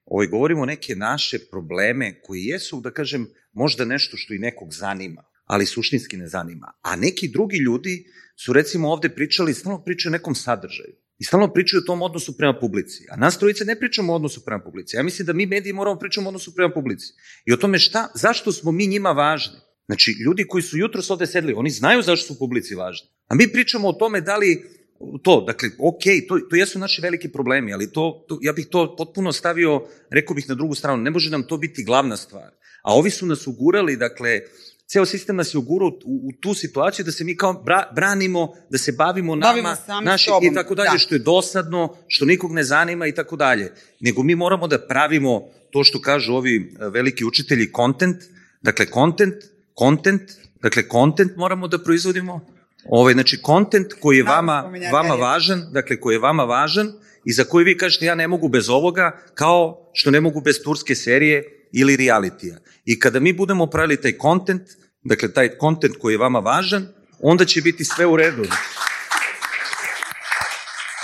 ovaj, 0.05 0.27
govorimo 0.27 0.66
neke 0.66 0.96
naše 0.96 1.38
probleme 1.51 2.20
koji 2.22 2.44
jesu, 2.44 2.81
da 2.81 2.90
kažem, 2.90 3.27
možda 3.53 3.85
nešto 3.85 4.16
što 4.16 4.35
i 4.35 4.38
nekog 4.38 4.72
zanima, 4.72 5.24
ali 5.44 5.66
suštinski 5.66 6.16
ne 6.16 6.29
zanima. 6.29 6.72
A 6.83 6.96
neki 6.96 7.29
drugi 7.29 7.57
ljudi 7.57 8.05
su 8.37 8.53
recimo 8.53 8.88
ovde 8.88 9.09
pričali, 9.09 9.55
stalno 9.55 9.85
pričaju 9.85 10.11
o 10.11 10.16
nekom 10.16 10.35
sadržaju. 10.35 10.94
I 11.19 11.25
stalno 11.25 11.53
pričaju 11.53 11.81
o 11.81 11.87
tom 11.87 12.03
odnosu 12.03 12.37
prema 12.37 12.59
publici. 12.61 13.07
A 13.11 13.17
nas 13.17 13.39
trojice 13.39 13.65
ne 13.65 13.79
pričamo 13.79 14.13
o 14.13 14.17
odnosu 14.17 14.45
prema 14.45 14.63
publici. 14.65 14.97
Ja 14.97 15.03
mislim 15.03 15.27
da 15.27 15.33
mi 15.33 15.47
mediji 15.47 15.73
moramo 15.73 15.99
pričamo 15.99 16.29
o 16.29 16.31
odnosu 16.31 16.55
prema 16.55 16.75
publici. 16.75 17.13
I 17.47 17.53
o 17.53 17.57
tome 17.57 17.79
šta, 17.79 18.09
zašto 18.15 18.53
smo 18.53 18.73
mi 18.73 18.87
njima 18.87 19.11
važni. 19.11 19.57
Znači, 19.87 20.17
ljudi 20.25 20.45
koji 20.49 20.63
su 20.63 20.79
jutros 20.79 21.11
ovde 21.11 21.27
sedeli, 21.27 21.55
oni 21.57 21.71
znaju 21.71 22.03
zašto 22.03 22.27
su 22.27 22.39
publici 22.39 22.75
važni. 22.75 23.09
A 23.29 23.35
mi 23.35 23.53
pričamo 23.53 23.89
o 23.89 23.93
tome 23.93 24.21
da 24.21 24.37
li 24.37 24.79
to, 25.23 25.45
dakle, 25.47 25.69
ok, 25.79 26.03
to, 26.29 26.39
to 26.51 26.57
jesu 26.57 26.79
naši 26.79 27.01
veliki 27.03 27.29
problemi, 27.29 27.73
ali 27.73 27.93
to, 27.93 28.25
to, 28.29 28.39
ja 28.43 28.53
bih 28.53 28.67
to 28.71 28.97
potpuno 28.97 29.33
stavio, 29.33 29.83
rekao 30.11 30.35
bih 30.35 30.49
na 30.49 30.55
drugu 30.55 30.75
stranu, 30.75 31.03
ne 31.03 31.11
može 31.11 31.31
nam 31.31 31.43
to 31.43 31.57
biti 31.57 31.85
glavna 31.85 32.17
stvar. 32.17 32.51
A 32.83 32.95
ovi 32.95 33.11
su 33.11 33.27
nas 33.27 33.47
ugurali, 33.47 33.97
dakle, 33.97 34.41
ceo 34.88 35.07
sistem 35.07 35.37
nas 35.37 35.55
je 35.55 35.59
ugurao 35.59 35.88
u, 35.88 36.29
u 36.29 36.33
tu 36.40 36.55
situaciju 36.55 37.05
da 37.05 37.12
se 37.12 37.24
mi 37.24 37.37
kao 37.37 37.53
bra, 37.53 37.90
branimo, 37.94 38.55
da 38.70 38.79
se 38.79 38.92
bavimo 38.92 39.37
nama, 39.37 39.53
Bavimo 39.53 39.74
sami 39.87 40.07
naši, 40.07 40.31
i 40.42 40.55
tako 40.55 40.74
dalje, 40.74 40.90
da. 40.92 40.98
što 40.98 41.14
je 41.14 41.18
dosadno, 41.18 41.96
što 42.07 42.24
nikog 42.24 42.53
ne 42.53 42.64
zanima 42.64 43.07
i 43.07 43.14
tako 43.14 43.37
dalje. 43.37 43.72
Nego 44.01 44.22
mi 44.22 44.35
moramo 44.35 44.68
da 44.68 44.79
pravimo 44.79 45.48
to 45.70 45.85
što 45.85 46.01
kažu 46.01 46.35
ovi 46.35 46.57
e, 46.81 46.88
veliki 46.88 47.24
učitelji, 47.24 47.72
content, 47.77 48.16
dakle, 48.62 48.87
content, 48.87 49.35
content, 49.79 50.22
dakle, 50.62 50.83
content 50.92 51.37
moramo 51.37 51.68
da 51.68 51.79
proizvodimo, 51.79 52.40
ovaj, 52.85 53.12
znači, 53.12 53.38
content 53.46 53.92
koji 54.01 54.16
je 54.16 54.22
vama, 54.22 54.72
vama 54.92 55.14
važan, 55.14 55.66
dakle, 55.72 56.01
koji 56.01 56.14
je 56.14 56.18
vama 56.18 56.44
važan 56.44 56.92
i 57.24 57.33
za 57.33 57.44
koji 57.44 57.64
vi 57.64 57.77
kažete 57.79 58.07
ja 58.07 58.14
ne 58.14 58.29
mogu 58.29 58.48
bez 58.48 58.68
ovoga, 58.68 59.20
kao 59.35 59.90
što 59.92 60.11
ne 60.11 60.20
mogu 60.20 60.40
bez 60.40 60.62
turske 60.64 60.94
serije 60.94 61.58
ili 61.73 61.97
realitija. 61.97 62.57
I 62.85 63.01
kada 63.01 63.21
mi 63.21 63.33
budemo 63.33 63.67
pravili 63.67 64.01
taj 64.01 64.13
content, 64.23 64.63
dakle, 65.03 65.33
taj 65.33 65.51
content 65.61 65.95
koji 66.01 66.15
je 66.15 66.19
vama 66.19 66.39
važan, 66.39 66.89
onda 67.21 67.45
će 67.45 67.61
biti 67.61 67.85
sve 67.85 68.07
u 68.07 68.17
redu. 68.17 68.45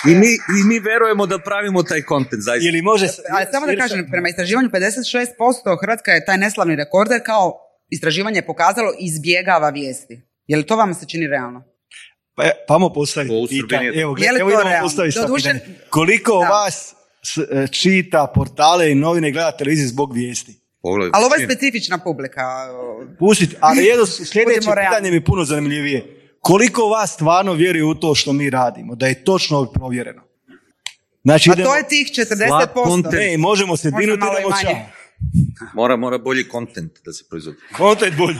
I 0.06 0.14
mi, 0.14 0.26
I 0.26 0.64
mi 0.64 0.78
verujemo 0.78 1.26
da 1.26 1.38
pravimo 1.38 1.82
taj 1.82 2.02
content, 2.08 2.42
zaista. 2.42 2.68
Ili 2.68 2.82
može... 2.82 3.06
Ali 3.30 3.46
samo 3.52 3.66
da 3.66 3.76
kažem, 3.76 4.06
prema 4.10 4.28
istraživanju 4.28 4.68
56% 4.68 5.80
Hrvatska 5.80 6.12
je 6.12 6.24
taj 6.24 6.38
neslavni 6.38 6.76
rekorder 6.76 7.20
kao 7.26 7.60
istraživanje 7.90 8.38
je 8.38 8.46
pokazalo 8.46 8.92
izbjegava 8.98 9.70
vijesti. 9.70 10.22
Je 10.46 10.56
li 10.56 10.66
to 10.66 10.76
vam 10.76 10.94
se 10.94 11.06
čini 11.06 11.26
realno? 11.26 11.64
Pa, 12.36 12.42
pa 12.68 12.78
mo 12.78 12.92
postaviti 12.92 13.34
Srbiji 13.48 13.62
pitanje. 13.62 13.88
Evo, 13.94 14.12
li 14.12 14.40
evo 14.40 14.50
idemo 14.50 14.70
postaviti. 14.82 15.18
Koliko 15.90 16.40
Da. 16.40 16.48
vas 16.48 16.92
e, 16.92 16.93
čita 17.72 18.26
portale 18.26 18.90
i 18.90 18.94
novine 18.94 19.28
i 19.28 19.32
gleda 19.32 19.52
televiziju 19.52 19.88
zbog 19.88 20.14
vijesti? 20.14 20.60
Pogledaj, 20.82 21.10
Ali 21.14 21.24
ovo 21.24 21.34
je 21.34 21.38
čini- 21.38 21.48
specifična 21.48 21.98
publika. 21.98 22.42
Pustite, 23.18 23.56
ali 23.60 23.84
jedno 23.86 24.06
sljedeće 24.06 24.60
pitanje 24.82 25.10
mi 25.10 25.16
je 25.16 25.24
puno 25.24 25.44
zanimljivije. 25.44 26.20
Koliko 26.40 26.82
vas 26.82 27.12
stvarno 27.12 27.52
vjeruje 27.52 27.84
u 27.84 27.94
to 27.94 28.14
što 28.14 28.32
mi 28.32 28.50
radimo? 28.50 28.94
Da 28.94 29.06
je 29.06 29.24
točno 29.24 29.64
provjereno? 29.66 30.22
Znači, 31.24 31.50
A 31.50 31.52
idemo- 31.52 31.64
to 31.64 31.76
je 31.76 31.88
tih 31.88 32.06
40%. 32.08 32.46
Slab 32.48 32.68
content. 32.86 33.14
Ne, 33.14 33.38
možemo 33.38 33.76
se 33.76 33.90
dinuti, 33.90 34.22
čao. 34.62 34.76
Mora, 35.74 35.96
mora 35.96 36.18
bolji 36.18 36.44
content 36.44 36.92
da 37.04 37.12
se 37.12 37.24
proizvodi. 37.30 37.58
Content 37.76 38.16
bolji. 38.16 38.38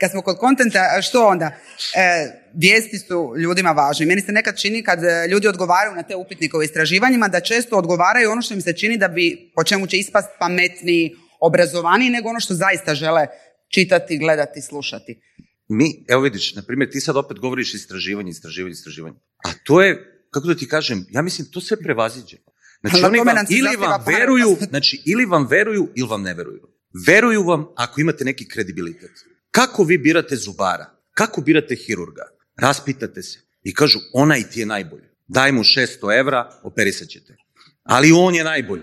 Kad 0.00 0.10
smo 0.10 0.22
kod 0.22 0.38
kontenta, 0.38 1.02
što 1.02 1.26
onda? 1.26 1.46
E, 1.46 2.26
vijesti 2.54 2.98
su 2.98 3.34
ljudima 3.38 3.70
važne. 3.70 4.06
Meni 4.06 4.20
se 4.20 4.32
nekad 4.32 4.58
čini 4.58 4.82
kad 4.82 5.04
e, 5.04 5.26
ljudi 5.28 5.48
odgovaraju 5.48 5.96
na 5.96 6.02
te 6.02 6.16
upitnike 6.16 6.56
o 6.56 6.62
istraživanjima, 6.62 7.28
da 7.28 7.40
često 7.40 7.76
odgovaraju 7.76 8.30
ono 8.30 8.42
što 8.42 8.54
im 8.54 8.60
se 8.60 8.72
čini 8.72 8.98
da 8.98 9.08
bi, 9.08 9.52
po 9.56 9.64
čemu 9.64 9.86
će 9.86 9.98
ispast 9.98 10.28
pametniji, 10.38 11.16
obrazovaniji, 11.40 12.10
nego 12.10 12.28
ono 12.28 12.40
što 12.40 12.54
zaista 12.54 12.94
žele 12.94 13.26
čitati, 13.68 14.18
gledati, 14.18 14.62
slušati. 14.62 15.20
mi, 15.68 16.04
evo 16.08 16.22
vidiš, 16.22 16.54
na 16.54 16.62
primjer, 16.62 16.90
ti 16.90 17.00
sad 17.00 17.16
opet 17.16 17.38
govoriš 17.38 17.74
istraživanje, 17.74 18.30
istraživanje, 18.30 18.72
istraživanje. 18.72 19.16
A 19.44 19.50
to 19.64 19.82
je, 19.82 20.22
kako 20.30 20.46
da 20.46 20.54
ti 20.54 20.68
kažem, 20.68 21.06
ja 21.10 21.22
mislim, 21.22 21.48
to 21.52 21.60
sve 21.60 21.76
prevaziđe. 21.76 22.36
Znači, 22.80 23.02
Na 23.02 23.08
oni 23.08 23.18
vam, 23.18 23.36
ili 23.48 23.76
vam 23.76 24.04
veruju, 24.06 24.56
znači, 24.68 25.02
ili 25.06 25.24
vam 25.24 25.46
veruju, 25.46 25.88
ili 25.96 26.08
vam 26.08 26.22
ne 26.22 26.34
veruju. 26.34 26.62
Veruju 27.06 27.42
vam 27.42 27.66
ako 27.76 28.00
imate 28.00 28.24
neki 28.24 28.48
kredibilitet. 28.48 29.10
Kako 29.50 29.84
vi 29.84 29.98
birate 29.98 30.36
zubara? 30.36 30.86
Kako 31.14 31.40
birate 31.40 31.74
hirurga? 31.74 32.22
Raspitate 32.56 33.22
se 33.22 33.38
i 33.62 33.74
kažu, 33.74 33.98
onaj 34.12 34.42
ti 34.42 34.60
je 34.60 34.66
najbolji. 34.66 35.04
Daj 35.28 35.52
mu 35.52 35.62
600 35.62 36.18
evra, 36.18 36.50
operisat 36.62 37.08
ćete. 37.08 37.36
Ali 37.82 38.12
on 38.12 38.34
je 38.34 38.44
najbolji. 38.44 38.82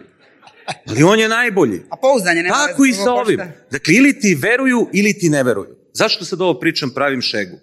Ali 0.88 1.04
on 1.04 1.20
je 1.20 1.30
najbolji. 1.30 1.82
A 1.90 1.98
pouzdanje 1.98 2.44
nema 2.44 2.56
Tako 2.68 2.86
i 2.86 2.94
sa 2.94 3.12
ovim. 3.12 3.40
Dakle, 3.72 3.94
ili 3.94 4.20
ti 4.20 4.36
veruju, 4.36 4.90
ili 4.94 5.14
ti 5.14 5.30
ne 5.30 5.44
veruju. 5.44 5.76
Zašto 5.94 6.26
sad 6.26 6.42
ovo 6.42 6.60
pričam 6.60 6.90
pravim 6.90 7.22
šegu? 7.22 7.58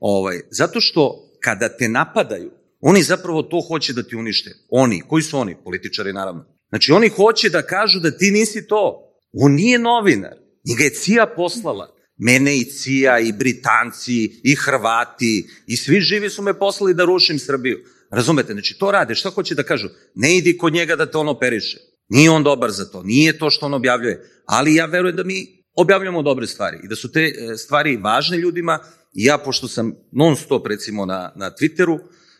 Ovaj, 0.00 0.40
zato 0.50 0.80
što 0.80 1.32
kada 1.40 1.68
te 1.68 1.88
napadaju, 1.88 2.50
oni 2.80 3.02
zapravo 3.02 3.42
to 3.42 3.60
hoće 3.68 3.92
da 3.92 4.02
ti 4.02 4.16
unište. 4.16 4.50
Oni, 4.68 5.02
koji 5.08 5.22
su 5.22 5.38
oni? 5.38 5.56
Političari, 5.64 6.12
naravno. 6.12 6.44
Znači, 6.68 6.92
oni 6.92 7.08
hoće 7.08 7.48
da 7.48 7.62
kažu 7.62 8.00
da 8.00 8.10
ti 8.10 8.30
nisi 8.30 8.66
to. 8.66 9.14
On 9.32 9.52
nije 9.52 9.78
novinar. 9.78 10.34
Njega 10.64 10.84
je 10.84 10.94
CIA 10.94 11.26
poslala. 11.36 11.99
Mene 12.22 12.56
i 12.56 12.64
CIA, 12.64 13.18
i 13.18 13.32
Britanci, 13.32 14.40
i 14.44 14.54
Hrvati, 14.54 15.48
i 15.66 15.76
svi 15.76 16.00
živi 16.00 16.30
su 16.30 16.42
me 16.42 16.58
poslali 16.58 16.94
da 16.94 17.04
rušim 17.04 17.38
Srbiju. 17.38 17.78
Razumete? 18.10 18.52
Znači, 18.52 18.78
to 18.78 18.90
rade. 18.90 19.14
Šta 19.14 19.30
hoće 19.30 19.54
da 19.54 19.62
kažu? 19.62 19.88
Ne 20.14 20.36
idi 20.36 20.58
kod 20.58 20.72
njega 20.72 20.96
da 20.96 21.06
te 21.10 21.18
on 21.18 21.28
operiše. 21.28 21.78
Nije 22.08 22.30
on 22.30 22.42
dobar 22.42 22.70
za 22.70 22.84
to. 22.84 23.02
Nije 23.02 23.38
to 23.38 23.50
što 23.50 23.66
on 23.66 23.74
objavljuje. 23.74 24.42
Ali 24.46 24.74
ja 24.74 24.86
verujem 24.86 25.16
da 25.16 25.24
mi 25.24 25.64
objavljamo 25.74 26.22
dobre 26.22 26.46
stvari 26.46 26.78
i 26.84 26.88
da 26.88 26.96
su 26.96 27.12
te 27.12 27.20
e, 27.20 27.56
stvari 27.56 27.96
važne 27.96 28.38
ljudima. 28.38 28.78
Ja, 29.12 29.38
pošto 29.38 29.68
sam 29.68 29.92
non 30.12 30.36
stop 30.36 30.66
recimo 30.66 31.06
na, 31.06 31.32
na 31.36 31.50
Twitteru, 31.50 31.98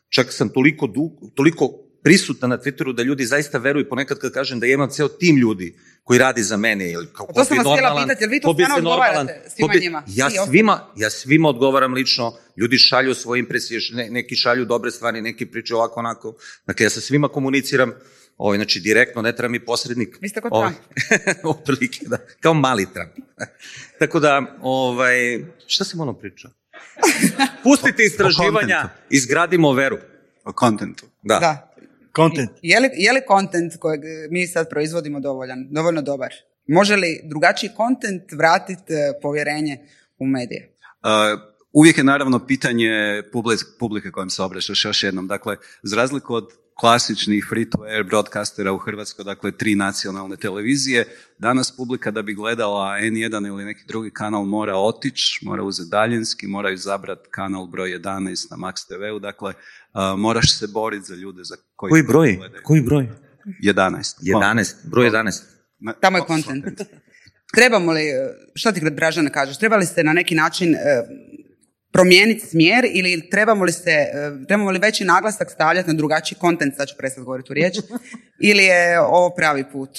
čak 0.08 0.32
sam 0.32 0.48
toliko, 0.48 0.86
dug, 0.86 1.12
toliko 1.34 1.89
prisutna 2.02 2.48
na 2.48 2.58
Twitteru 2.58 2.92
da 2.92 3.02
ljudi 3.02 3.24
zaista 3.24 3.58
veruju, 3.58 3.88
ponekad 3.88 4.18
kad 4.18 4.32
kažem 4.32 4.60
da 4.60 4.66
ja 4.66 4.74
imam 4.74 4.90
ceo 4.90 5.08
tim 5.08 5.36
ljudi 5.36 5.74
koji 6.04 6.18
radi 6.18 6.42
za 6.42 6.56
mene. 6.56 6.92
Ili 6.92 7.06
kao, 7.06 7.26
to 7.26 7.44
sam 7.44 7.56
ko 7.56 7.62
bi 7.64 7.68
normalan- 7.70 8.02
pitati, 8.02 8.26
vi 8.26 8.40
to 8.40 8.48
ko 8.48 8.52
bi 8.52 8.64
stvarno 8.64 8.76
se 8.76 8.82
normalan- 8.84 9.20
odgovarate 9.20 9.50
svima 9.50 9.68
ko 9.68 9.72
bi- 9.72 9.80
njima? 9.80 10.02
Ja 10.08 10.30
svima, 10.46 10.86
ja 10.96 11.10
svima 11.10 11.48
odgovaram 11.48 11.94
lično, 11.94 12.32
ljudi 12.56 12.78
šalju 12.78 13.14
svoje 13.14 13.38
impresije, 13.38 13.80
ne- 13.92 14.10
neki 14.10 14.36
šalju 14.36 14.64
dobre 14.64 14.90
stvari, 14.90 15.22
neki 15.22 15.46
pričaju 15.46 15.78
ovako 15.78 16.00
onako. 16.00 16.34
Dakle, 16.66 16.86
ja 16.86 16.90
sa 16.90 17.00
svima 17.00 17.28
komuniciram, 17.28 17.92
ovaj, 18.36 18.58
znači 18.58 18.80
direktno, 18.80 19.22
ne 19.22 19.36
treba 19.36 19.48
mi 19.48 19.60
posrednik. 19.60 20.18
Vi 20.20 20.28
ste 20.28 20.40
kod 20.40 20.50
Ovaj, 20.54 20.72
Otprilike, 21.44 22.00
da. 22.02 22.18
Kao 22.40 22.54
mali 22.54 22.86
Trump. 22.86 23.12
Tako 24.00 24.20
da, 24.20 24.56
ovaj, 24.62 25.16
šta 25.66 25.84
sam 25.84 26.00
ono 26.00 26.12
pričao? 26.12 26.50
Pustite 27.64 28.02
istraživanja, 28.04 28.88
izgradimo 29.10 29.72
veru. 29.72 29.98
O 30.44 30.52
kontentu. 30.52 31.06
Da. 31.22 31.38
Da. 31.38 31.69
Content. 32.16 32.50
Je 32.62 32.80
li, 32.80 32.90
je 32.92 33.12
li 33.12 33.20
kontent 33.26 33.76
kojeg 33.78 34.00
mi 34.30 34.46
sad 34.46 34.68
proizvodimo 34.70 35.20
dovoljan, 35.20 35.66
dovoljno 35.70 36.02
dobar? 36.02 36.32
Može 36.66 36.96
li 36.96 37.20
drugačiji 37.24 37.70
kontent 37.76 38.32
vratiti 38.32 38.92
e, 38.92 39.20
povjerenje 39.22 39.78
u 40.18 40.26
medije? 40.26 40.76
Uh, 41.02 41.40
uvijek 41.72 41.98
je 41.98 42.04
naravno 42.04 42.46
pitanje 42.46 43.22
publike, 43.78 44.10
kojom 44.10 44.30
se 44.30 44.42
obraćaš 44.42 44.84
još 44.84 45.02
jednom. 45.02 45.26
Dakle, 45.26 45.56
za 45.82 45.96
razliku 45.96 46.34
od 46.34 46.48
klasičnih 46.80 47.46
free-to-air 47.48 48.02
broadcastera 48.04 48.72
u 48.72 48.78
Hrvatskoj, 48.78 49.24
dakle 49.24 49.52
tri 49.52 49.74
nacionalne 49.74 50.36
televizije, 50.36 51.04
danas 51.38 51.76
publika 51.76 52.10
da 52.10 52.22
bi 52.22 52.34
gledala 52.34 52.98
N1 52.98 53.46
ili 53.46 53.64
neki 53.64 53.84
drugi 53.88 54.10
kanal 54.10 54.44
mora 54.44 54.76
otići, 54.76 55.40
mora 55.44 55.62
uzeti 55.62 55.90
daljinski, 55.90 56.46
mora 56.46 56.70
izabrati 56.70 57.28
kanal 57.30 57.66
broj 57.66 57.90
11 57.90 58.50
na 58.50 58.56
Max 58.56 58.86
TV-u, 58.88 59.18
dakle 59.18 59.52
uh, 59.52 60.18
moraš 60.18 60.58
se 60.58 60.66
boriti 60.66 61.04
za 61.06 61.14
ljude 61.14 61.44
za 61.44 61.56
koji 61.76 61.90
Koji 61.90 62.02
broj? 62.02 62.36
gledaju. 62.36 62.62
Koji 62.64 62.82
broj? 62.82 63.08
11. 63.62 64.14
11, 64.22 64.74
broj 64.84 65.10
11. 65.10 65.42
Ma- 65.78 65.92
Tamo 65.92 66.18
je 66.18 66.24
kontent. 66.24 66.64
Trebamo 67.54 67.92
li, 67.92 68.02
e, 68.02 68.34
šta 68.54 68.72
ti 68.72 68.80
Dražana 68.90 69.30
kažeš, 69.30 69.58
treba 69.58 69.76
li 69.76 69.86
se 69.86 70.04
na 70.04 70.12
neki 70.12 70.34
način 70.34 70.74
e, 70.74 70.78
promijeniti 71.92 72.46
smjer 72.46 72.84
ili 72.94 73.30
trebamo 73.30 73.64
li 73.64 73.72
se, 73.72 73.90
e, 73.90 74.10
trebamo 74.48 74.70
li 74.70 74.78
veći 74.78 75.04
naglasak 75.04 75.50
stavljati 75.50 75.88
na 75.88 75.94
drugačiji 75.94 76.38
kontent, 76.38 76.76
sad 76.76 76.88
ću 76.88 76.94
prestati 76.98 77.24
govoriti 77.24 77.46
tu 77.46 77.54
riječ, 77.54 77.76
ili 78.50 78.64
je 78.64 79.00
ovo 79.00 79.34
pravi 79.36 79.64
put? 79.72 79.98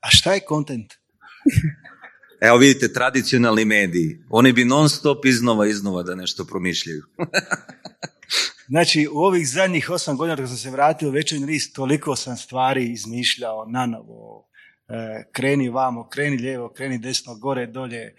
A 0.00 0.08
šta 0.10 0.34
je 0.34 0.40
content? 0.48 0.92
Evo 2.46 2.56
vidite, 2.56 2.92
tradicionalni 2.92 3.64
mediji, 3.64 4.18
oni 4.30 4.52
bi 4.52 4.64
non 4.64 4.88
stop 4.88 5.24
iznova 5.24 5.66
iznova 5.66 6.02
da 6.02 6.14
nešto 6.14 6.44
promišljaju. 6.44 7.02
Znači, 8.68 9.08
u 9.12 9.18
ovih 9.18 9.48
zadnjih 9.48 9.90
osam 9.90 10.16
godina 10.16 10.36
dok 10.36 10.48
sam 10.48 10.56
se 10.56 10.70
vratio 10.70 11.08
u 11.08 11.12
večernji 11.12 11.46
list, 11.46 11.74
toliko 11.74 12.16
sam 12.16 12.36
stvari 12.36 12.92
izmišljao 12.92 13.66
nanovo. 13.66 14.48
E, 14.88 15.24
kreni 15.32 15.68
vamo, 15.68 16.08
kreni 16.08 16.36
lijevo, 16.36 16.72
kreni 16.72 16.98
desno, 16.98 17.34
gore, 17.34 17.66
dolje, 17.66 18.14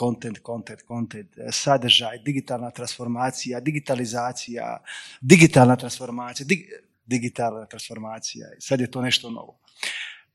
content, 0.00 0.38
content, 0.46 0.80
content, 0.88 1.38
e, 1.38 1.52
sadržaj, 1.52 2.18
digitalna 2.24 2.70
transformacija, 2.70 3.60
digitalizacija, 3.60 4.78
digitalna 5.20 5.76
transformacija, 5.76 6.46
dig- 6.46 6.68
digitalna 7.06 7.66
transformacija. 7.66 8.46
Sad 8.58 8.80
je 8.80 8.90
to 8.90 9.02
nešto 9.02 9.30
novo. 9.30 9.60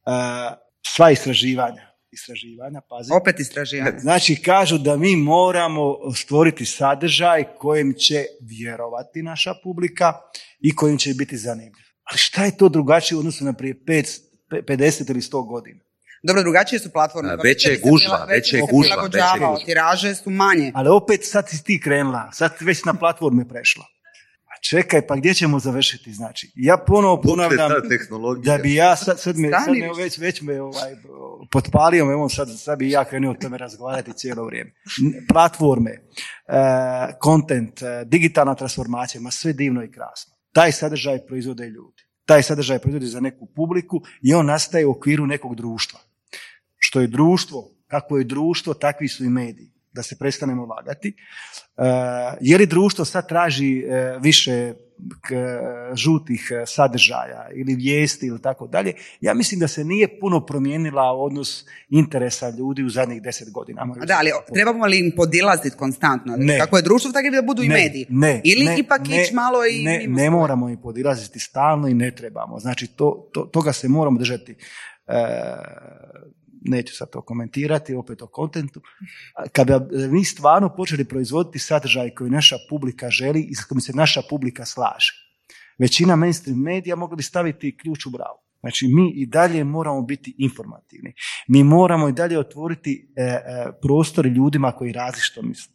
E, 0.06 0.12
sva 0.88 1.12
istraživanja, 1.12 1.96
istraživanja, 2.12 2.82
pazi. 2.90 3.12
Opet 3.14 3.40
istraživanje. 3.40 4.00
Znači, 4.00 4.36
kažu 4.36 4.78
da 4.78 4.98
mi 4.98 5.16
moramo 5.16 6.14
stvoriti 6.16 6.66
sadržaj 6.66 7.44
kojem 7.58 7.94
će 7.94 8.26
vjerovati 8.42 9.24
naša 9.24 9.54
publika 9.64 10.14
i 10.60 10.76
kojim 10.76 10.98
će 10.98 11.14
biti 11.14 11.38
zanimljiv. 11.38 11.86
Ali 12.04 12.18
šta 12.18 12.46
je 12.46 12.58
to 12.58 12.70
drugačije 12.70 13.16
u 13.16 13.20
odnosu 13.20 13.46
na 13.46 13.54
prije 13.54 13.76
5, 13.88 14.20
50 14.50 15.10
ili 15.10 15.22
100 15.22 15.48
godina? 15.48 15.85
Dobro, 16.28 16.44
drugačije 16.44 16.80
su 16.80 16.92
platforme. 16.92 17.30
A, 17.30 17.32
je 17.32 17.38
već 17.44 17.82
gužva, 17.84 18.18
je 18.30 18.36
već 18.36 18.56
gužva, 18.72 19.06
veća 19.06 19.28
je 19.28 19.40
gužva. 19.40 19.66
Tiraže 19.66 20.16
su 20.16 20.30
manje. 20.30 20.72
Ali 20.76 20.90
opet 20.90 21.20
sad 21.24 21.50
si 21.50 21.64
ti 21.64 21.82
krenula, 21.84 22.32
sad 22.32 22.58
si 22.58 22.66
već 22.66 22.84
na 22.84 22.94
platforme 22.94 23.48
prešla. 23.48 23.86
A 24.46 24.54
čekaj, 24.70 25.08
pa 25.08 25.16
gdje 25.16 25.34
ćemo 25.34 25.60
završiti? 25.60 26.14
Znači, 26.14 26.52
ja 26.56 26.78
ponovo 26.88 27.22
ponavljam 27.22 27.72
da 28.44 28.58
bi 28.58 28.74
ja, 28.76 28.96
sad, 28.96 29.20
sad 29.20 29.38
me, 29.38 29.50
sad 29.50 29.76
me 29.78 30.04
već, 30.04 30.18
već 30.18 30.42
me 30.42 30.62
ovaj, 30.62 30.96
potpalio, 31.52 32.06
me 32.06 32.16
on 32.16 32.30
sad, 32.30 32.48
sad 32.58 32.80
bi 32.80 32.90
ja 32.90 33.06
krenuo 33.06 33.32
o 33.32 33.36
tome 33.42 33.58
razgovarati 33.58 34.14
cijelo 34.14 34.46
vrijeme. 34.46 34.72
Platforme, 35.34 35.92
e, 35.92 36.00
content, 37.24 37.82
e, 37.82 38.04
digitalna 38.06 38.56
transformacija, 38.56 39.22
ma 39.22 39.32
sve 39.32 39.54
divno 39.54 39.84
i 39.84 39.92
krasno. 39.92 40.34
Taj 40.54 40.72
sadržaj 40.72 41.26
proizvode 41.26 41.66
ljudi. 41.66 42.04
Taj 42.26 42.44
sadržaj 42.44 42.80
proizvodi 42.80 43.06
za 43.06 43.20
neku 43.20 43.48
publiku 43.56 44.02
i 44.22 44.34
on 44.34 44.46
nastaje 44.46 44.86
u 44.86 44.92
okviru 44.92 45.26
nekog 45.26 45.56
društva. 45.56 46.00
Što 46.88 47.02
je 47.02 47.08
društvo, 47.08 47.72
kako 47.88 48.18
je 48.18 48.24
društvo, 48.24 48.74
takvi 48.74 49.08
su 49.08 49.26
i 49.26 49.30
mediji. 49.30 49.72
Da 49.92 50.04
se 50.04 50.16
prestanemo 50.20 50.66
lagati. 50.66 51.16
E, 51.78 51.84
je 52.42 52.58
li 52.58 52.66
društvo 52.66 53.06
sad 53.06 53.28
traži 53.28 53.80
e, 53.80 54.18
više 54.22 54.74
žutih 55.94 56.52
e, 56.52 56.66
sadržaja 56.66 57.48
ili 57.56 57.76
vijesti 57.76 58.28
ili 58.28 58.42
tako 58.42 58.68
dalje? 58.68 58.94
Ja 59.22 59.34
mislim 59.34 59.60
da 59.60 59.68
se 59.68 59.84
nije 59.84 60.20
puno 60.20 60.46
promijenila 60.46 61.02
odnos 61.02 61.66
interesa 61.90 62.50
ljudi 62.50 62.84
u 62.84 62.90
zadnjih 62.90 63.22
deset 63.22 63.52
godina. 63.52 63.86
Da, 64.06 64.16
ali 64.20 64.32
trebamo 64.54 64.86
li 64.86 65.00
im 65.00 65.12
podilaziti 65.16 65.78
konstantno? 65.78 66.36
Ne. 66.38 66.60
Kako 66.60 66.78
je 66.78 66.84
društvo, 66.84 67.12
tako 67.12 67.30
da 67.30 67.42
budu 67.42 67.64
i 67.64 67.70
mediji. 67.70 68.06
Ne, 68.10 68.42
Ili 68.44 68.66
ne, 68.66 68.80
ipak 68.80 69.02
ići 69.10 69.34
malo 69.34 69.66
i 69.66 69.84
ne, 69.84 70.06
ne 70.08 70.30
moramo 70.30 70.70
im 70.70 70.82
podilaziti 70.82 71.40
stalno 71.40 71.88
i 71.88 71.94
ne 71.94 72.12
trebamo. 72.12 72.60
Znači, 72.60 72.88
to, 72.88 73.30
to, 73.34 73.42
toga 73.42 73.74
se 73.74 73.88
moramo 73.88 74.20
držati. 74.20 74.56
E, 75.08 75.16
neću 76.66 76.96
sad 76.96 77.10
to 77.10 77.22
komentirati, 77.22 77.96
opet 77.96 78.22
o 78.22 78.28
kontentu. 78.28 78.82
Kada 79.52 79.88
mi 80.12 80.26
stvarno 80.26 80.76
počeli 80.76 81.06
proizvoditi 81.06 81.60
sadržaj 81.60 82.10
koji 82.10 82.32
naša 82.32 82.56
publika 82.70 83.10
želi 83.10 83.42
i 83.42 83.56
s 83.56 83.66
kojim 83.66 83.82
se 83.82 83.94
naša 83.94 84.22
publika 84.30 84.66
slaže, 84.66 85.14
većina 85.78 86.16
mainstream 86.16 86.60
medija 86.60 86.96
mogla 86.96 87.16
bi 87.16 87.24
staviti 87.24 87.78
ključ 87.78 88.06
u 88.06 88.10
bravu. 88.10 88.46
Znači, 88.60 88.88
mi 88.88 89.12
i 89.16 89.26
dalje 89.26 89.64
moramo 89.64 90.02
biti 90.02 90.36
informativni. 90.38 91.14
Mi 91.48 91.64
moramo 91.64 92.10
i 92.10 92.14
dalje 92.14 92.40
otvoriti 92.40 93.14
e, 93.16 93.22
e, 93.22 93.42
prostor 93.82 94.26
ljudima 94.26 94.72
koji 94.72 94.92
različito 94.92 95.42
misle. 95.42 95.74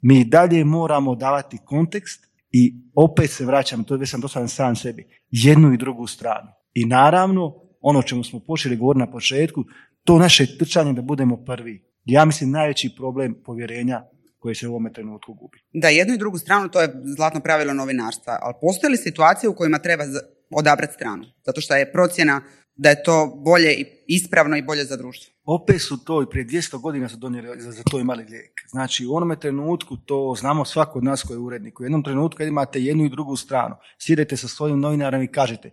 Mi 0.00 0.20
i 0.20 0.24
dalje 0.24 0.64
moramo 0.64 1.14
davati 1.14 1.58
kontekst 1.64 2.28
i 2.50 2.74
opet 2.94 3.30
se 3.30 3.46
vraćam, 3.46 3.84
to 3.84 3.94
je 3.94 3.98
već 3.98 4.10
sam 4.10 4.20
dosadan 4.20 4.48
sam 4.48 4.76
sebi, 4.76 5.08
jednu 5.30 5.72
i 5.72 5.76
drugu 5.76 6.06
stranu. 6.06 6.48
I 6.74 6.84
naravno, 6.84 7.54
ono 7.80 8.02
čemu 8.02 8.24
smo 8.24 8.40
počeli 8.40 8.76
govoriti 8.76 9.00
na 9.06 9.10
početku, 9.10 9.64
to 10.08 10.18
naše 10.18 10.58
trčanje 10.58 10.92
da 10.92 11.02
budemo 11.02 11.36
prvi. 11.36 11.82
Ja 12.04 12.24
mislim 12.24 12.50
najveći 12.50 12.90
problem 12.96 13.34
povjerenja 13.44 14.02
koje 14.38 14.54
se 14.54 14.68
u 14.68 14.70
ovome 14.70 14.92
trenutku 14.92 15.34
gubi. 15.34 15.58
Da, 15.72 15.88
jednu 15.88 16.14
i 16.14 16.18
drugu 16.18 16.38
stranu, 16.38 16.68
to 16.68 16.80
je 16.80 16.92
zlatno 17.16 17.40
pravilo 17.40 17.74
novinarstva, 17.74 18.38
ali 18.42 18.54
postoje 18.60 18.90
li 18.90 18.96
situacije 18.96 19.50
u 19.50 19.54
kojima 19.54 19.78
treba 19.78 20.04
odabrati 20.50 20.94
stranu? 20.94 21.24
Zato 21.46 21.60
što 21.60 21.74
je 21.74 21.92
procjena 21.92 22.40
da 22.76 22.88
je 22.88 23.02
to 23.02 23.42
bolje 23.44 23.74
i 23.74 23.86
ispravno 24.06 24.56
i 24.56 24.62
bolje 24.62 24.84
za 24.84 24.96
društvo. 24.96 25.34
Opet 25.44 25.82
su 25.82 26.04
to 26.04 26.22
i 26.22 26.30
prije 26.30 26.46
200 26.46 26.80
godina 26.80 27.08
su 27.08 27.16
donijeli, 27.16 27.60
za, 27.60 27.72
za 27.72 27.82
to 27.82 28.00
imali 28.00 28.24
lijek. 28.24 28.52
Znači 28.68 29.06
u 29.06 29.14
onome 29.14 29.40
trenutku 29.40 29.96
to 29.96 30.34
znamo 30.38 30.64
svako 30.64 30.98
od 30.98 31.04
nas 31.04 31.22
koji 31.22 31.34
je 31.34 31.40
urednik. 31.40 31.80
U 31.80 31.82
jednom 31.82 32.02
trenutku 32.02 32.38
kad 32.38 32.48
imate 32.48 32.82
jednu 32.82 33.04
i 33.04 33.10
drugu 33.10 33.36
stranu, 33.36 33.74
sjedete 33.98 34.36
sa 34.36 34.48
svojim 34.48 34.80
novinarom 34.80 35.22
i 35.22 35.32
kažete 35.32 35.70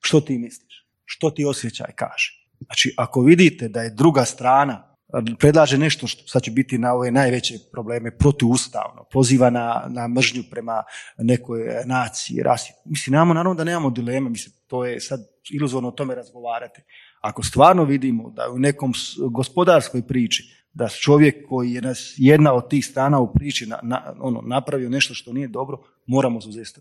što 0.00 0.20
ti 0.20 0.38
misliš, 0.38 0.86
što 1.04 1.30
ti 1.30 1.44
osjećaj 1.44 1.92
kaže. 1.96 2.41
Znači 2.66 2.94
ako 2.96 3.20
vidite 3.20 3.68
da 3.68 3.82
je 3.82 3.90
druga 3.90 4.24
strana 4.24 4.92
predlaže 5.38 5.78
nešto 5.78 6.06
što 6.06 6.28
sad 6.28 6.42
će 6.42 6.50
biti 6.50 6.78
na 6.78 6.92
ove 6.92 7.10
najveće 7.10 7.54
probleme 7.72 8.16
protuustavno, 8.16 9.04
poziva 9.12 9.50
na, 9.50 9.86
na 9.88 10.08
mržnju 10.08 10.42
prema 10.50 10.82
nekoj 11.18 11.60
e, 11.60 11.82
naciji, 11.86 12.42
rasi. 12.42 12.72
Mislim, 12.84 13.12
nemamo, 13.12 13.34
naravno 13.34 13.54
da 13.54 13.64
nemamo 13.64 13.90
dileme, 13.90 14.30
mislim, 14.30 14.54
to 14.66 14.84
je 14.84 15.00
sad 15.00 15.20
iluzorno 15.50 15.88
o 15.88 15.92
tome 15.92 16.14
razgovarati. 16.14 16.80
Ako 17.20 17.42
stvarno 17.42 17.84
vidimo 17.84 18.30
da 18.30 18.50
u 18.50 18.58
nekom 18.58 18.92
gospodarskoj 19.30 20.02
priči, 20.06 20.42
da 20.72 20.88
čovjek 20.88 21.48
koji 21.48 21.72
je 21.72 21.82
nas 21.82 22.14
jedna 22.16 22.52
od 22.52 22.70
tih 22.70 22.86
strana 22.86 23.20
u 23.20 23.32
priči 23.32 23.66
na, 23.66 23.78
na- 23.82 24.14
ono, 24.20 24.40
napravio 24.40 24.90
nešto 24.90 25.14
što 25.14 25.32
nije 25.32 25.48
dobro, 25.48 25.78
moramo 26.06 26.38
uzeti 26.38 26.80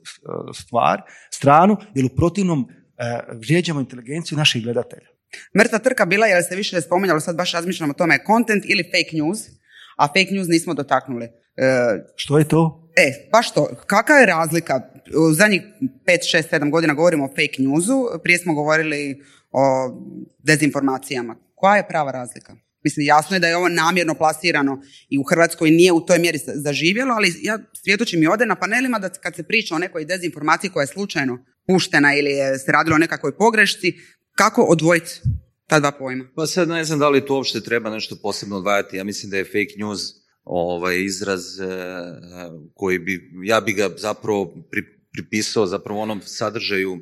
stvar, 0.53 1.01
stranu, 1.31 1.77
jer 1.95 2.05
u 2.05 2.15
protivnom 2.15 2.67
e, 2.69 3.19
vrijeđamo 3.33 3.79
inteligenciju 3.79 4.37
naših 4.37 4.63
gledatelja. 4.63 5.07
Mrtva 5.57 5.79
trka 5.79 6.05
bila, 6.05 6.27
jer 6.27 6.43
se 6.43 6.55
više 6.55 6.81
spominjalo, 6.81 7.19
sad 7.19 7.35
baš 7.35 7.51
razmišljam 7.51 7.89
o 7.89 7.93
tome, 7.93 8.19
content 8.27 8.63
ili 8.67 8.83
fake 8.83 9.17
news, 9.17 9.39
a 9.97 10.07
fake 10.07 10.31
news 10.31 10.47
nismo 10.47 10.73
dotaknuli. 10.73 11.25
E, 11.25 11.29
Što 12.15 12.37
je 12.37 12.47
to? 12.47 12.91
E, 12.95 13.29
baš 13.31 13.53
to. 13.53 13.69
Kakva 13.87 14.15
je 14.15 14.25
razlika? 14.25 14.81
U 15.29 15.33
zadnjih 15.33 15.61
5, 16.05 16.17
6, 16.37 16.59
7 16.59 16.71
godina 16.71 16.93
govorimo 16.93 17.25
o 17.25 17.27
fake 17.27 17.57
newsu, 17.59 18.21
prije 18.23 18.39
smo 18.39 18.53
govorili 18.53 19.21
o 19.51 19.61
dezinformacijama. 20.43 21.35
Koja 21.55 21.75
je 21.75 21.87
prava 21.87 22.11
razlika? 22.11 22.55
Mislim, 22.83 23.05
jasno 23.05 23.35
je 23.35 23.39
da 23.39 23.47
je 23.47 23.57
ovo 23.57 23.69
namjerno 23.69 24.13
plasirano 24.13 24.81
i 25.09 25.17
u 25.17 25.23
Hrvatskoj 25.23 25.71
nije 25.71 25.91
u 25.91 26.05
toj 26.05 26.19
mjeri 26.19 26.39
zaživjelo, 26.55 27.13
ali 27.13 27.33
ja 27.41 27.59
svjedočim 27.83 28.23
i 28.23 28.27
ovdje 28.27 28.47
na 28.47 28.55
panelima 28.55 28.99
da 28.99 29.09
kad 29.09 29.35
se 29.35 29.43
priča 29.43 29.75
o 29.75 29.79
nekoj 29.79 30.05
dezinformaciji 30.05 30.71
koja 30.71 30.83
je 30.83 30.87
slučajno 30.87 31.45
puštena 31.67 32.15
ili 32.15 32.31
je 32.31 32.59
se 32.59 32.71
radilo 32.71 32.95
o 32.95 32.99
nekakvoj 32.99 33.37
pogrešci. 33.37 33.93
Kako 34.37 34.61
odvojiti 34.61 35.21
ta 35.67 35.79
dva 35.79 35.91
pojma? 35.91 36.25
Pa 36.35 36.45
sad 36.45 36.69
ne 36.69 36.83
znam 36.83 36.99
da 36.99 37.09
li 37.09 37.25
tu 37.25 37.33
uopšte 37.33 37.61
treba 37.61 37.89
nešto 37.89 38.15
posebno 38.21 38.57
odvajati. 38.57 38.97
Ja 38.97 39.03
mislim 39.03 39.31
da 39.31 39.37
je 39.37 39.45
fake 39.45 39.75
news 39.77 40.01
ovaj 40.43 41.03
izraz 41.03 41.59
e, 41.59 41.65
koji 42.73 42.99
bi, 42.99 43.31
ja 43.43 43.61
bi 43.61 43.73
ga 43.73 43.89
zapravo 43.97 44.65
pri, 44.71 44.81
pripisao 45.11 45.65
zapravo 45.65 46.01
onom 46.01 46.21
sadržaju 46.21 46.99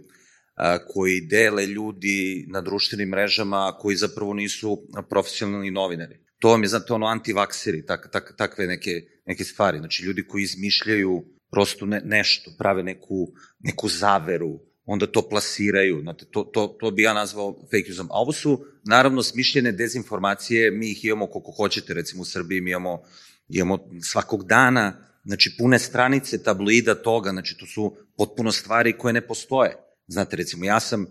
koji 0.87 1.21
dele 1.21 1.65
ljudi 1.65 2.45
na 2.49 2.61
društvenim 2.61 3.09
mrežama 3.09 3.77
koji 3.79 3.95
zapravo 3.95 4.33
nisu 4.33 4.77
profesionalni 5.09 5.71
novinari. 5.71 6.19
To 6.39 6.49
vam 6.49 6.63
je, 6.63 6.67
znate, 6.67 6.93
ono 6.93 7.05
antivakseri, 7.05 7.85
tak, 7.85 8.09
tak, 8.11 8.33
takve 8.37 8.67
neke, 8.67 8.91
neke 9.25 9.43
stvari. 9.43 9.77
Znači, 9.77 10.03
ljudi 10.03 10.27
koji 10.27 10.43
izmišljaju 10.43 11.23
prosto 11.51 11.85
ne, 11.85 12.01
nešto, 12.05 12.51
prave 12.57 12.83
neku, 12.83 13.27
neku 13.59 13.89
zaveru, 13.89 14.59
onda 14.91 15.07
to 15.07 15.21
plasiraju. 15.29 16.01
Znate, 16.01 16.25
to, 16.25 16.43
to, 16.43 16.67
to 16.67 16.91
bi 16.91 17.01
ja 17.01 17.13
nazvao 17.13 17.55
fake 17.61 17.89
newsom. 17.89 18.07
A 18.09 18.21
ovo 18.21 18.31
su, 18.31 18.65
naravno, 18.83 19.23
smišljene 19.23 19.71
dezinformacije, 19.71 20.71
mi 20.71 20.91
ih 20.91 21.05
imamo 21.05 21.27
koliko 21.27 21.51
hoćete, 21.51 21.93
recimo 21.93 22.21
u 22.21 22.25
Srbiji 22.25 22.61
mi 22.61 22.69
imamo, 22.69 23.01
imamo 23.49 23.79
svakog 24.11 24.43
dana, 24.47 25.09
znači 25.23 25.55
pune 25.57 25.79
stranice 25.79 26.43
tabloida 26.43 26.95
toga, 26.95 27.29
znači 27.29 27.57
to 27.57 27.65
su 27.65 27.97
potpuno 28.17 28.51
stvari 28.51 28.97
koje 28.97 29.13
ne 29.13 29.27
postoje. 29.27 29.75
Znate, 30.07 30.35
recimo, 30.35 30.65
ja 30.65 30.79
sam, 30.79 31.05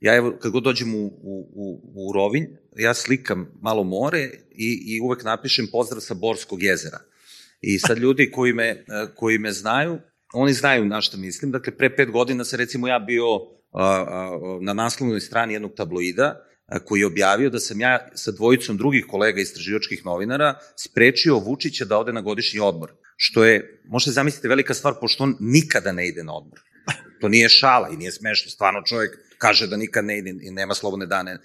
ja 0.00 0.14
evo, 0.14 0.36
kad 0.40 0.52
god 0.52 0.62
dođem 0.62 0.94
u, 0.94 1.06
u, 1.54 1.92
u 1.94 2.12
Rovinj, 2.12 2.46
ja 2.76 2.94
slikam 2.94 3.50
malo 3.62 3.84
more 3.84 4.30
i, 4.50 4.82
i 4.86 5.00
uvek 5.00 5.24
napišem 5.24 5.68
pozdrav 5.72 6.00
sa 6.00 6.14
Borskog 6.14 6.62
jezera. 6.62 7.00
I 7.60 7.78
sad 7.78 7.98
ljudi 7.98 8.30
koji 8.30 8.52
me, 8.52 8.84
koji 9.14 9.38
me 9.38 9.52
znaju, 9.52 9.98
oni 10.34 10.52
znaju 10.52 10.84
na 10.84 11.00
što 11.00 11.16
mislim. 11.16 11.50
Dakle, 11.50 11.76
pre 11.76 11.96
pet 11.96 12.10
godina 12.10 12.44
se 12.44 12.56
recimo 12.56 12.88
ja 12.88 12.98
bio 12.98 13.24
na 14.60 14.72
naslovnoj 14.72 15.20
strani 15.20 15.52
jednog 15.52 15.72
tabloida, 15.76 16.46
koji 16.84 17.00
je 17.00 17.06
objavio 17.06 17.50
da 17.50 17.60
sam 17.60 17.80
ja 17.80 18.08
sa 18.14 18.32
dvojicom 18.32 18.76
drugih 18.76 19.04
kolega 19.08 19.40
istraživačkih 19.40 20.04
novinara 20.04 20.58
sprečio 20.76 21.38
Vučića 21.38 21.84
da 21.84 21.98
ode 21.98 22.12
na 22.12 22.20
godišnji 22.20 22.60
odmor. 22.60 22.92
Što 23.16 23.44
je, 23.44 23.82
možete 23.84 24.10
zamisliti, 24.10 24.48
velika 24.48 24.74
stvar, 24.74 24.94
pošto 25.00 25.24
on 25.24 25.36
nikada 25.40 25.92
ne 25.92 26.08
ide 26.08 26.24
na 26.24 26.36
odmor. 26.36 26.60
To 27.20 27.28
nije 27.28 27.48
šala 27.48 27.88
i 27.88 27.96
nije 27.96 28.12
smešno. 28.12 28.50
Stvarno 28.50 28.82
čovjek 28.82 29.18
kaže 29.38 29.66
da 29.66 29.76
nikad 29.76 30.04
ne 30.04 30.18
ide 30.18 30.34
i 30.42 30.50
nema 30.50 30.74
slobodne 30.74 31.06
dane. 31.06 31.38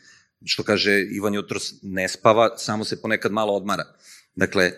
Što 0.45 0.63
kaže 0.63 1.01
Ivan 1.01 1.33
jutros 1.33 1.73
ne 1.81 2.07
spava, 2.07 2.57
samo 2.57 2.83
se 2.83 3.01
ponekad 3.01 3.31
malo 3.31 3.53
odmara. 3.53 3.83
Dakle, 4.35 4.71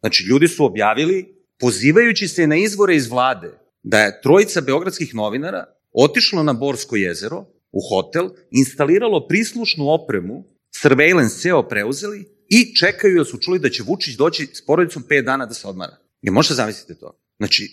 znači 0.00 0.24
ljudi 0.30 0.48
su 0.48 0.64
objavili, 0.64 1.26
pozivajući 1.64 2.28
se 2.28 2.46
na 2.46 2.56
izvore 2.56 2.96
iz 2.96 3.08
vlade, 3.08 3.50
da 3.82 4.00
je 4.00 4.20
trojica 4.22 4.60
beogradskih 4.60 5.14
novinara 5.14 5.64
otišlo 5.92 6.42
na 6.42 6.52
Borsko 6.52 6.96
jezero, 6.96 7.44
u 7.72 7.80
hotel, 7.88 8.28
instaliralo 8.50 9.26
prislušnu 9.28 9.88
opremu, 9.88 10.44
surveillance 10.82 11.38
ceo 11.40 11.62
preuzeli 11.68 12.24
i 12.48 12.74
čekaju 12.76 13.18
da 13.18 13.24
su 13.24 13.38
čuli 13.38 13.58
da 13.58 13.70
će 13.70 13.82
Vučić 13.82 14.16
doći 14.16 14.48
s 14.52 14.66
porodicom 14.66 15.04
5 15.08 15.24
dana 15.24 15.46
da 15.46 15.54
se 15.54 15.68
odmara. 15.68 15.96
Je 16.22 16.30
možete 16.30 16.54
zamisliti 16.54 17.00
to? 17.00 17.18
Znači, 17.38 17.70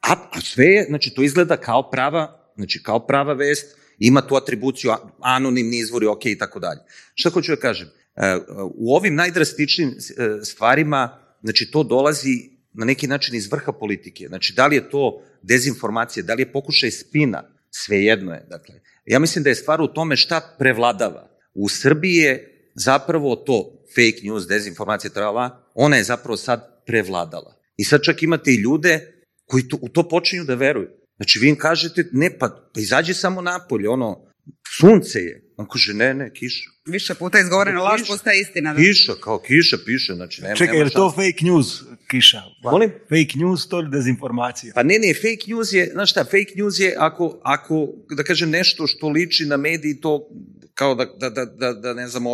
A, 0.00 0.14
a 0.30 0.40
sve 0.40 0.66
je, 0.66 0.84
znači 0.88 1.10
to 1.10 1.22
izgleda 1.22 1.56
kao 1.56 1.90
prava, 1.90 2.52
znači 2.56 2.82
kao 2.82 3.06
prava 3.06 3.32
vest, 3.32 3.76
ima 3.98 4.26
tu 4.26 4.36
atribuciju, 4.36 4.92
anonimni 5.20 5.78
izvori, 5.78 6.06
ok 6.06 6.26
i 6.26 6.38
tako 6.38 6.60
dalje. 6.60 6.80
Šta 7.14 7.30
hoću 7.30 7.52
da 7.52 7.60
kažem? 7.60 7.88
E, 8.16 8.38
u 8.74 8.94
ovim 8.96 9.14
najdrastičnim 9.14 9.88
e, 9.88 10.44
stvarima, 10.44 11.18
znači 11.42 11.70
to 11.70 11.82
dolazi 11.82 12.53
na 12.74 12.84
neki 12.84 13.06
način 13.06 13.34
iz 13.34 13.52
vrha 13.52 13.72
politike. 13.72 14.28
Znači, 14.28 14.52
da 14.56 14.66
li 14.66 14.76
je 14.76 14.90
to 14.90 15.22
dezinformacija, 15.42 16.22
da 16.22 16.34
li 16.34 16.42
je 16.42 16.52
pokušaj 16.52 16.90
spina, 16.90 17.42
svejedno 17.70 18.32
je. 18.32 18.46
Dakle, 18.50 18.74
ja 19.06 19.18
mislim 19.18 19.44
da 19.44 19.50
je 19.50 19.54
stvar 19.54 19.80
u 19.80 19.86
tome 19.86 20.16
šta 20.16 20.56
prevladava. 20.58 21.30
U 21.54 21.68
Srbiji 21.68 22.14
je 22.14 22.50
zapravo 22.74 23.36
to 23.36 23.84
fake 23.94 24.26
news, 24.26 24.46
dezinformacija, 24.48 25.10
trala, 25.10 25.70
ona 25.74 25.96
je 25.96 26.04
zapravo 26.04 26.36
sad 26.36 26.84
prevladala. 26.86 27.56
I 27.76 27.84
sad 27.84 28.02
čak 28.02 28.22
imate 28.22 28.50
i 28.50 28.60
ljude 28.60 29.22
koji 29.46 29.68
to, 29.68 29.78
u 29.82 29.88
to 29.88 30.08
počinju 30.08 30.44
da 30.44 30.54
veruju. 30.54 30.88
Znači, 31.16 31.38
vi 31.38 31.48
im 31.48 31.56
kažete, 31.56 32.08
ne, 32.12 32.38
pa, 32.38 32.48
pa 32.74 32.80
izađi 32.80 33.14
samo 33.14 33.42
napolje, 33.42 33.88
ono, 33.88 34.30
sunce 34.78 35.18
je. 35.18 35.52
On 35.56 35.68
kaže, 35.68 35.94
ne, 35.94 36.14
ne, 36.14 36.32
kiša. 36.34 36.70
Više 36.86 37.14
puta 37.14 37.40
izgovorena 37.40 37.82
laž 37.82 38.00
postaje 38.06 38.40
istina. 38.40 38.74
Da? 38.74 38.80
Kiša, 38.80 39.12
kao 39.20 39.38
kiša 39.38 39.76
piše, 39.86 40.14
znači 40.14 40.42
nema, 40.42 40.54
Čekaj, 40.54 40.78
je 40.78 40.90
to 40.90 41.10
fake 41.10 41.44
news, 41.44 41.66
kiša? 42.10 42.42
Molim? 42.62 42.90
Fake 42.90 43.38
news, 43.38 43.68
to 43.68 43.80
je 43.80 43.88
dezinformacija. 43.88 44.72
Pa 44.74 44.82
ne, 44.82 44.98
ne, 44.98 45.14
fake 45.14 45.44
news 45.46 45.72
je, 45.72 45.90
znaš 45.92 46.10
šta, 46.10 46.24
fake 46.24 46.52
news 46.56 46.78
je 46.78 46.94
ako, 46.98 47.40
ako 47.42 47.88
da 48.16 48.22
kažem, 48.22 48.50
nešto 48.50 48.86
što 48.86 49.08
liči 49.08 49.46
na 49.46 49.56
mediji, 49.56 50.00
to 50.00 50.28
kao 50.74 50.94
da, 50.94 51.04
da, 51.04 51.30
da, 51.30 51.44
da, 51.44 51.72
da 51.72 51.94
ne 51.94 52.08
znam, 52.08 52.24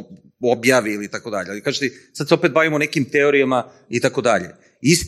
objavi 0.41 0.95
ili 0.95 1.09
tako 1.09 1.31
dalje. 1.31 1.51
Ali 1.51 1.63
kažete, 1.63 1.91
sad 2.13 2.29
se 2.29 2.35
opet 2.35 2.53
bavimo 2.53 2.79
nekim 2.79 3.05
teorijama 3.05 3.65
i 3.89 4.01
tako 4.01 4.21
dalje. 4.21 4.49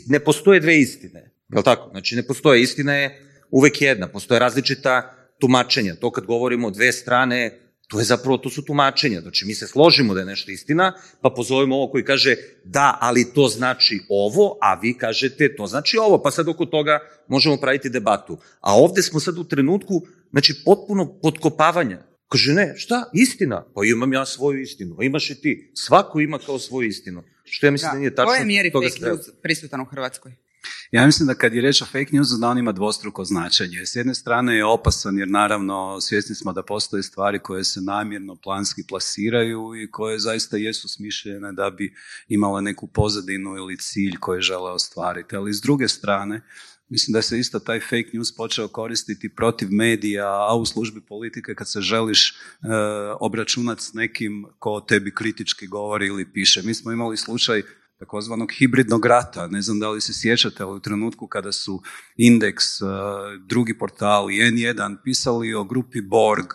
Ne 0.07 0.21
postoje 0.21 0.61
dve 0.61 0.81
istine. 0.81 1.21
Je 1.53 1.59
li 1.59 1.65
tako? 1.65 1.91
Znači, 1.91 2.17
ne 2.17 2.23
postoje. 2.23 2.63
Istina 2.63 2.95
je 2.95 3.23
uvek 3.51 3.83
jedna. 3.83 4.09
Postoje 4.09 4.39
različita 4.39 5.15
tumačenja. 5.41 5.95
To 5.95 6.11
kad 6.11 6.25
govorimo 6.25 6.69
o 6.69 6.71
dve 6.71 6.93
strane, 6.93 7.59
to 7.93 7.99
je 7.99 8.05
zapravo, 8.05 8.39
to 8.39 8.51
su 8.51 8.63
tumačenja. 8.65 9.21
Znači, 9.21 9.45
mi 9.47 9.55
se 9.55 9.67
složimo 9.67 10.15
da 10.15 10.21
je 10.21 10.27
nešto 10.27 10.51
istina, 10.51 10.93
pa 11.21 11.31
pozovemo 11.31 11.77
ovo 11.77 11.91
koji 11.91 12.05
kaže 12.05 12.37
da, 12.65 12.99
ali 13.01 13.33
to 13.35 13.49
znači 13.49 14.01
ovo, 14.09 14.59
a 14.61 14.75
vi 14.75 14.95
kažete 14.99 15.57
to 15.57 15.67
znači 15.67 15.99
ovo, 15.99 16.23
pa 16.23 16.31
sad 16.31 16.49
oko 16.49 16.67
toga 16.67 16.99
možemo 17.29 17.57
praviti 17.57 17.91
debatu. 17.91 18.39
A 18.61 18.77
ovde 18.77 19.03
smo 19.03 19.21
sad 19.21 19.39
u 19.39 19.45
trenutku, 19.45 20.03
znači, 20.31 20.55
potpuno 20.65 21.19
podkopavanja. 21.23 22.03
Kaže, 22.29 22.53
ne, 22.53 22.75
šta, 22.77 23.11
istina? 23.15 23.65
Pa 23.75 23.85
imam 23.85 24.13
ja 24.13 24.27
svoju 24.27 24.61
istinu, 24.61 24.97
a 25.01 25.05
imaš 25.05 25.31
i 25.31 25.41
ti. 25.41 25.71
Svako 25.75 26.21
ima 26.21 26.39
kao 26.39 26.59
svoju 26.59 26.89
istinu. 26.89 27.23
Što 27.45 27.67
ja 27.67 27.71
mislim 27.71 27.89
da, 27.91 27.93
da 27.93 27.99
nije 27.99 28.15
tačno. 28.15 28.31
Koje 28.31 28.45
mjeri 28.45 28.71
fake 28.71 29.05
news 29.05 29.29
prisutan 29.43 29.81
u 29.81 29.85
Hrvatskoj? 29.85 30.33
Ja 30.91 31.07
mislim 31.07 31.27
da 31.27 31.35
kad 31.35 31.55
je 31.55 31.63
reč 31.63 31.83
o 31.83 31.85
fake 31.85 32.11
newsu 32.13 32.41
da 32.41 32.49
on 32.49 32.59
ima 32.59 32.73
dvostruko 32.73 33.25
značenje. 33.25 33.87
S 33.87 33.97
jedne 33.97 34.15
strane 34.15 34.57
je 34.57 34.65
opasan 34.65 35.19
jer 35.19 35.29
naravno 35.29 36.01
svjesni 36.01 36.35
smo 36.35 36.53
da 36.53 36.63
postoje 36.63 37.03
stvari 37.03 37.39
koje 37.39 37.65
se 37.65 37.81
namjerno 37.81 38.37
planski 38.37 38.83
plasiraju 38.89 39.83
i 39.83 39.91
koje 39.91 40.19
zaista 40.19 40.57
jesu 40.57 40.89
smišljene 40.89 41.53
da 41.53 41.71
bi 41.71 41.95
imale 42.29 42.63
neku 42.63 42.87
pozadinu 42.87 43.57
ili 43.57 43.79
cilj 43.79 44.17
koji 44.21 44.41
žele 44.41 44.71
ostvariti. 44.71 45.37
Ali 45.37 45.55
s 45.55 45.61
druge 45.61 45.89
strane, 45.89 46.41
Mislim 46.93 47.13
da 47.13 47.23
se 47.23 47.39
isto 47.39 47.59
taj 47.59 47.81
fake 47.81 48.11
news 48.13 48.37
počeo 48.37 48.69
koristiti 48.69 49.35
protiv 49.35 49.69
medija, 49.71 50.27
a 50.27 50.57
u 50.57 50.67
službi 50.67 51.01
politike 51.01 51.55
kad 51.55 51.71
se 51.71 51.81
želiš 51.81 52.31
e, 52.31 52.35
obračunati 53.21 53.83
s 53.83 53.93
nekim 53.95 54.47
ko 54.59 54.81
tebi 54.81 55.15
kritički 55.15 55.67
govori 55.67 56.07
ili 56.07 56.33
piše. 56.33 56.63
Mi 56.63 56.75
smo 56.75 56.93
imali 56.93 57.17
slučaj 57.17 57.63
takozvanog 58.03 58.53
hibridnog 58.59 59.07
rata. 59.07 59.47
Ne 59.47 59.63
znam 59.63 59.79
da 59.79 59.91
li 59.91 60.01
se 60.01 60.13
sjećate, 60.15 60.63
ali 60.63 60.77
u 60.77 60.81
trenutku 60.81 61.27
kada 61.27 61.53
su 61.53 61.83
Indeks, 62.17 62.81
e, 62.81 62.85
drugi 63.47 63.79
portal 63.79 64.31
i 64.31 64.35
N1 64.35 64.97
pisali 65.05 65.55
o 65.55 65.65
grupi 65.65 66.01
Borg, 66.01 66.47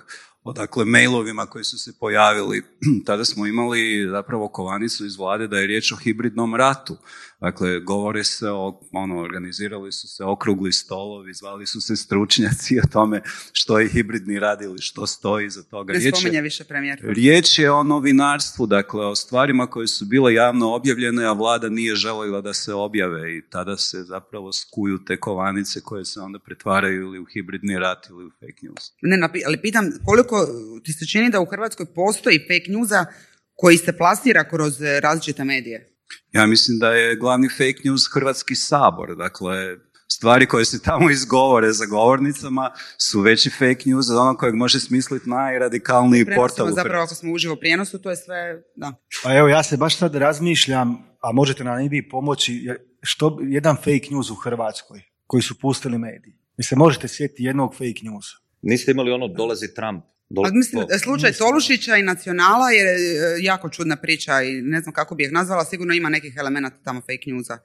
o 0.43 0.53
dakle 0.53 0.85
mailovima 0.85 1.45
koji 1.45 1.63
su 1.63 1.77
se 1.79 1.93
pojavili, 1.99 2.63
tada 3.07 3.25
smo 3.25 3.45
imali 3.47 4.07
zapravo 4.11 4.47
kovanicu 4.47 5.05
iz 5.05 5.17
vlade 5.17 5.47
da 5.47 5.57
je 5.57 5.67
riječ 5.67 5.91
o 5.91 5.95
hibridnom 5.95 6.55
ratu. 6.55 6.97
Dakle, 7.41 7.79
govore 7.79 8.23
se 8.23 8.49
o, 8.49 8.81
ono, 8.91 9.19
organizirali 9.19 9.91
su 9.91 10.07
se 10.07 10.23
okrugli 10.23 10.73
stolovi, 10.73 11.33
zvali 11.33 11.65
su 11.65 11.81
se 11.81 11.95
stručnjaci 11.95 12.79
o 12.79 12.87
tome 12.91 13.21
što 13.51 13.79
je 13.79 13.87
hibridni 13.89 14.39
rad 14.39 14.61
ili 14.61 14.81
što 14.81 15.07
stoji 15.07 15.45
iza 15.45 15.63
toga. 15.63 15.93
Ne 15.93 16.11
spominje 16.11 16.41
više 16.41 16.63
premijer. 16.63 16.99
Riječ 17.03 17.59
je 17.59 17.71
o 17.71 17.83
novinarstvu, 17.83 18.65
dakle, 18.65 19.05
o 19.05 19.15
stvarima 19.15 19.67
koje 19.67 19.87
su 19.87 20.05
bile 20.05 20.33
javno 20.33 20.75
objavljene, 20.75 21.25
a 21.25 21.31
vlada 21.31 21.69
nije 21.69 21.95
željela 21.95 22.41
da 22.41 22.53
se 22.53 22.73
objave 22.73 23.37
i 23.37 23.41
tada 23.49 23.77
se 23.77 24.03
zapravo 24.03 24.53
skuju 24.53 25.05
te 25.05 25.19
kovanice 25.19 25.81
koje 25.81 26.05
se 26.05 26.19
onda 26.19 26.39
pretvaraju 26.39 27.01
ili 27.01 27.19
u 27.19 27.25
hibridni 27.33 27.79
rat 27.79 28.09
ili 28.09 28.25
u 28.25 28.29
fake 28.29 28.61
news. 28.61 28.91
Ne, 29.01 29.29
ali 29.47 29.61
pitam, 29.61 29.91
koliko 30.05 30.47
ti 30.83 30.93
se 30.93 31.07
čini 31.07 31.29
da 31.29 31.39
u 31.39 31.45
Hrvatskoj 31.45 31.85
postoji 31.95 32.39
fake 32.39 32.71
newsa 32.71 33.05
koji 33.53 33.77
se 33.77 33.97
plasira 33.97 34.49
kroz 34.49 34.81
različite 35.01 35.43
medije? 35.43 35.96
Ja 36.31 36.45
mislim 36.45 36.79
da 36.79 36.89
je 36.91 37.15
glavni 37.15 37.49
fake 37.49 37.81
news 37.83 38.01
Hrvatski 38.13 38.55
sabor. 38.55 39.15
Dakle, 39.15 39.77
stvari 40.07 40.45
koje 40.45 40.65
se 40.65 40.81
tamo 40.81 41.09
izgovore 41.09 41.71
za 41.71 41.85
govornicama 41.85 42.71
su 42.97 43.21
veći 43.21 43.49
fake 43.49 43.83
news 43.85 44.09
od 44.09 44.17
onog 44.17 44.37
kojeg 44.37 44.55
može 44.55 44.79
smisliti 44.79 45.29
najradikalniji 45.29 46.25
portal 46.35 46.67
u 46.67 46.71
Zapravo 46.71 47.03
ako 47.03 47.15
smo 47.15 47.33
uživo 47.33 47.55
prijenosu, 47.55 48.01
to 48.01 48.09
je 48.09 48.15
sve, 48.15 48.63
da. 48.75 48.93
Pa 49.23 49.37
evo, 49.37 49.47
ja 49.47 49.63
se 49.63 49.77
baš 49.77 49.97
sad 49.97 50.15
razmišljam, 50.15 50.97
a 51.21 51.31
možete 51.31 51.63
nam 51.63 51.81
i 51.81 51.89
vi 51.89 52.09
pomoći, 52.09 52.69
što 53.01 53.37
jedan 53.41 53.75
fake 53.75 54.07
news 54.11 54.29
u 54.29 54.35
Hrvatskoj 54.35 55.01
koji 55.27 55.41
su 55.41 55.59
pustili 55.59 55.97
mediji. 55.97 56.33
Mi 56.57 56.63
se 56.63 56.75
možete 56.75 57.07
sjetiti 57.07 57.43
jednog 57.43 57.73
fake 57.73 58.01
newsa. 58.03 58.35
Niste 58.61 58.91
imali 58.91 59.11
ono 59.11 59.27
dolazi 59.27 59.73
Trump? 59.73 60.03
Ali 60.35 60.51
mislim, 60.53 60.85
slučaj 61.03 61.31
Tolušića 61.31 61.97
i 61.97 62.03
Nacionala 62.03 62.69
je 62.69 62.83
e, 62.83 62.97
jako 63.41 63.69
čudna 63.69 63.95
priča 63.95 64.41
i 64.41 64.61
ne 64.61 64.81
znam 64.81 64.93
kako 64.93 65.15
bi 65.15 65.23
ih 65.23 65.31
nazvala, 65.31 65.65
sigurno 65.65 65.93
ima 65.93 66.09
nekih 66.09 66.33
elemenata 66.37 66.77
tamo 66.83 67.01
fake 67.01 67.31
newsa. 67.31 67.57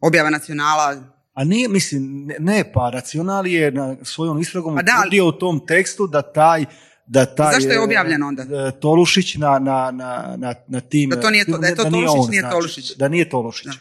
Objava 0.00 0.30
Nacionala, 0.30 1.16
A 1.34 1.44
nije, 1.44 1.68
mislim, 1.68 2.26
ne, 2.26 2.36
ne 2.38 2.72
pa 2.74 2.90
racional 2.90 3.46
je 3.46 3.70
na 3.70 3.96
svojom 4.02 4.40
istragom 4.40 4.76
Pa 4.76 4.82
da, 4.82 4.92
utvrdio 4.98 5.26
u 5.26 5.32
tom 5.32 5.66
tekstu 5.66 6.06
da 6.06 6.22
taj 6.22 6.64
da 7.06 7.26
taj 7.26 7.52
Zašto 7.54 7.70
je 7.70 7.76
e, 7.76 7.80
objavljeno 7.80 8.28
onda? 8.28 8.42
e, 8.42 8.80
Tolušić 8.80 9.34
na, 9.34 9.58
na, 9.58 9.90
na, 9.90 10.36
na, 10.36 10.54
na 10.68 10.80
tim... 10.80 11.10
Da 11.10 11.20
to 11.20 11.30
nije 11.30 11.44
to- 11.44 11.58
da 11.58 11.66
je 11.66 11.74
to 11.74 11.90
nije 11.90 12.06
Tolušić, 12.06 12.24
on, 12.24 12.30
nije 12.30 12.40
znači, 12.40 12.52
Tolušić. 12.52 12.96
Da 12.96 13.08
nije 13.08 13.28
Tolušić. 13.28 13.66
Da. 13.66 13.72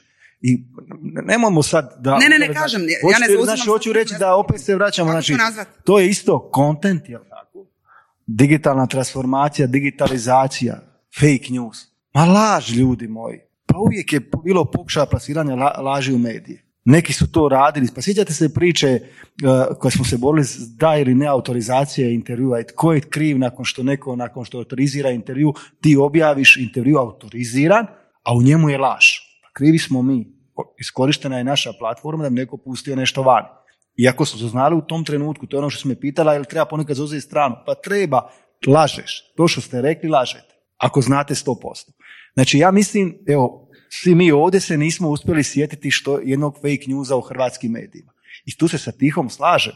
I 0.41 0.63
nemojmo 1.23 1.63
sad 1.63 1.95
da... 1.99 2.17
Ne, 2.17 2.29
ne, 2.29 2.39
ne 2.39 2.47
da- 2.47 2.53
kažem, 2.53 2.81
ja 2.81 3.19
ne 3.19 3.27
zauzimam 3.27 3.45
Znači, 3.45 3.69
hoću 3.69 3.93
reći 3.93 4.13
da 4.19 4.35
opet 4.35 4.61
se 4.61 4.75
vraćamo, 4.75 5.11
znači, 5.11 5.35
to 5.83 5.99
je 5.99 6.09
isto 6.09 6.51
content, 6.55 7.09
jel 7.09 7.21
tako? 7.29 7.54
Digitalna 8.27 8.87
transformacija, 8.87 9.67
digitalizacija, 9.67 10.79
fake 11.19 11.47
news. 11.49 11.77
Ma 12.13 12.25
laž, 12.25 12.69
ljudi 12.77 13.07
moji. 13.07 13.39
Pa 13.65 13.77
uvijek 13.79 14.13
je 14.13 14.29
bilo 14.43 14.65
pokušaja 14.65 15.05
plasiranja 15.05 15.55
la- 15.55 15.81
laži 15.81 16.13
u 16.13 16.17
medije. 16.17 16.61
Neki 16.85 17.13
su 17.13 17.31
to 17.31 17.49
radili. 17.49 17.87
Pa 17.95 18.01
sjećate 18.01 18.33
se 18.33 18.53
priče 18.53 18.99
uh, 18.99 19.77
koje 19.79 19.91
smo 19.91 20.05
se 20.05 20.17
borili 20.17 20.47
da 20.77 20.97
ili 20.97 21.15
ne 21.15 21.27
autorizacije 21.27 22.13
intervjua 22.13 22.63
tko 22.63 22.93
je 22.93 23.01
kriv 23.01 23.39
nakon 23.39 23.65
što 23.65 23.83
neko, 23.83 24.15
nakon 24.15 24.45
što 24.45 24.57
autorizira 24.57 25.09
intervju, 25.09 25.53
ti 25.81 25.97
objaviš 25.97 26.57
intervju 26.57 26.97
autoriziran, 26.97 27.85
a 28.23 28.35
u 28.35 28.41
njemu 28.41 28.69
je 28.69 28.77
laž. 28.77 29.05
Pa 29.43 29.49
krivi 29.53 29.79
smo 29.79 30.01
mi. 30.01 30.35
Iskorištena 30.79 31.37
je 31.37 31.43
naša 31.43 31.73
platforma 31.79 32.23
da 32.23 32.29
bi 32.29 32.35
neko 32.35 32.57
pustio 32.57 32.95
nešto 32.95 33.23
van. 33.23 33.43
Iako 33.97 34.25
su 34.25 34.39
to 34.39 34.47
znali 34.47 34.75
u 34.75 34.81
tom 34.81 35.05
trenutku, 35.05 35.47
to 35.47 35.57
je 35.57 35.59
ono 35.59 35.69
što 35.69 35.81
su 35.81 35.87
me 35.87 35.99
pitala, 35.99 36.33
jel 36.33 36.45
treba 36.45 36.65
ponekad 36.65 36.95
zauzeti 36.95 37.21
stranu? 37.21 37.55
Pa 37.65 37.75
treba, 37.75 38.31
lažeš. 38.67 39.33
To 39.37 39.47
što 39.47 39.61
ste 39.61 39.81
rekli, 39.81 40.09
lažete. 40.09 40.55
Ako 40.77 41.01
znate 41.01 41.33
100%. 41.33 41.91
Znači 42.33 42.57
ja 42.57 42.71
mislim, 42.71 43.17
evo, 43.27 43.69
svi 43.89 44.15
mi 44.15 44.31
ovdje 44.31 44.59
se 44.59 44.77
nismo 44.77 45.09
uspjeli 45.09 45.43
sjetiti 45.43 45.91
što 45.91 46.19
jednog 46.19 46.55
fake 46.55 46.85
newsa 46.87 47.13
u 47.13 47.21
hrvatskim 47.21 47.71
medijima. 47.71 48.11
I 48.45 48.57
tu 48.57 48.67
se 48.67 48.77
sa 48.77 48.91
tihom 48.91 49.29
slažem. 49.29 49.73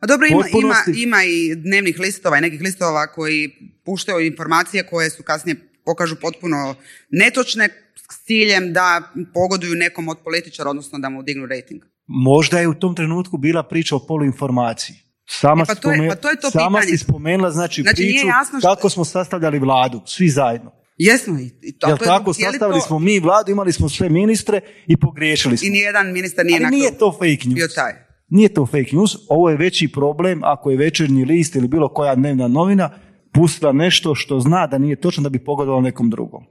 Pa 0.00 0.06
dobro, 0.06 0.26
ima, 0.26 0.44
ima, 0.62 0.74
ima 0.96 1.24
i 1.24 1.54
dnevnih 1.54 1.98
listova 1.98 2.38
i 2.38 2.40
nekih 2.40 2.60
listova 2.60 3.06
koji 3.06 3.50
puštaju 3.84 4.26
informacije 4.26 4.86
koje 4.86 5.10
su 5.10 5.22
kasnije 5.22 5.56
pokažu 5.84 6.16
potpuno 6.20 6.74
netočne 7.10 7.68
s 8.10 8.24
ciljem 8.24 8.72
da 8.72 9.12
pogoduju 9.34 9.74
nekom 9.74 10.08
od 10.08 10.18
političara, 10.24 10.70
odnosno 10.70 10.98
da 10.98 11.08
mu 11.08 11.22
dignu 11.22 11.46
rating. 11.46 11.82
Možda 12.06 12.58
je 12.58 12.68
u 12.68 12.74
tom 12.74 12.94
trenutku 12.94 13.36
bila 13.38 13.62
priča 13.62 13.96
o 13.96 14.00
poluinformaciji. 14.00 14.96
Sama, 15.30 15.62
E, 15.62 15.66
pa 15.66 15.74
to 15.74 15.90
je- 15.90 15.96
spomen- 15.96 16.08
pa 16.08 16.14
to 16.16 16.30
je 16.30 16.40
to 16.40 16.50
sama 16.50 16.82
si 16.82 16.98
spomenula 16.98 17.50
znači, 17.50 17.82
Znači, 17.82 18.02
nije 18.02 18.12
priču 18.12 18.26
jasno 18.28 18.58
što- 18.60 18.68
kako 18.68 18.88
smo 18.90 19.04
sastavljali 19.04 19.58
vladu, 19.58 20.00
svi 20.06 20.28
zajedno. 20.28 20.70
Jesmo 20.98 21.38
i, 21.62 21.78
to, 21.78 21.88
Jel 21.88 21.98
to 21.98 22.04
je 22.04 22.08
tako, 22.08 22.32
cijeli 22.32 22.52
sastavili 22.52 22.80
to- 22.80 22.86
smo 22.86 22.98
mi 22.98 23.18
vladu, 23.18 23.52
imali 23.52 23.72
smo 23.72 23.88
sve 23.88 24.08
ministre 24.08 24.60
i 24.86 24.96
pogriješili 24.96 25.56
smo. 25.56 25.66
I 25.66 25.70
nijedan 25.70 26.12
ministar 26.12 26.46
nije, 26.46 26.56
Ali 26.56 26.64
na 26.64 26.70
nije 26.70 26.98
to 26.98 27.12
fake 27.12 27.24
news. 27.44 27.54
bio 27.54 27.68
taj. 27.68 27.92
Nije 28.28 28.48
to 28.48 28.66
fake 28.66 28.90
news, 28.92 29.16
ovo 29.28 29.50
je 29.50 29.56
veći 29.56 29.88
problem 29.88 30.40
ako 30.44 30.70
je 30.70 30.76
večernji 30.76 31.24
list 31.24 31.56
ili 31.56 31.68
bilo 31.68 31.88
koja 31.88 32.14
dnevna 32.14 32.48
novina 32.48 32.90
pustila 33.32 33.72
nešto 33.72 34.14
što 34.14 34.40
zna 34.40 34.66
da 34.66 34.78
nije 34.78 35.00
točno 35.00 35.22
da 35.22 35.28
bi 35.28 35.44
pogodovalo 35.44 35.82
nekom 35.82 36.10
drugom. 36.10 36.44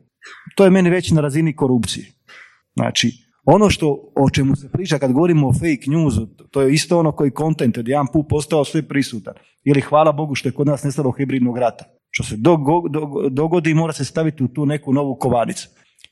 To 0.55 0.63
je 0.63 0.69
meni 0.69 0.89
već 0.89 1.11
na 1.11 1.21
razini 1.21 1.55
korupcije. 1.55 2.05
Znači, 2.75 3.11
ono 3.45 3.69
što, 3.69 4.11
o 4.15 4.29
čemu 4.29 4.55
se 4.55 4.69
priča 4.71 4.99
kad 4.99 5.11
govorimo 5.11 5.47
o 5.47 5.53
fake 5.53 5.87
newsu, 5.87 6.27
to 6.51 6.61
je 6.61 6.73
isto 6.73 6.99
ono 6.99 7.11
koji 7.11 7.31
content 7.37 7.77
od 7.77 7.87
jedan 7.87 8.07
put 8.13 8.25
postao 8.29 8.65
sve 8.65 8.81
prisutan. 8.87 9.33
Ili 9.63 9.81
hvala 9.81 10.11
Bogu 10.11 10.35
što 10.35 10.49
je 10.49 10.53
kod 10.53 10.67
nas 10.67 10.83
nestalo 10.83 11.11
hibridnog 11.11 11.57
rata. 11.57 11.85
Što 12.09 12.23
se 12.23 12.35
dogo- 12.35 12.89
dogo- 12.89 13.29
dogodi 13.29 13.73
mora 13.73 13.93
se 13.93 14.05
staviti 14.05 14.43
u 14.43 14.47
tu 14.47 14.65
neku 14.65 14.93
novu 14.93 15.15
kovanicu. 15.15 15.69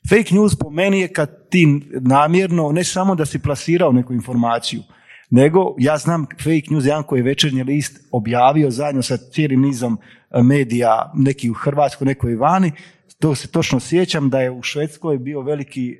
Fake 0.08 0.34
news 0.34 0.56
po 0.56 0.70
meni 0.70 1.00
je 1.00 1.08
kad 1.08 1.48
ti 1.50 1.80
namjerno, 2.00 2.72
ne 2.72 2.84
samo 2.84 3.14
da 3.14 3.26
si 3.26 3.38
plasirao 3.38 3.92
neku 3.92 4.12
informaciju, 4.12 4.82
nego 5.30 5.74
ja 5.78 5.96
znam 5.96 6.26
fake 6.38 6.66
news 6.70 6.86
jedan 6.86 7.02
koji 7.02 7.18
je 7.20 7.24
večernji 7.24 7.62
list 7.62 8.08
objavio 8.12 8.70
zajedno 8.70 9.02
sa 9.02 9.16
cijelim 9.16 9.60
nizom 9.60 9.98
e, 10.30 10.42
medija, 10.42 11.12
neki 11.14 11.50
u 11.50 11.54
Hrvatskoj, 11.54 12.04
neko 12.04 12.28
i 12.28 12.34
vani, 12.34 12.72
to 13.20 13.34
se 13.34 13.48
točno 13.48 13.80
sjećam 13.80 14.30
da 14.30 14.40
je 14.40 14.50
u 14.50 14.62
Švedskoj 14.62 15.18
bio 15.18 15.40
veliki 15.40 15.90
e, 15.90 15.94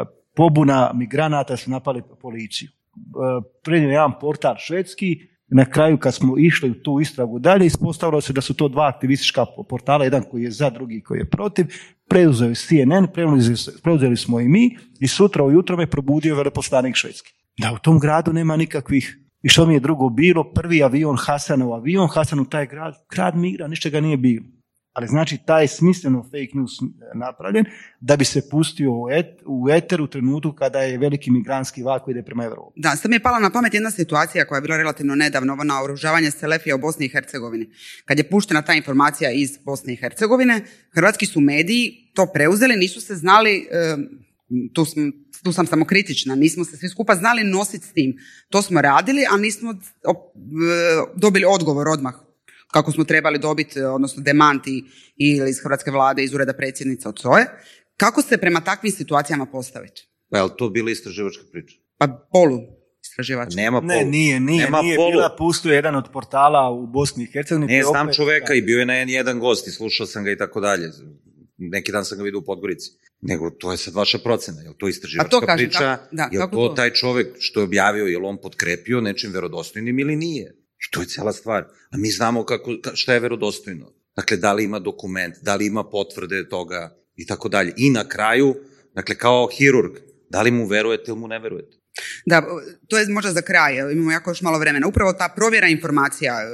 e, 0.00 0.17
pobuna 0.38 0.92
migranata 0.94 1.56
su 1.56 1.70
napali 1.70 2.02
policiju. 2.20 2.68
E, 2.70 2.72
prenio 3.62 3.88
je 3.88 3.92
jedan 3.92 4.12
portal 4.20 4.54
švedski, 4.58 5.18
na 5.50 5.64
kraju 5.64 5.98
kad 5.98 6.14
smo 6.14 6.38
išli 6.38 6.70
u 6.70 6.82
tu 6.82 7.00
istragu 7.00 7.38
dalje, 7.38 7.66
ispostavilo 7.66 8.20
se 8.20 8.32
da 8.32 8.40
su 8.40 8.54
to 8.54 8.68
dva 8.68 8.86
aktivistička 8.88 9.46
portala, 9.68 10.04
jedan 10.04 10.22
koji 10.30 10.42
je 10.42 10.50
za, 10.50 10.70
drugi 10.70 11.00
koji 11.00 11.18
je 11.18 11.30
protiv, 11.30 11.66
preuzeo 12.08 12.54
CNN, 12.54 13.06
preuzeli, 13.82 14.16
smo 14.16 14.40
i 14.40 14.48
mi 14.48 14.76
i 15.00 15.08
sutra 15.08 15.44
ujutro 15.44 15.76
me 15.76 15.86
probudio 15.86 16.36
veleposlanik 16.36 16.96
švedski. 16.96 17.32
Da 17.58 17.72
u 17.72 17.78
tom 17.78 17.98
gradu 17.98 18.32
nema 18.32 18.56
nikakvih 18.56 19.18
i 19.42 19.48
što 19.48 19.66
mi 19.66 19.74
je 19.74 19.80
drugo 19.80 20.08
bilo, 20.08 20.52
prvi 20.52 20.82
avion 20.82 21.16
Hasanov 21.16 21.74
avion, 21.74 22.08
Hasan 22.08 22.40
u 22.40 22.44
taj 22.44 22.66
grad, 22.66 22.94
grad 23.14 23.34
ništa 23.68 23.88
ga 23.88 24.00
nije 24.00 24.16
bilo. 24.16 24.46
Ali 24.98 25.08
znači 25.08 25.38
taj 25.46 25.68
smisleno 25.68 26.22
fake 26.22 26.52
news 26.54 26.70
napravljen 27.14 27.64
da 28.00 28.16
bi 28.16 28.24
se 28.24 28.48
pustio 28.50 28.92
u, 28.92 29.10
et, 29.10 29.42
u 29.46 29.66
eter 29.70 30.00
u 30.00 30.06
trenutku 30.06 30.52
kada 30.52 30.78
je 30.78 30.98
veliki 30.98 31.30
migrantski 31.30 31.82
val 31.82 31.98
koji 32.00 32.12
ide 32.12 32.22
prema 32.22 32.44
Europi. 32.44 32.80
Da, 32.80 32.96
sad 32.96 33.10
mi 33.10 33.16
je 33.16 33.22
pala 33.22 33.38
na 33.38 33.50
pamet 33.50 33.74
jedna 33.74 33.90
situacija 33.90 34.44
koja 34.44 34.56
je 34.56 34.62
bila 34.62 34.76
relativno 34.76 35.14
nedavno, 35.14 35.52
ovo 35.52 35.64
naoružavanje 35.64 36.30
Selefija 36.30 36.74
u 36.74 36.78
Bosni 36.78 37.06
i 37.06 37.08
Hercegovini. 37.08 37.70
Kad 38.04 38.18
je 38.18 38.28
puštena 38.28 38.62
ta 38.62 38.74
informacija 38.74 39.30
iz 39.30 39.58
Bosne 39.64 39.92
i 39.92 39.96
Hercegovine, 39.96 40.64
hrvatski 40.94 41.26
su 41.26 41.40
mediji 41.40 42.10
to 42.14 42.26
preuzeli, 42.34 42.76
nisu 42.76 43.00
se 43.00 43.14
znali, 43.14 43.68
e, 43.70 43.96
tu, 44.72 44.84
sam, 44.84 45.12
tu 45.42 45.52
sam 45.52 45.66
samo 45.66 45.84
kritična, 45.84 46.34
nismo 46.34 46.64
se 46.64 46.76
svi 46.76 46.88
skupa 46.88 47.14
znali 47.14 47.44
nositi 47.44 47.86
s 47.86 47.92
tim. 47.92 48.16
To 48.48 48.62
smo 48.62 48.80
radili, 48.80 49.24
a 49.30 49.36
nismo 49.36 49.70
e, 49.70 49.76
dobili 51.16 51.44
odgovor 51.44 51.88
odmah 51.88 52.27
kako 52.68 52.92
smo 52.92 53.04
trebali 53.04 53.38
dobiti, 53.38 53.80
odnosno 53.82 54.22
demanti 54.22 54.84
ili 55.18 55.50
iz 55.50 55.60
Hrvatske 55.60 55.90
vlade, 55.90 56.24
iz 56.24 56.34
ureda 56.34 56.52
predsjednice 56.52 57.08
od 57.08 57.18
SOE. 57.18 57.44
Kako 57.96 58.22
se 58.22 58.38
prema 58.38 58.60
takvim 58.62 58.92
situacijama 58.92 59.46
postaviti? 59.46 60.08
Pa 60.30 60.38
je 60.38 60.44
li 60.44 60.50
to 60.56 60.68
bila 60.68 60.90
istraživačka 60.90 61.42
priča? 61.52 61.76
Pa 61.98 62.06
polu 62.32 62.58
istraživač. 63.02 63.54
Nema 63.54 63.80
Ne, 63.80 63.94
polu. 63.94 64.10
nije, 64.10 64.40
nije, 64.40 64.64
Nema 64.64 64.82
nije 64.82 64.96
polu. 64.96 65.10
bila, 65.10 65.34
pustio 65.38 65.72
jedan 65.72 65.96
od 65.96 66.08
portala 66.12 66.70
u 66.70 66.86
Bosni 66.88 67.24
i 67.24 67.28
Hercegovini. 67.28 67.72
Ne, 67.72 67.82
znam 67.82 68.06
opet- 68.06 68.16
čoveka 68.16 68.54
i 68.54 68.62
bio 68.62 68.78
je 68.78 68.86
na 68.86 68.94
jedan 68.94 69.38
gost 69.40 69.68
i 69.68 69.70
slušao 69.70 70.06
sam 70.06 70.24
ga 70.24 70.30
i 70.30 70.36
tako 70.36 70.60
dalje. 70.60 70.90
Neki 71.56 71.92
dan 71.92 72.04
sam 72.04 72.18
ga 72.18 72.24
vidio 72.24 72.38
u 72.38 72.44
Podgorici. 72.44 72.90
Nego 73.20 73.50
to 73.50 73.72
je 73.72 73.78
sad 73.78 73.94
vaša 73.94 74.18
procena. 74.18 74.60
Je 74.60 74.68
li 74.68 74.74
to 74.78 74.88
istraživačka 74.88 75.26
A 75.28 75.40
to 75.40 75.46
kažem, 75.46 75.56
priča? 75.58 75.78
kako- 75.78 76.16
da, 76.16 76.22
je 76.22 76.28
li 76.30 76.36
kako 76.36 76.56
to 76.56 76.68
to? 76.68 76.74
taj 76.74 76.90
čovek 76.92 77.26
što 77.38 77.60
je 77.60 77.64
objavio, 77.64 78.04
je 78.04 78.18
li 78.18 78.24
on 78.24 78.38
potkrepio 78.42 79.00
nečim 79.00 79.32
verodostojnim 79.32 79.98
ili 79.98 80.16
nije? 80.16 80.54
I 80.86 80.90
to 80.90 81.00
je 81.00 81.06
cela 81.06 81.32
stvar. 81.32 81.62
A 81.90 81.96
mi 81.96 82.10
znamo 82.10 82.44
kako, 82.44 82.70
ka- 82.70 82.94
šta 82.94 83.14
je 83.14 83.20
verodostojno. 83.20 83.92
Dakle, 84.16 84.36
da 84.36 84.52
li 84.52 84.64
ima 84.64 84.78
dokument, 84.78 85.34
da 85.42 85.54
li 85.54 85.66
ima 85.66 85.84
potvrde 85.84 86.48
toga 86.48 86.96
i 87.16 87.26
tako 87.26 87.48
dalje. 87.48 87.72
I 87.76 87.90
na 87.90 88.08
kraju, 88.08 88.54
dakle, 88.94 89.14
kao 89.14 89.48
hirurg, 89.58 89.92
da 90.30 90.42
li 90.42 90.50
mu 90.50 90.66
verujete 90.66 91.04
ili 91.10 91.18
mu 91.20 91.28
ne 91.28 91.38
verujete? 91.38 91.76
Da, 92.26 92.42
to 92.88 92.98
je 92.98 93.08
možda 93.08 93.32
za 93.32 93.42
kraj, 93.42 93.92
imamo 93.92 94.12
jako 94.12 94.30
još 94.30 94.42
malo 94.42 94.58
vremena. 94.58 94.86
Upravo 94.86 95.12
ta 95.12 95.32
provjera 95.36 95.68
informacija, 95.68 96.34
e, 96.34 96.46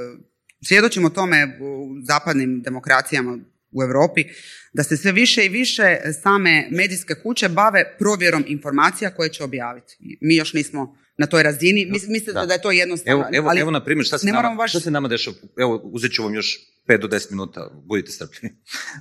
svjedočimo 0.66 1.10
tome 1.10 1.58
u 1.60 1.88
zapadnim 2.02 2.62
demokracijama 2.62 3.38
u 3.72 3.82
Europi, 3.82 4.24
da 4.72 4.82
se 4.82 4.96
sve 4.96 5.12
više 5.12 5.46
i 5.46 5.48
više 5.48 5.96
same 6.22 6.68
medijske 6.70 7.14
kuće 7.22 7.48
bave 7.48 7.96
provjerom 7.98 8.44
informacija 8.46 9.14
koje 9.14 9.28
će 9.28 9.44
objaviti. 9.44 9.96
Mi 10.20 10.36
još 10.36 10.52
nismo 10.52 10.98
na 11.18 11.26
toj 11.26 11.42
razini. 11.42 11.86
Mis- 11.86 12.08
Mislite 12.08 12.32
da, 12.32 12.46
Da. 12.46 12.52
je 12.54 12.62
to 12.62 12.70
jednostavno? 12.70 13.20
Evo, 13.20 13.28
evo, 13.32 13.48
ali 13.48 13.60
evo 13.60 13.70
na 13.70 13.84
primjer, 13.84 14.06
šta 14.06 14.18
se, 14.18 14.26
ne 14.26 14.32
nama, 14.32 14.56
baš- 14.56 14.70
šta 14.70 14.80
se 14.80 14.90
nama 14.90 15.08
dešava? 15.08 15.36
Evo, 15.58 15.80
uzet 15.84 16.12
ću 16.12 16.22
vam 16.22 16.34
još 16.34 16.58
5 16.86 17.00
do 17.00 17.08
10 17.08 17.30
minuta, 17.30 17.70
budite 17.84 18.12
strpljivi. 18.12 18.54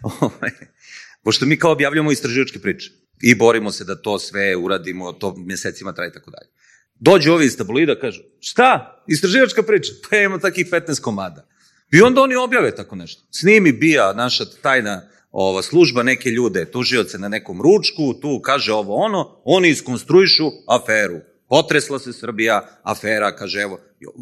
Ovaj, 0.19 0.51
Pošto 1.23 1.45
mi 1.45 1.57
kao 1.57 1.71
objavljamo 1.71 2.11
istraživačke 2.11 2.59
priče 2.59 2.91
i 3.21 3.35
borimo 3.35 3.71
se 3.71 3.83
da 3.83 3.95
to 3.95 4.19
sve 4.19 4.55
uradimo, 4.55 5.11
to 5.13 5.35
mjesecima 5.37 5.93
traje 5.93 6.09
i 6.09 6.13
tako 6.13 6.31
dalje. 6.31 6.49
Dođu 6.95 7.31
ovi 7.33 7.45
iz 7.45 7.57
tabloida, 7.57 7.99
kažu, 7.99 8.21
šta? 8.39 9.03
Istraživačka 9.07 9.63
priča? 9.63 9.91
Pa 10.09 10.17
imamo 10.17 10.37
takih 10.39 10.67
15 10.67 11.01
komada. 11.01 11.47
I 11.91 12.01
onda 12.01 12.21
oni 12.21 12.35
objave 12.35 12.75
tako 12.75 12.95
nešto. 12.95 13.23
Snimi 13.31 13.71
bija 13.71 14.13
naša 14.13 14.45
tajna 14.61 15.09
ova 15.31 15.61
služba 15.61 16.03
neke 16.03 16.29
ljude, 16.29 16.71
tužioce 16.71 17.17
na 17.19 17.27
nekom 17.27 17.61
ručku, 17.61 18.13
tu 18.21 18.39
kaže 18.41 18.73
ovo 18.73 18.95
ono, 18.95 19.41
oni 19.45 19.69
iskonstruišu 19.69 20.43
aferu. 20.67 21.19
Potresla 21.53 21.99
se 21.99 22.13
Srbija, 22.13 22.79
afera, 22.83 23.35
kaže 23.35 23.61
evo, 23.61 23.79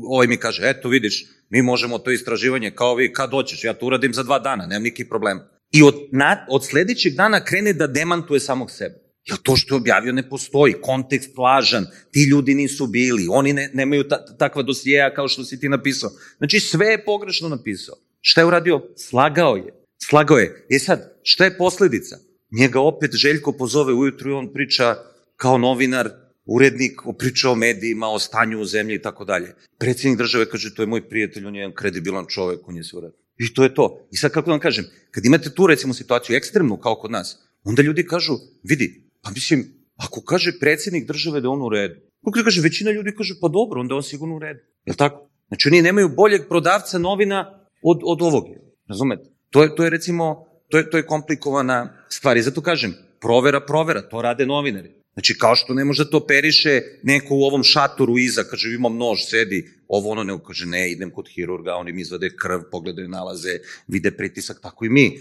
ovaj 0.08 0.28
mi 0.28 0.38
kaže, 0.38 0.62
eto 0.66 0.90
vidiš, 0.90 1.26
mi 1.50 1.62
možemo 1.62 1.98
to 1.98 2.12
istraživanje 2.12 2.72
kao 2.72 2.96
vi, 2.96 3.14
kad 3.14 3.32
hoćeš, 3.32 3.64
ja 3.64 3.74
to 3.74 3.86
uradim 3.86 4.14
za 4.14 4.24
dva 4.24 4.40
dana, 4.40 4.66
nemam 4.66 4.84
nikakvih 4.84 5.08
problema. 5.10 5.48
I 5.72 5.84
od, 5.84 5.96
na, 6.12 6.46
od 6.50 6.66
sledećeg 6.66 7.14
dana 7.14 7.44
krene 7.44 7.74
da 7.74 7.88
demantuje 7.88 8.40
samog 8.40 8.72
sebe. 8.72 8.96
Jer 9.26 9.38
to 9.44 9.56
što 9.56 9.76
je 9.76 9.78
objavio 9.78 10.14
ne 10.14 10.30
postoji, 10.30 10.74
kontekst 10.82 11.38
lažan, 11.38 11.86
ti 12.12 12.24
ljudi 12.32 12.56
nisu 12.56 12.88
bili, 12.88 13.28
oni 13.30 13.54
ne, 13.54 13.70
nemaju 13.74 14.08
ta, 14.08 14.26
takva 14.38 14.64
dosijeja 14.64 15.14
kao 15.14 15.28
što 15.28 15.44
si 15.44 15.60
ti 15.60 15.70
napisao. 15.70 16.10
Znači 16.38 16.60
sve 16.60 16.88
je 16.88 17.06
pogrešno 17.06 17.50
napisao. 17.50 17.96
Šta 18.22 18.42
je 18.42 18.46
uradio? 18.46 18.82
Slagao 18.98 19.56
je. 19.56 19.74
Slagao 20.10 20.38
je. 20.38 20.66
E 20.70 20.80
sad, 20.80 21.20
šta 21.24 21.46
je 21.46 21.58
posledica? 21.58 22.18
Njega 22.60 22.80
opet 22.80 23.12
Željko 23.16 23.52
pozove 23.52 23.94
ujutru 23.94 24.32
i 24.32 24.34
on 24.34 24.54
priča 24.54 24.96
kao 25.36 25.58
novinar 25.58 26.21
urednik 26.56 27.02
pričao 27.18 27.52
o 27.52 27.56
medijima, 27.56 28.08
o 28.08 28.20
stanju 28.20 28.60
u 28.60 28.66
zemlji 28.66 28.96
i 28.96 29.02
tako 29.02 29.26
dalje. 29.26 29.56
Predsjednik 29.80 30.18
države 30.18 30.50
kaže, 30.50 30.76
to 30.76 30.82
je 30.82 30.88
moj 30.88 31.10
prijatelj, 31.10 31.46
on 31.46 31.56
je 31.56 31.60
jedan 31.60 31.76
kredibilan 31.76 32.26
čovek, 32.30 32.68
on 32.68 32.78
je 32.78 32.84
sve 32.84 32.98
uradio. 32.98 33.18
I 33.38 33.54
to 33.54 33.64
je 33.64 33.74
to. 33.74 34.08
I 34.12 34.18
sad 34.18 34.32
kako 34.32 34.52
vam 34.52 34.60
kažem, 34.60 34.86
kad 35.12 35.26
imate 35.26 35.54
tu 35.54 35.68
recimo 35.68 35.94
situaciju 35.94 36.36
ekstremnu 36.36 36.78
kao 36.78 36.96
kod 36.96 37.12
nas, 37.12 37.38
onda 37.64 37.82
ljudi 37.82 38.06
kažu, 38.06 38.34
vidi, 38.64 39.10
pa 39.22 39.32
mislim, 39.32 39.66
ako 39.96 40.22
kaže 40.22 40.60
predsjednik 40.60 41.08
države 41.08 41.42
da 41.42 41.46
je 41.46 41.50
on 41.50 41.62
u 41.62 41.70
redu, 41.70 41.96
kako 42.26 42.44
kaže, 42.44 42.62
većina 42.62 42.92
ljudi 42.92 43.16
kaže, 43.18 43.34
pa 43.42 43.48
dobro, 43.48 43.80
onda 43.82 43.94
je 43.94 43.98
on 43.98 44.04
sigurno 44.04 44.36
u 44.36 44.40
redu. 44.40 44.60
Je 44.86 44.96
tako? 44.96 45.30
Znači 45.48 45.68
oni 45.68 45.82
nemaju 45.82 46.10
boljeg 46.10 46.42
prodavca 46.50 46.98
novina 46.98 47.66
od, 47.84 48.00
od 48.04 48.22
ovog. 48.22 48.46
Razumete? 48.90 49.30
To 49.50 49.64
je, 49.64 49.76
to 49.76 49.84
je 49.84 49.90
recimo, 49.90 50.46
to 50.70 50.78
je, 50.78 50.90
to 50.90 50.98
je 50.98 51.06
komplikovana 51.06 52.06
stvar. 52.10 52.38
I 52.38 52.42
zato 52.42 52.62
kažem, 52.62 52.94
provera, 53.22 53.60
provera, 53.60 54.02
to 54.02 54.22
rade 54.22 54.46
novinari. 54.46 55.01
Znači, 55.14 55.38
kao 55.38 55.56
što 55.56 55.74
ne 55.74 55.86
može 55.86 56.04
da 56.04 56.10
to 56.10 56.18
operiše 56.18 56.82
neko 57.04 57.36
u 57.36 57.44
ovom 57.44 57.64
šatoru 57.64 58.18
iza, 58.18 58.44
kaže, 58.44 58.74
imam 58.74 58.98
nož, 58.98 59.20
sedi, 59.30 59.72
ovo 59.88 60.10
ono, 60.10 60.24
ne, 60.24 60.38
kaže, 60.48 60.66
ne, 60.66 60.92
idem 60.92 61.12
kod 61.12 61.30
hirurga, 61.30 61.76
oni 61.76 61.94
mi 61.94 62.02
izvade 62.02 62.30
krv, 62.36 62.62
pogledaju 62.72 63.08
nalaze, 63.08 63.60
vide 63.88 64.12
pritisak, 64.12 64.62
tako 64.62 64.86
i 64.86 64.90
mi 64.90 65.20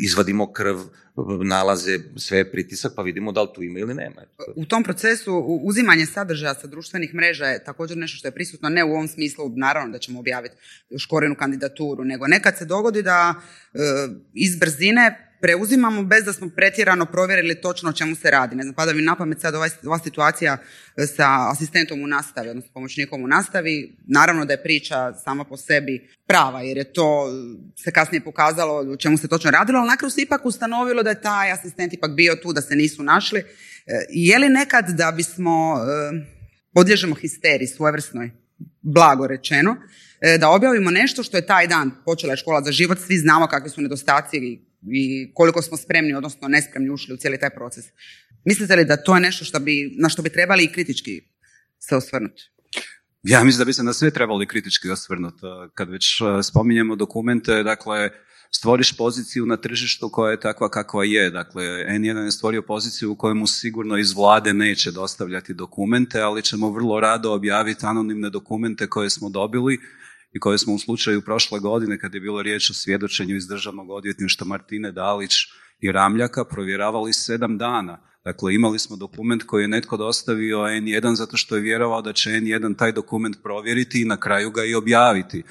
izvadimo 0.00 0.52
krv, 0.52 0.78
nalaze 1.44 1.98
sve 2.16 2.50
pritisak, 2.50 2.92
pa 2.96 3.02
vidimo 3.02 3.32
da 3.32 3.42
li 3.42 3.48
tu 3.54 3.62
ima 3.62 3.78
ili 3.78 3.94
nema. 3.94 4.22
U 4.54 4.64
tom 4.64 4.82
procesu 4.82 5.34
uzimanje 5.62 6.06
sadržaja 6.06 6.54
sa 6.54 6.66
društvenih 6.66 7.14
mreža 7.14 7.46
je 7.46 7.64
također 7.64 7.96
nešto 7.96 8.16
što 8.16 8.28
je 8.28 8.32
prisutno, 8.32 8.68
ne 8.68 8.84
u 8.84 8.90
ovom 8.90 9.08
smislu, 9.08 9.52
naravno 9.56 9.92
da 9.92 9.98
ćemo 9.98 10.20
objaviti 10.20 10.54
škorenu 10.98 11.34
kandidaturu, 11.34 12.04
nego 12.04 12.26
nekad 12.26 12.58
se 12.58 12.64
dogodi 12.64 13.02
da 13.02 13.34
e, 13.74 13.78
iz 14.34 14.58
brzine 14.58 15.25
preuzimamo 15.40 16.02
bez 16.02 16.24
da 16.24 16.32
smo 16.32 16.48
pretjerano 16.56 17.06
provjerili 17.06 17.60
točno 17.60 17.90
o 17.90 17.92
čemu 17.92 18.14
se 18.16 18.30
radi. 18.30 18.56
Ne 18.56 18.62
znam, 18.62 18.74
pada 18.74 18.92
mi 18.92 19.02
na 19.02 19.16
pamet 19.16 19.40
sad 19.40 19.54
ovaj, 19.54 19.70
ova 19.86 19.98
situacija 19.98 20.58
e, 20.96 21.06
sa 21.06 21.50
asistentom 21.50 22.02
u 22.02 22.06
nastavi, 22.06 22.48
odnosno 22.48 22.70
pomoćnikom 22.74 23.24
u 23.24 23.26
nastavi. 23.26 23.96
Naravno 24.06 24.44
da 24.44 24.52
je 24.52 24.62
priča 24.62 25.12
sama 25.24 25.44
po 25.44 25.56
sebi 25.56 26.08
prava, 26.26 26.62
jer 26.62 26.76
je 26.76 26.92
to 26.92 27.28
se 27.84 27.92
kasnije 27.92 28.24
pokazalo 28.24 28.92
o 28.92 28.96
čemu 28.96 29.18
se 29.18 29.28
točno 29.28 29.50
radilo, 29.50 29.78
ali 29.78 29.88
nakon 29.88 30.10
se 30.10 30.22
ipak 30.22 30.46
ustanovilo 30.46 31.02
da 31.02 31.10
je 31.10 31.20
taj 31.20 31.52
asistent 31.52 31.92
ipak 31.92 32.10
bio 32.10 32.36
tu, 32.42 32.52
da 32.52 32.60
se 32.60 32.76
nisu 32.76 33.02
našli. 33.02 33.40
E, 33.40 33.44
je 34.08 34.38
li 34.38 34.48
nekad 34.48 34.88
da 34.88 35.12
bismo, 35.16 35.76
e, 35.76 36.12
podlježemo 36.74 37.14
histeriji 37.14 37.68
svojevrsnoj, 37.68 38.30
blago 38.82 39.26
rečeno, 39.26 39.76
da 40.40 40.50
objavimo 40.50 40.90
nešto 40.90 41.22
što 41.22 41.36
je 41.36 41.46
taj 41.46 41.66
dan 41.66 41.90
počela 42.04 42.32
je 42.32 42.36
škola 42.36 42.62
za 42.62 42.72
život, 42.72 42.98
svi 42.98 43.18
znamo 43.18 43.46
kakvi 43.46 43.70
su 43.70 43.80
nedostaci 43.80 44.65
i 44.82 45.32
koliko 45.34 45.62
smo 45.62 45.76
spremni, 45.76 46.14
odnosno 46.14 46.48
nespremni 46.48 46.90
ušli 46.90 47.14
u 47.14 47.16
cijeli 47.16 47.38
taj 47.38 47.50
proces. 47.50 47.84
Mislite 48.44 48.76
li 48.76 48.84
da 48.84 48.96
to 48.96 49.14
je 49.14 49.20
nešto 49.20 49.44
što 49.44 49.60
bi, 49.60 49.96
na 49.98 50.08
što 50.08 50.22
bi 50.22 50.30
trebali 50.30 50.64
i 50.64 50.72
kritički 50.72 51.22
se 51.78 51.96
osvrnuti? 51.96 52.42
Ja 53.22 53.44
mislim 53.44 53.58
da 53.58 53.64
bi 53.64 53.72
se 53.72 53.82
na 53.82 53.92
sve 53.92 54.10
trebali 54.10 54.46
kritički 54.46 54.90
osvrnuti. 54.90 55.40
Kad 55.74 55.90
već 55.90 56.20
e, 56.20 56.42
spominjemo 56.42 56.96
dokumente, 56.96 57.62
dakle, 57.62 58.10
stvoriš 58.50 58.96
poziciju 58.96 59.46
na 59.46 59.56
tržištu 59.56 60.10
koja 60.12 60.30
je 60.30 60.40
takva 60.40 60.68
kakva 60.70 61.04
je. 61.04 61.30
Dakle, 61.30 61.64
N1 61.64 62.24
je 62.24 62.30
stvorio 62.30 62.62
poziciju 62.62 63.12
u 63.12 63.16
kojemu 63.16 63.46
sigurno 63.46 63.98
iz 63.98 64.12
vlade 64.12 64.52
neće 64.52 64.90
dostavljati 64.90 65.54
dokumente, 65.54 66.20
ali 66.20 66.42
ćemo 66.42 66.70
vrlo 66.70 67.00
rado 67.00 67.32
objaviti 67.32 67.86
anonimne 67.86 68.30
dokumente 68.30 68.86
koje 68.86 69.10
smo 69.10 69.28
dobili 69.28 69.78
i 70.36 70.40
koje 70.40 70.58
smo 70.58 70.74
u 70.74 70.78
slučaju 70.78 71.22
prošle 71.22 71.60
godine, 71.60 71.98
kad 71.98 72.14
je 72.14 72.20
bilo 72.20 72.42
riječ 72.42 72.70
o 72.70 72.74
svjedočenju 72.74 73.36
iz 73.36 73.46
državnog 73.48 73.90
odvjetništva 73.90 74.46
Martine 74.46 74.92
Dalić 74.92 75.32
i 75.80 75.92
Ramljaka, 75.92 76.44
provjeravali 76.44 77.12
sedam 77.12 77.58
dana. 77.58 77.98
Dakle, 78.24 78.54
imali 78.54 78.78
smo 78.78 78.96
dokument 78.96 79.42
koji 79.42 79.62
je 79.62 79.68
netko 79.68 79.96
dostavio 79.96 80.58
N1 80.58 81.14
zato 81.14 81.36
što 81.36 81.56
je 81.56 81.62
vjerovao 81.62 82.02
da 82.02 82.12
će 82.12 82.30
N1 82.30 82.78
taj 82.78 82.92
dokument 82.92 83.36
provjeriti 83.42 84.02
i 84.02 84.04
na 84.04 84.16
kraju 84.16 84.50
ga 84.50 84.64
i 84.64 84.74
objaviti. 84.74 85.42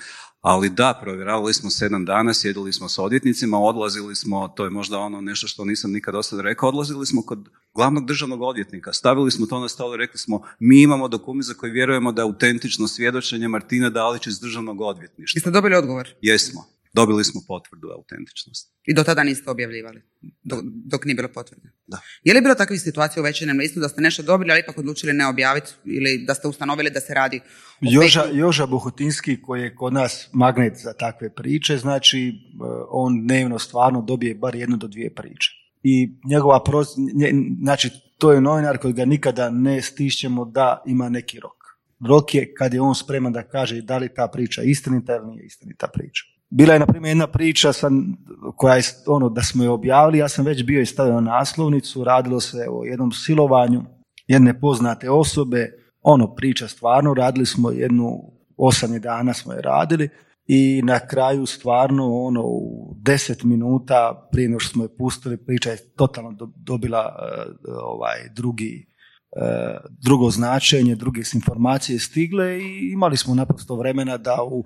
Ali 0.45 0.69
da, 0.69 0.99
provjeravali 1.01 1.53
smo 1.53 1.69
sedam 1.69 2.05
dana, 2.05 2.33
sjedili 2.33 2.73
smo 2.73 2.89
s 2.89 2.99
odvjetnicima, 2.99 3.59
odlazili 3.59 4.15
smo, 4.15 4.47
to 4.47 4.63
je 4.63 4.69
možda 4.69 4.99
ono 4.99 5.21
nešto 5.21 5.47
što 5.47 5.65
nisam 5.65 5.91
nikad 5.91 6.13
do 6.13 6.23
sada 6.23 6.41
rekao, 6.41 6.69
odlazili 6.69 7.05
smo 7.05 7.21
kod 7.21 7.49
glavnog 7.75 8.05
državnog 8.05 8.41
odvjetnika, 8.41 8.93
stavili 8.93 9.31
smo 9.31 9.45
to 9.45 9.59
na 9.59 9.69
stol 9.69 9.93
i 9.93 9.97
rekli 9.97 10.19
smo, 10.19 10.41
mi 10.59 10.81
imamo 10.81 11.07
dokument 11.07 11.45
za 11.45 11.53
koji 11.53 11.71
vjerujemo 11.71 12.11
da 12.11 12.21
je 12.21 12.23
autentično 12.23 12.87
svjedočenje 12.87 13.47
Martina 13.47 13.89
Dalić 13.89 14.27
iz 14.27 14.39
državnog 14.39 14.81
odvjetništva. 14.81 15.37
Jeste 15.37 15.51
dobili 15.51 15.75
odgovor? 15.75 16.09
Jesmo. 16.21 16.74
Dobili 16.95 17.23
smo 17.23 17.41
potvrdu 17.47 17.87
autentičnosti. 17.97 18.71
I 18.85 18.93
do 18.93 19.03
tada 19.03 19.23
niste 19.23 19.49
objavljivali, 19.49 20.01
dok, 20.43 20.59
dok 20.63 21.05
nije 21.05 21.15
bilo 21.15 21.27
potvrde? 21.33 21.69
Da. 21.87 21.99
Je 22.23 22.33
li 22.33 22.41
bilo 22.41 22.55
takvih 22.55 22.81
situacija 22.81 23.21
u 23.21 23.23
večernom 23.23 23.57
listu 23.57 23.79
da 23.79 23.89
ste 23.89 24.01
nešto 24.01 24.23
dobili, 24.23 24.51
ali 24.51 24.59
ipak 24.59 24.77
odlučili 24.77 25.13
ne 25.13 25.27
objaviti 25.27 25.71
ili 25.85 26.23
da 26.27 26.33
ste 26.33 26.47
ustanovili 26.47 26.89
da 26.89 26.99
se 26.99 27.13
radi 27.13 27.39
o 27.39 27.87
Joža, 27.91 28.23
Joža 28.33 28.65
Bohutinski 28.65 29.41
koji 29.41 29.61
je 29.61 29.75
kod 29.75 29.93
nas 29.93 30.29
magnet 30.33 30.73
za 30.77 30.93
takve 30.93 31.33
priče, 31.35 31.77
znači 31.77 32.19
e, 32.27 32.33
on 32.89 33.27
dnevno 33.27 33.59
stvarno 33.59 34.01
dobije 34.01 34.35
bar 34.35 34.55
jednu 34.55 34.77
do 34.77 34.87
dvije 34.87 35.13
priče. 35.15 35.51
I 35.83 36.09
njegova 36.29 36.63
proz... 36.63 36.87
znači 37.61 37.89
to 38.17 38.31
je 38.31 38.41
novinar 38.41 38.77
koji 38.77 38.93
ga 38.93 39.05
nikada 39.05 39.49
ne 39.49 39.81
stišćemo 39.81 40.45
da 40.45 40.83
ima 40.87 41.09
neki 41.09 41.39
rok. 41.39 41.65
Rok 42.07 42.35
je 42.35 42.53
kad 42.53 42.73
je 42.73 42.81
on 42.81 42.95
spreman 42.95 43.33
da 43.33 43.43
kaže 43.43 43.81
da 43.81 43.97
li 43.97 44.13
ta 44.15 44.27
priča 44.27 44.61
istinita 44.61 45.15
ili 45.15 45.27
nije 45.27 45.45
istinita 45.45 45.87
priča. 45.93 46.34
Bila 46.57 46.73
je, 46.73 46.79
na 46.79 46.85
primjer, 46.85 47.09
jedna 47.09 47.27
priča 47.27 47.73
sam, 47.73 48.17
koja 48.55 48.75
je, 48.75 48.83
ono, 49.07 49.29
da 49.29 49.41
smo 49.41 49.63
je 49.63 49.69
objavili, 49.69 50.17
ja 50.17 50.29
sam 50.29 50.45
već 50.45 50.63
bio 50.63 50.81
i 50.81 50.85
stavio 50.85 51.21
naslovnicu, 51.21 52.03
radilo 52.03 52.39
se 52.39 52.67
o 52.69 52.85
jednom 52.85 53.11
silovanju 53.11 53.83
jedne 54.27 54.59
poznate 54.59 55.09
osobe, 55.09 55.71
ono, 56.01 56.35
priča 56.35 56.67
stvarno, 56.67 57.13
radili 57.13 57.45
smo 57.45 57.71
jednu, 57.71 58.19
osam 58.57 58.99
dana 58.99 59.33
smo 59.33 59.53
je 59.53 59.61
radili 59.61 60.09
i 60.47 60.81
na 60.83 60.99
kraju 60.99 61.45
stvarno, 61.45 62.21
ono, 62.21 62.41
u 62.41 62.93
deset 62.97 63.43
minuta 63.43 64.27
prije 64.31 64.49
nego 64.49 64.59
što 64.59 64.73
smo 64.73 64.83
je 64.83 64.97
pustili, 64.97 65.45
priča 65.45 65.69
je 65.69 65.93
totalno 65.95 66.37
dobila 66.55 67.15
e, 67.19 67.71
ovaj, 67.83 68.29
drugi, 68.35 68.87
e, 69.35 69.77
drugo 70.01 70.29
značenje, 70.29 70.95
druge 70.95 71.21
informacije 71.33 71.99
stigle 71.99 72.59
i 72.59 72.91
imali 72.93 73.17
smo 73.17 73.35
naprosto 73.35 73.75
vremena 73.75 74.17
da 74.17 74.37
u 74.43 74.63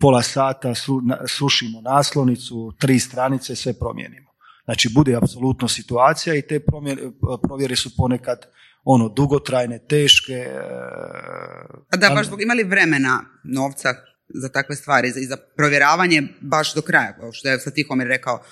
pola 0.00 0.22
sata 0.22 0.74
su, 0.74 1.02
sušimo 1.28 1.80
naslovnicu, 1.80 2.72
tri 2.78 2.98
stranice, 2.98 3.56
sve 3.56 3.72
promijenimo. 3.78 4.30
Znači, 4.64 4.88
bude 4.94 5.16
apsolutno 5.16 5.68
situacija 5.68 6.34
i 6.34 6.42
te 6.42 6.60
provjere 7.42 7.76
su 7.76 7.90
ponekad 7.96 8.46
ono 8.84 9.08
dugotrajne, 9.08 9.78
teške. 9.88 10.32
E, 10.32 10.60
A 11.90 11.96
da, 11.96 12.10
baš 12.14 12.26
zbog 12.26 12.42
imali 12.42 12.64
vremena, 12.64 13.20
novca 13.44 13.94
za 14.28 14.48
takve 14.48 14.76
stvari 14.76 15.08
i 15.08 15.26
za 15.26 15.36
provjeravanje 15.56 16.22
baš 16.40 16.74
do 16.74 16.82
kraja, 16.82 17.16
kao 17.20 17.32
što 17.32 17.48
je 17.48 17.58
sa 17.58 17.70
Tihomir 17.70 18.06
rekao, 18.06 18.42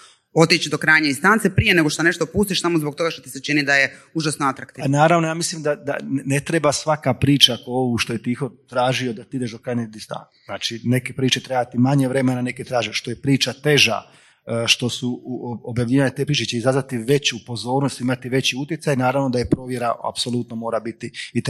otići 0.43 0.71
do 0.71 0.79
krajnje 0.79 1.09
instance 1.09 1.55
prije 1.55 1.75
nego 1.75 1.91
što 1.91 2.03
nešto 2.03 2.27
pustiš 2.27 2.63
samo 2.63 2.79
zbog 2.79 2.95
toga 2.95 3.11
što 3.11 3.23
ti 3.23 3.31
se 3.31 3.41
čini 3.41 3.63
da 3.63 3.75
je 3.75 3.97
užasno 4.15 4.47
atraktivno. 4.47 4.99
Naravno, 4.99 5.29
ja 5.29 5.35
mislim 5.35 5.63
da, 5.63 5.75
da 5.75 5.97
ne 6.03 6.41
treba 6.41 6.73
svaka 6.73 7.15
priča 7.15 7.57
kao 7.57 7.75
ovu 7.75 7.99
što 7.99 8.13
je 8.13 8.23
Tiho 8.23 8.51
tražio 8.69 9.13
da 9.13 9.25
ti 9.25 9.37
ideš 9.37 9.53
do 9.53 9.59
krajnje 9.59 9.87
distance. 9.87 10.39
Znači, 10.47 10.81
neke 10.85 11.13
priče 11.13 11.41
trebati 11.41 11.79
manje 11.79 12.09
vremena, 12.09 12.43
neke 12.43 12.65
traže 12.65 12.93
što 12.93 13.11
je 13.11 13.21
priča 13.21 13.53
teža, 13.53 14.03
e, 14.47 14.65
što 14.67 14.91
su 14.91 15.21
objavljivanje 15.65 16.11
te 16.11 16.27
priče 16.27 16.45
će 16.45 16.57
izazvati 16.57 16.99
veću 16.99 17.37
pozornost, 17.47 18.01
imati 18.01 18.29
veći 18.29 18.57
utjecaj, 18.57 18.97
naravno 18.97 19.29
da 19.29 19.39
je 19.39 19.51
provjera 19.51 19.95
apsolutno 20.11 20.57
mora 20.57 20.81
biti 20.81 21.13
i 21.35 21.43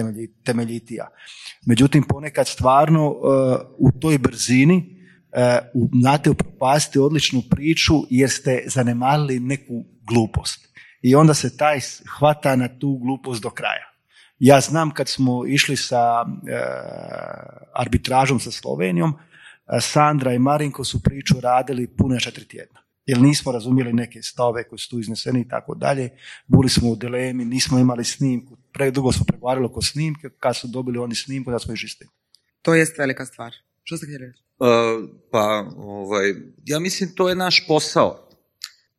temeljitija. 0.45 1.09
Međutim, 1.67 2.03
ponekad 2.09 2.49
stvarno 2.49 3.07
e, 3.07 3.15
u 3.79 3.93
toj 4.01 4.19
brzini 4.19 4.98
znate 6.01 6.31
upropasti 6.31 6.99
odličnu 6.99 7.43
priču 7.51 7.95
jer 8.11 8.31
ste 8.31 8.65
zanemarili 8.67 9.41
neku 9.41 9.85
glupost. 10.09 10.69
I 11.03 11.15
onda 11.15 11.35
se 11.35 11.57
taj 11.57 11.81
hvata 12.19 12.57
na 12.57 12.79
tu 12.79 12.99
glupost 12.99 13.43
do 13.43 13.51
kraja. 13.51 13.89
Ja 14.39 14.61
znam 14.61 14.91
kad 14.91 15.09
smo 15.09 15.47
išli 15.47 15.77
sa 15.77 16.25
e, 16.25 16.61
arbitražom 17.75 18.41
sa 18.41 18.51
Slovenijom, 18.51 19.11
e, 19.11 19.81
Sandra 19.81 20.35
i 20.35 20.39
Marinko 20.39 20.85
su 20.85 21.03
priču 21.03 21.41
radili 21.41 21.97
pune 21.97 22.21
četiri 22.21 22.49
tjedna. 22.49 22.81
Jer 23.07 23.21
nismo 23.21 23.53
razumjeli 23.53 23.93
neke 23.93 24.23
stave 24.23 24.69
koje 24.69 24.79
su 24.79 24.91
tu 24.91 24.99
izneseni 24.99 25.41
i 25.41 25.49
tako 25.49 25.75
dalje. 25.75 26.11
Bili 26.47 26.69
smo 26.69 26.91
u 26.91 26.97
dilemi, 26.97 27.45
nismo 27.45 27.79
imali 27.79 28.05
snimku. 28.05 28.57
Predugo 28.73 29.13
smo 29.13 29.25
pregovarali 29.25 29.67
oko 29.67 29.83
snimke, 29.83 30.29
kad 30.39 30.57
su 30.57 30.69
dobili 30.69 30.99
oni 30.99 31.15
snimku, 31.15 31.51
da 31.51 31.59
smo 31.59 31.75
išli 31.75 31.89
s 31.89 31.97
To 32.63 32.75
jest 32.75 32.99
velika 32.99 33.27
stvar. 33.27 33.53
Što 33.83 33.97
ste 33.97 34.07
htjeli 34.07 34.27
reći? 34.27 34.48
Uh, 34.59 35.09
pa, 35.31 35.71
ovaj, 35.77 36.35
ja 36.65 36.79
mislim 36.79 37.15
to 37.15 37.29
je 37.29 37.35
naš 37.35 37.67
posao. 37.67 38.29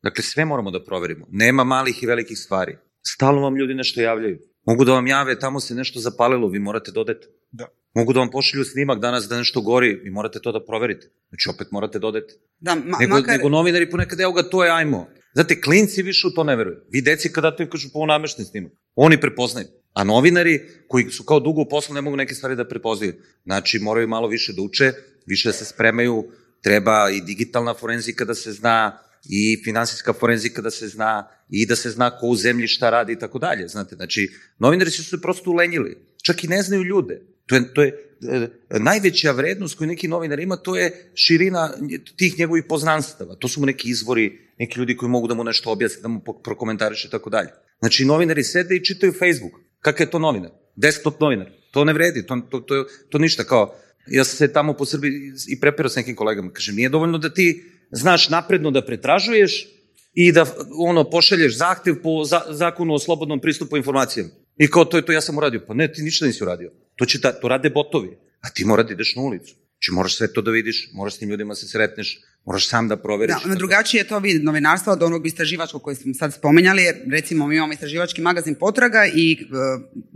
Dakle, 0.02 0.24
sve 0.24 0.44
moramo 0.44 0.70
da 0.70 0.84
proverimo. 0.84 1.26
Nema 1.30 1.64
malih 1.64 2.02
i 2.02 2.06
velikih 2.06 2.38
stvari. 2.38 2.76
Stalno 3.06 3.40
vam 3.40 3.56
ljudi 3.56 3.74
nešto 3.74 4.00
javljaju. 4.00 4.38
Mogu 4.66 4.84
da 4.84 4.92
vam 4.92 5.06
jave, 5.06 5.38
tamo 5.38 5.60
se 5.60 5.74
nešto 5.74 6.00
zapalilo, 6.00 6.48
vi 6.48 6.58
morate 6.58 6.90
dodati. 6.90 7.26
Da. 7.50 7.66
Mogu 7.94 8.12
da 8.12 8.20
vam 8.20 8.30
pošalju 8.30 8.64
snimak 8.64 8.98
danas 8.98 9.24
da 9.24 9.38
nešto 9.38 9.60
gori, 9.60 9.94
vi 10.04 10.10
morate 10.10 10.40
to 10.40 10.52
da 10.52 10.64
proverite. 10.64 11.06
Znači, 11.28 11.48
opet 11.54 11.70
morate 11.70 11.98
dodati. 11.98 12.34
Da, 12.58 12.74
ma, 12.74 12.98
nego, 12.98 13.14
makar... 13.14 13.36
nego 13.36 13.48
novinari 13.48 13.90
ponekad, 13.90 14.20
evo 14.20 14.32
ga, 14.32 14.42
to 14.42 14.64
je 14.64 14.70
ajmo. 14.70 15.06
Znate, 15.34 15.60
klinci 15.60 16.02
više 16.02 16.26
u 16.26 16.30
to 16.30 16.44
ne 16.44 16.56
veruju. 16.56 16.76
Vi 16.90 17.02
deci 17.02 17.32
kada 17.32 17.56
to 17.56 17.62
im 17.62 17.70
kažu 17.70 17.88
po 17.92 18.06
namešten 18.06 18.44
snimak. 18.44 18.72
Oni 18.94 19.20
prepoznaju. 19.20 19.66
A 19.92 20.04
novinari 20.04 20.60
koji 20.88 21.10
su 21.10 21.24
kao 21.24 21.40
dugo 21.40 21.62
u 21.62 21.68
poslu 21.68 21.94
ne 21.94 22.00
mogu 22.00 22.16
neke 22.16 22.34
stvari 22.34 22.56
da 22.56 22.68
prepoznaju. 22.68 23.12
Znači, 23.44 23.78
moraju 23.78 24.08
malo 24.08 24.28
više 24.28 24.52
da 24.52 24.62
uče, 24.62 24.92
više 25.26 25.48
da 25.48 25.52
se 25.52 25.64
spremaju, 25.64 26.24
treba 26.62 27.10
i 27.10 27.20
digitalna 27.20 27.74
forenzika 27.74 28.24
da 28.24 28.34
se 28.34 28.52
zna, 28.52 28.98
i 29.28 29.62
finansijska 29.64 30.12
forenzika 30.12 30.62
da 30.62 30.70
se 30.70 30.88
zna, 30.88 31.28
i 31.50 31.66
da 31.66 31.76
se 31.76 31.90
zna 31.90 32.10
ko 32.10 32.26
u 32.26 32.36
zemlji 32.36 32.66
šta 32.66 32.90
radi 32.90 33.12
i 33.12 33.18
tako 33.18 33.38
dalje. 33.38 33.68
Znate, 33.68 33.96
znači, 33.96 34.32
novinari 34.58 34.90
su 34.90 35.04
se 35.04 35.20
prosto 35.20 35.50
ulenjili. 35.50 35.96
Čak 36.22 36.44
i 36.44 36.48
ne 36.48 36.62
znaju 36.62 36.82
ljude. 36.82 37.22
To 37.46 37.54
je, 37.54 37.74
to 37.74 37.82
je 37.82 37.88
e, 38.28 38.48
najveća 38.78 39.32
vrednost 39.32 39.78
koju 39.78 39.88
neki 39.88 40.08
novinar 40.08 40.40
ima, 40.40 40.56
to 40.56 40.76
je 40.76 41.10
širina 41.14 41.72
tih 42.16 42.38
njegovih 42.38 42.64
poznanstava. 42.68 43.34
To 43.34 43.48
su 43.48 43.60
mu 43.60 43.66
neki 43.66 43.90
izvori, 43.90 44.38
neki 44.58 44.78
ljudi 44.78 44.96
koji 44.96 45.10
mogu 45.10 45.28
da 45.28 45.34
mu 45.34 45.44
nešto 45.44 45.70
objasne, 45.70 46.02
da 46.02 46.08
mu 46.08 46.20
prokomentariše 46.44 47.08
i 47.08 47.10
tako 47.10 47.30
dalje. 47.30 47.48
Znači, 47.80 48.04
novinari 48.04 48.44
sede 48.44 48.76
i 48.76 48.84
čitaju 48.84 49.12
Facebook. 49.12 49.52
Kakav 49.80 50.06
je 50.06 50.10
to 50.10 50.18
novinar? 50.18 50.50
Desktop 50.76 51.20
novinar. 51.20 51.50
To 51.70 51.84
ne 51.84 51.92
vredi, 51.92 52.26
to, 52.26 52.40
to, 52.50 52.60
to, 52.60 52.86
to 53.10 53.18
ništa 53.18 53.44
kao... 53.44 53.74
Ja 54.06 54.24
sam 54.24 54.36
se 54.36 54.52
tamo 54.52 54.72
po 54.72 54.84
Srbiji 54.84 55.32
i 55.48 55.60
prepirao 55.60 55.90
s 55.90 55.96
nekim 55.96 56.16
kolegama. 56.16 56.52
Kažem, 56.52 56.76
nije 56.76 56.88
dovoljno 56.88 57.18
da 57.18 57.34
ti 57.34 57.64
znaš 57.90 58.28
napredno 58.28 58.70
da 58.70 58.84
pretražuješ 58.86 59.68
i 60.14 60.32
da 60.32 60.46
ono 60.78 61.10
pošalješ 61.10 61.56
zahtev 61.56 62.02
po 62.02 62.24
za, 62.24 62.42
zakonu 62.48 62.94
o 62.94 62.98
slobodnom 62.98 63.40
pristupu 63.40 63.76
informacijama. 63.76 64.30
I 64.58 64.70
kao 64.70 64.84
to 64.84 64.96
je 64.96 65.06
to 65.06 65.12
ja 65.12 65.20
sam 65.20 65.38
uradio. 65.38 65.64
Pa 65.66 65.74
ne, 65.74 65.92
ti 65.92 66.02
ništa 66.02 66.26
nisi 66.26 66.42
uradio. 66.44 66.72
To, 66.96 67.06
će 67.06 67.18
da, 67.18 67.32
to 67.32 67.48
rade 67.48 67.70
botovi. 67.70 68.18
A 68.40 68.50
ti 68.50 68.64
mora 68.64 68.82
da 68.82 68.92
ideš 68.92 69.16
na 69.16 69.22
ulicu. 69.22 69.54
Znači 69.54 69.92
moraš 69.92 70.16
sve 70.16 70.32
to 70.32 70.42
da 70.42 70.50
vidiš, 70.50 70.88
moraš 70.92 71.14
s 71.14 71.18
tim 71.18 71.28
ljudima 71.30 71.54
se 71.54 71.68
sretneš, 71.68 72.20
moraš 72.44 72.68
sam 72.68 72.88
da 72.88 72.96
proveriš. 72.96 73.36
Da, 73.44 73.54
drugačije 73.54 74.00
je 74.00 74.08
to 74.08 74.18
vid 74.18 74.44
novinarstva 74.44 74.92
od 74.92 75.02
onog 75.02 75.26
istraživačkog 75.26 75.82
koji 75.82 75.96
smo 75.96 76.14
sad 76.14 76.34
spomenjali, 76.34 76.82
jer 76.82 76.96
recimo 77.10 77.46
mi 77.46 77.56
imamo 77.56 77.72
istraživački 77.72 78.20
magazin 78.20 78.54
Potraga 78.54 79.06
i 79.14 79.32
e, 79.32 79.46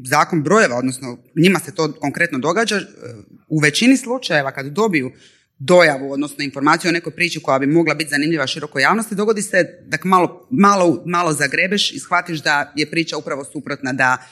zakon 0.05 0.43
brojeva, 0.43 0.77
odnosno 0.77 1.19
njima 1.37 1.59
se 1.59 1.75
to 1.75 1.93
konkretno 1.93 2.39
događa, 2.39 2.77
e, 2.77 2.85
u 3.49 3.59
većini 3.59 3.97
slučajeva 3.97 4.51
kad 4.53 4.67
dobiju 4.67 5.13
dojavu, 5.59 6.13
odnosno 6.13 6.45
informaciju 6.45 6.89
o 6.89 6.93
nekoj 6.93 7.13
priči 7.13 7.41
koja 7.41 7.59
bi 7.59 7.67
mogla 7.67 7.95
biti 7.95 8.11
zanimljiva 8.11 8.47
širokoj 8.47 8.83
javnosti, 8.83 9.15
dogodi 9.15 9.43
se 9.43 9.83
da 9.87 9.99
malo, 10.05 10.49
malo, 10.51 11.03
malo 11.07 11.33
zagrebeš 11.33 11.93
i 11.93 11.99
shvatiš 11.99 12.43
da 12.43 12.73
je 12.77 12.91
priča 12.91 13.17
upravo 13.17 13.45
suprotna, 13.45 13.93
da 13.93 14.27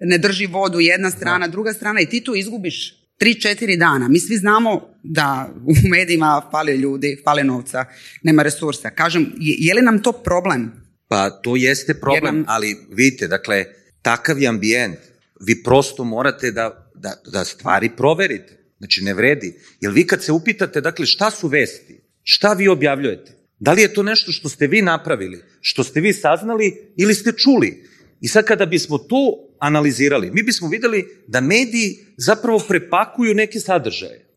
ne 0.00 0.18
drži 0.18 0.46
vodu 0.46 0.80
jedna 0.80 1.10
strana, 1.10 1.48
druga 1.48 1.72
strana 1.72 2.00
i 2.00 2.06
ti 2.06 2.24
tu 2.24 2.34
izgubiš 2.34 2.97
tri, 3.18 3.40
četiri 3.40 3.76
dana. 3.76 4.08
Mi 4.08 4.20
svi 4.20 4.36
znamo 4.36 4.94
da 5.02 5.54
u 5.64 5.88
medijima 5.88 6.48
fali 6.50 6.76
ljudi, 6.76 7.20
fali 7.24 7.44
novca, 7.44 7.84
nema 8.22 8.42
resursa. 8.42 8.90
Kažem, 8.90 9.32
je, 9.38 9.56
je 9.58 9.74
li 9.74 9.82
nam 9.82 10.02
to 10.02 10.12
problem? 10.12 10.72
Pa 11.08 11.30
to 11.30 11.56
jeste 11.56 11.94
problem, 11.94 12.36
nam... 12.36 12.44
ali 12.48 12.76
vidite, 12.90 13.28
dakle, 13.28 13.64
takav 14.02 14.38
je 14.38 14.48
ambijent. 14.48 14.98
Vi 15.46 15.62
prosto 15.62 16.04
morate 16.04 16.50
da, 16.50 16.90
da, 16.94 17.14
da 17.32 17.44
stvari 17.44 17.90
proverite. 17.96 18.58
Znači, 18.78 19.04
ne 19.04 19.14
vredi. 19.14 19.54
Jer 19.80 19.92
vi 19.92 20.06
kad 20.06 20.24
se 20.24 20.32
upitate, 20.32 20.80
dakle, 20.80 21.06
šta 21.06 21.30
su 21.30 21.48
vesti? 21.48 22.00
Šta 22.22 22.52
vi 22.52 22.68
objavljujete? 22.68 23.32
Da 23.58 23.72
li 23.72 23.82
je 23.82 23.94
to 23.94 24.02
nešto 24.02 24.32
što 24.32 24.48
ste 24.48 24.66
vi 24.66 24.82
napravili, 24.82 25.42
što 25.60 25.84
ste 25.84 26.00
vi 26.00 26.12
saznali 26.12 26.92
ili 26.96 27.14
ste 27.14 27.32
čuli? 27.32 27.84
I 28.20 28.28
sad 28.28 28.44
kada 28.44 28.66
bismo 28.66 28.98
to 28.98 29.16
analizirali, 29.58 30.30
mi 30.30 30.42
bismo 30.42 30.68
videli 30.68 31.06
da 31.26 31.40
mediji 31.40 31.96
zapravo 32.16 32.58
prepakuju 32.68 33.34
neke 33.34 33.60
sadržaje. 33.60 34.36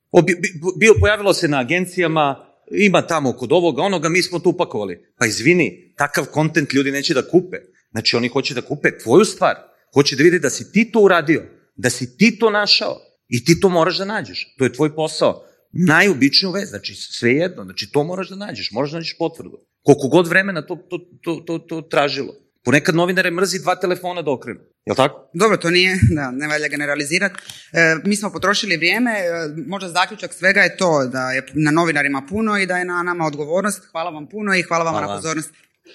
Bio, 0.80 0.94
pojavilo 1.00 1.34
se 1.34 1.48
na 1.48 1.60
agencijama, 1.60 2.46
ima 2.72 3.02
tamo 3.02 3.34
kod 3.34 3.52
ovoga, 3.52 3.82
onoga, 3.82 4.10
mi 4.10 4.22
smo 4.22 4.40
to 4.40 4.50
upakovali. 4.50 5.14
Pa 5.18 5.26
izvini, 5.26 5.94
takav 5.98 6.26
kontent 6.26 6.74
ljudi 6.74 6.92
neće 6.92 7.14
da 7.14 7.28
kupe. 7.28 7.58
Znači 7.92 8.16
oni 8.16 8.28
hoće 8.28 8.54
da 8.54 8.62
kupe 8.62 8.98
tvoju 8.98 9.26
stvar. 9.26 9.56
Hoće 9.94 10.16
da 10.16 10.24
vide 10.24 10.40
da 10.40 10.50
si 10.50 10.72
ti 10.72 10.92
to 10.92 11.00
uradio, 11.00 11.44
da 11.76 11.90
si 11.90 12.18
ti 12.18 12.40
to 12.40 12.50
našao. 12.50 12.98
I 13.28 13.46
ti 13.46 13.60
to 13.60 13.70
moraš 13.70 13.98
da 13.98 14.06
nađeš. 14.06 14.56
To 14.58 14.64
je 14.64 14.74
tvoj 14.74 14.96
posao. 14.96 15.46
Najobičniju 15.72 16.52
vez, 16.52 16.70
znači 16.70 16.96
sve 16.96 17.32
jedno, 17.32 17.64
znači 17.64 17.92
to 17.92 18.04
moraš 18.04 18.30
da 18.30 18.36
nađeš, 18.36 18.72
moraš 18.72 18.92
da 18.92 18.98
nađeš 18.98 19.18
potvrdu. 19.18 19.66
Koliko 19.84 20.08
god 20.08 20.28
vremena 20.28 20.66
to, 20.66 20.76
to, 21.24 21.36
to, 21.46 21.58
to 21.58 21.82
tražilo. 21.82 22.36
Ponekad 22.64 22.96
novinare 22.96 23.32
mrzi 23.32 23.60
dva 23.60 23.76
telefona 23.76 24.22
da 24.22 24.32
okrenu. 24.32 24.60
Jel 24.86 24.96
tako? 24.96 25.30
Dobro, 25.34 25.58
to 25.58 25.70
nije, 25.70 26.00
da, 26.16 26.32
ne 26.32 26.48
valja 26.48 26.68
generalizirati. 26.68 27.36
E, 27.74 27.96
mi 28.06 28.16
smo 28.16 28.30
potrošili 28.32 28.78
vrijeme, 28.78 29.12
e, 29.12 29.24
možda 29.68 29.90
zaključak 29.90 30.34
svega 30.34 30.62
je 30.62 30.78
to 30.78 31.06
da 31.06 31.32
je 31.32 31.46
na 31.54 31.72
novinarima 31.72 32.22
puno 32.30 32.58
i 32.58 32.66
da 32.66 32.78
je 32.78 32.86
na 32.86 33.04
nama 33.04 33.26
odgovornost. 33.26 33.84
Hvala 33.92 34.10
vam 34.10 34.30
puno 34.30 34.56
i 34.56 34.62
hvala 34.62 34.84
vam 34.84 34.94
hvala. 34.94 35.08
na 35.08 35.16
pozornost. 35.16 35.54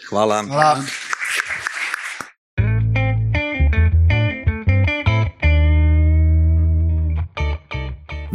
Hvala. 0.09 0.43
hvala. 0.43 0.83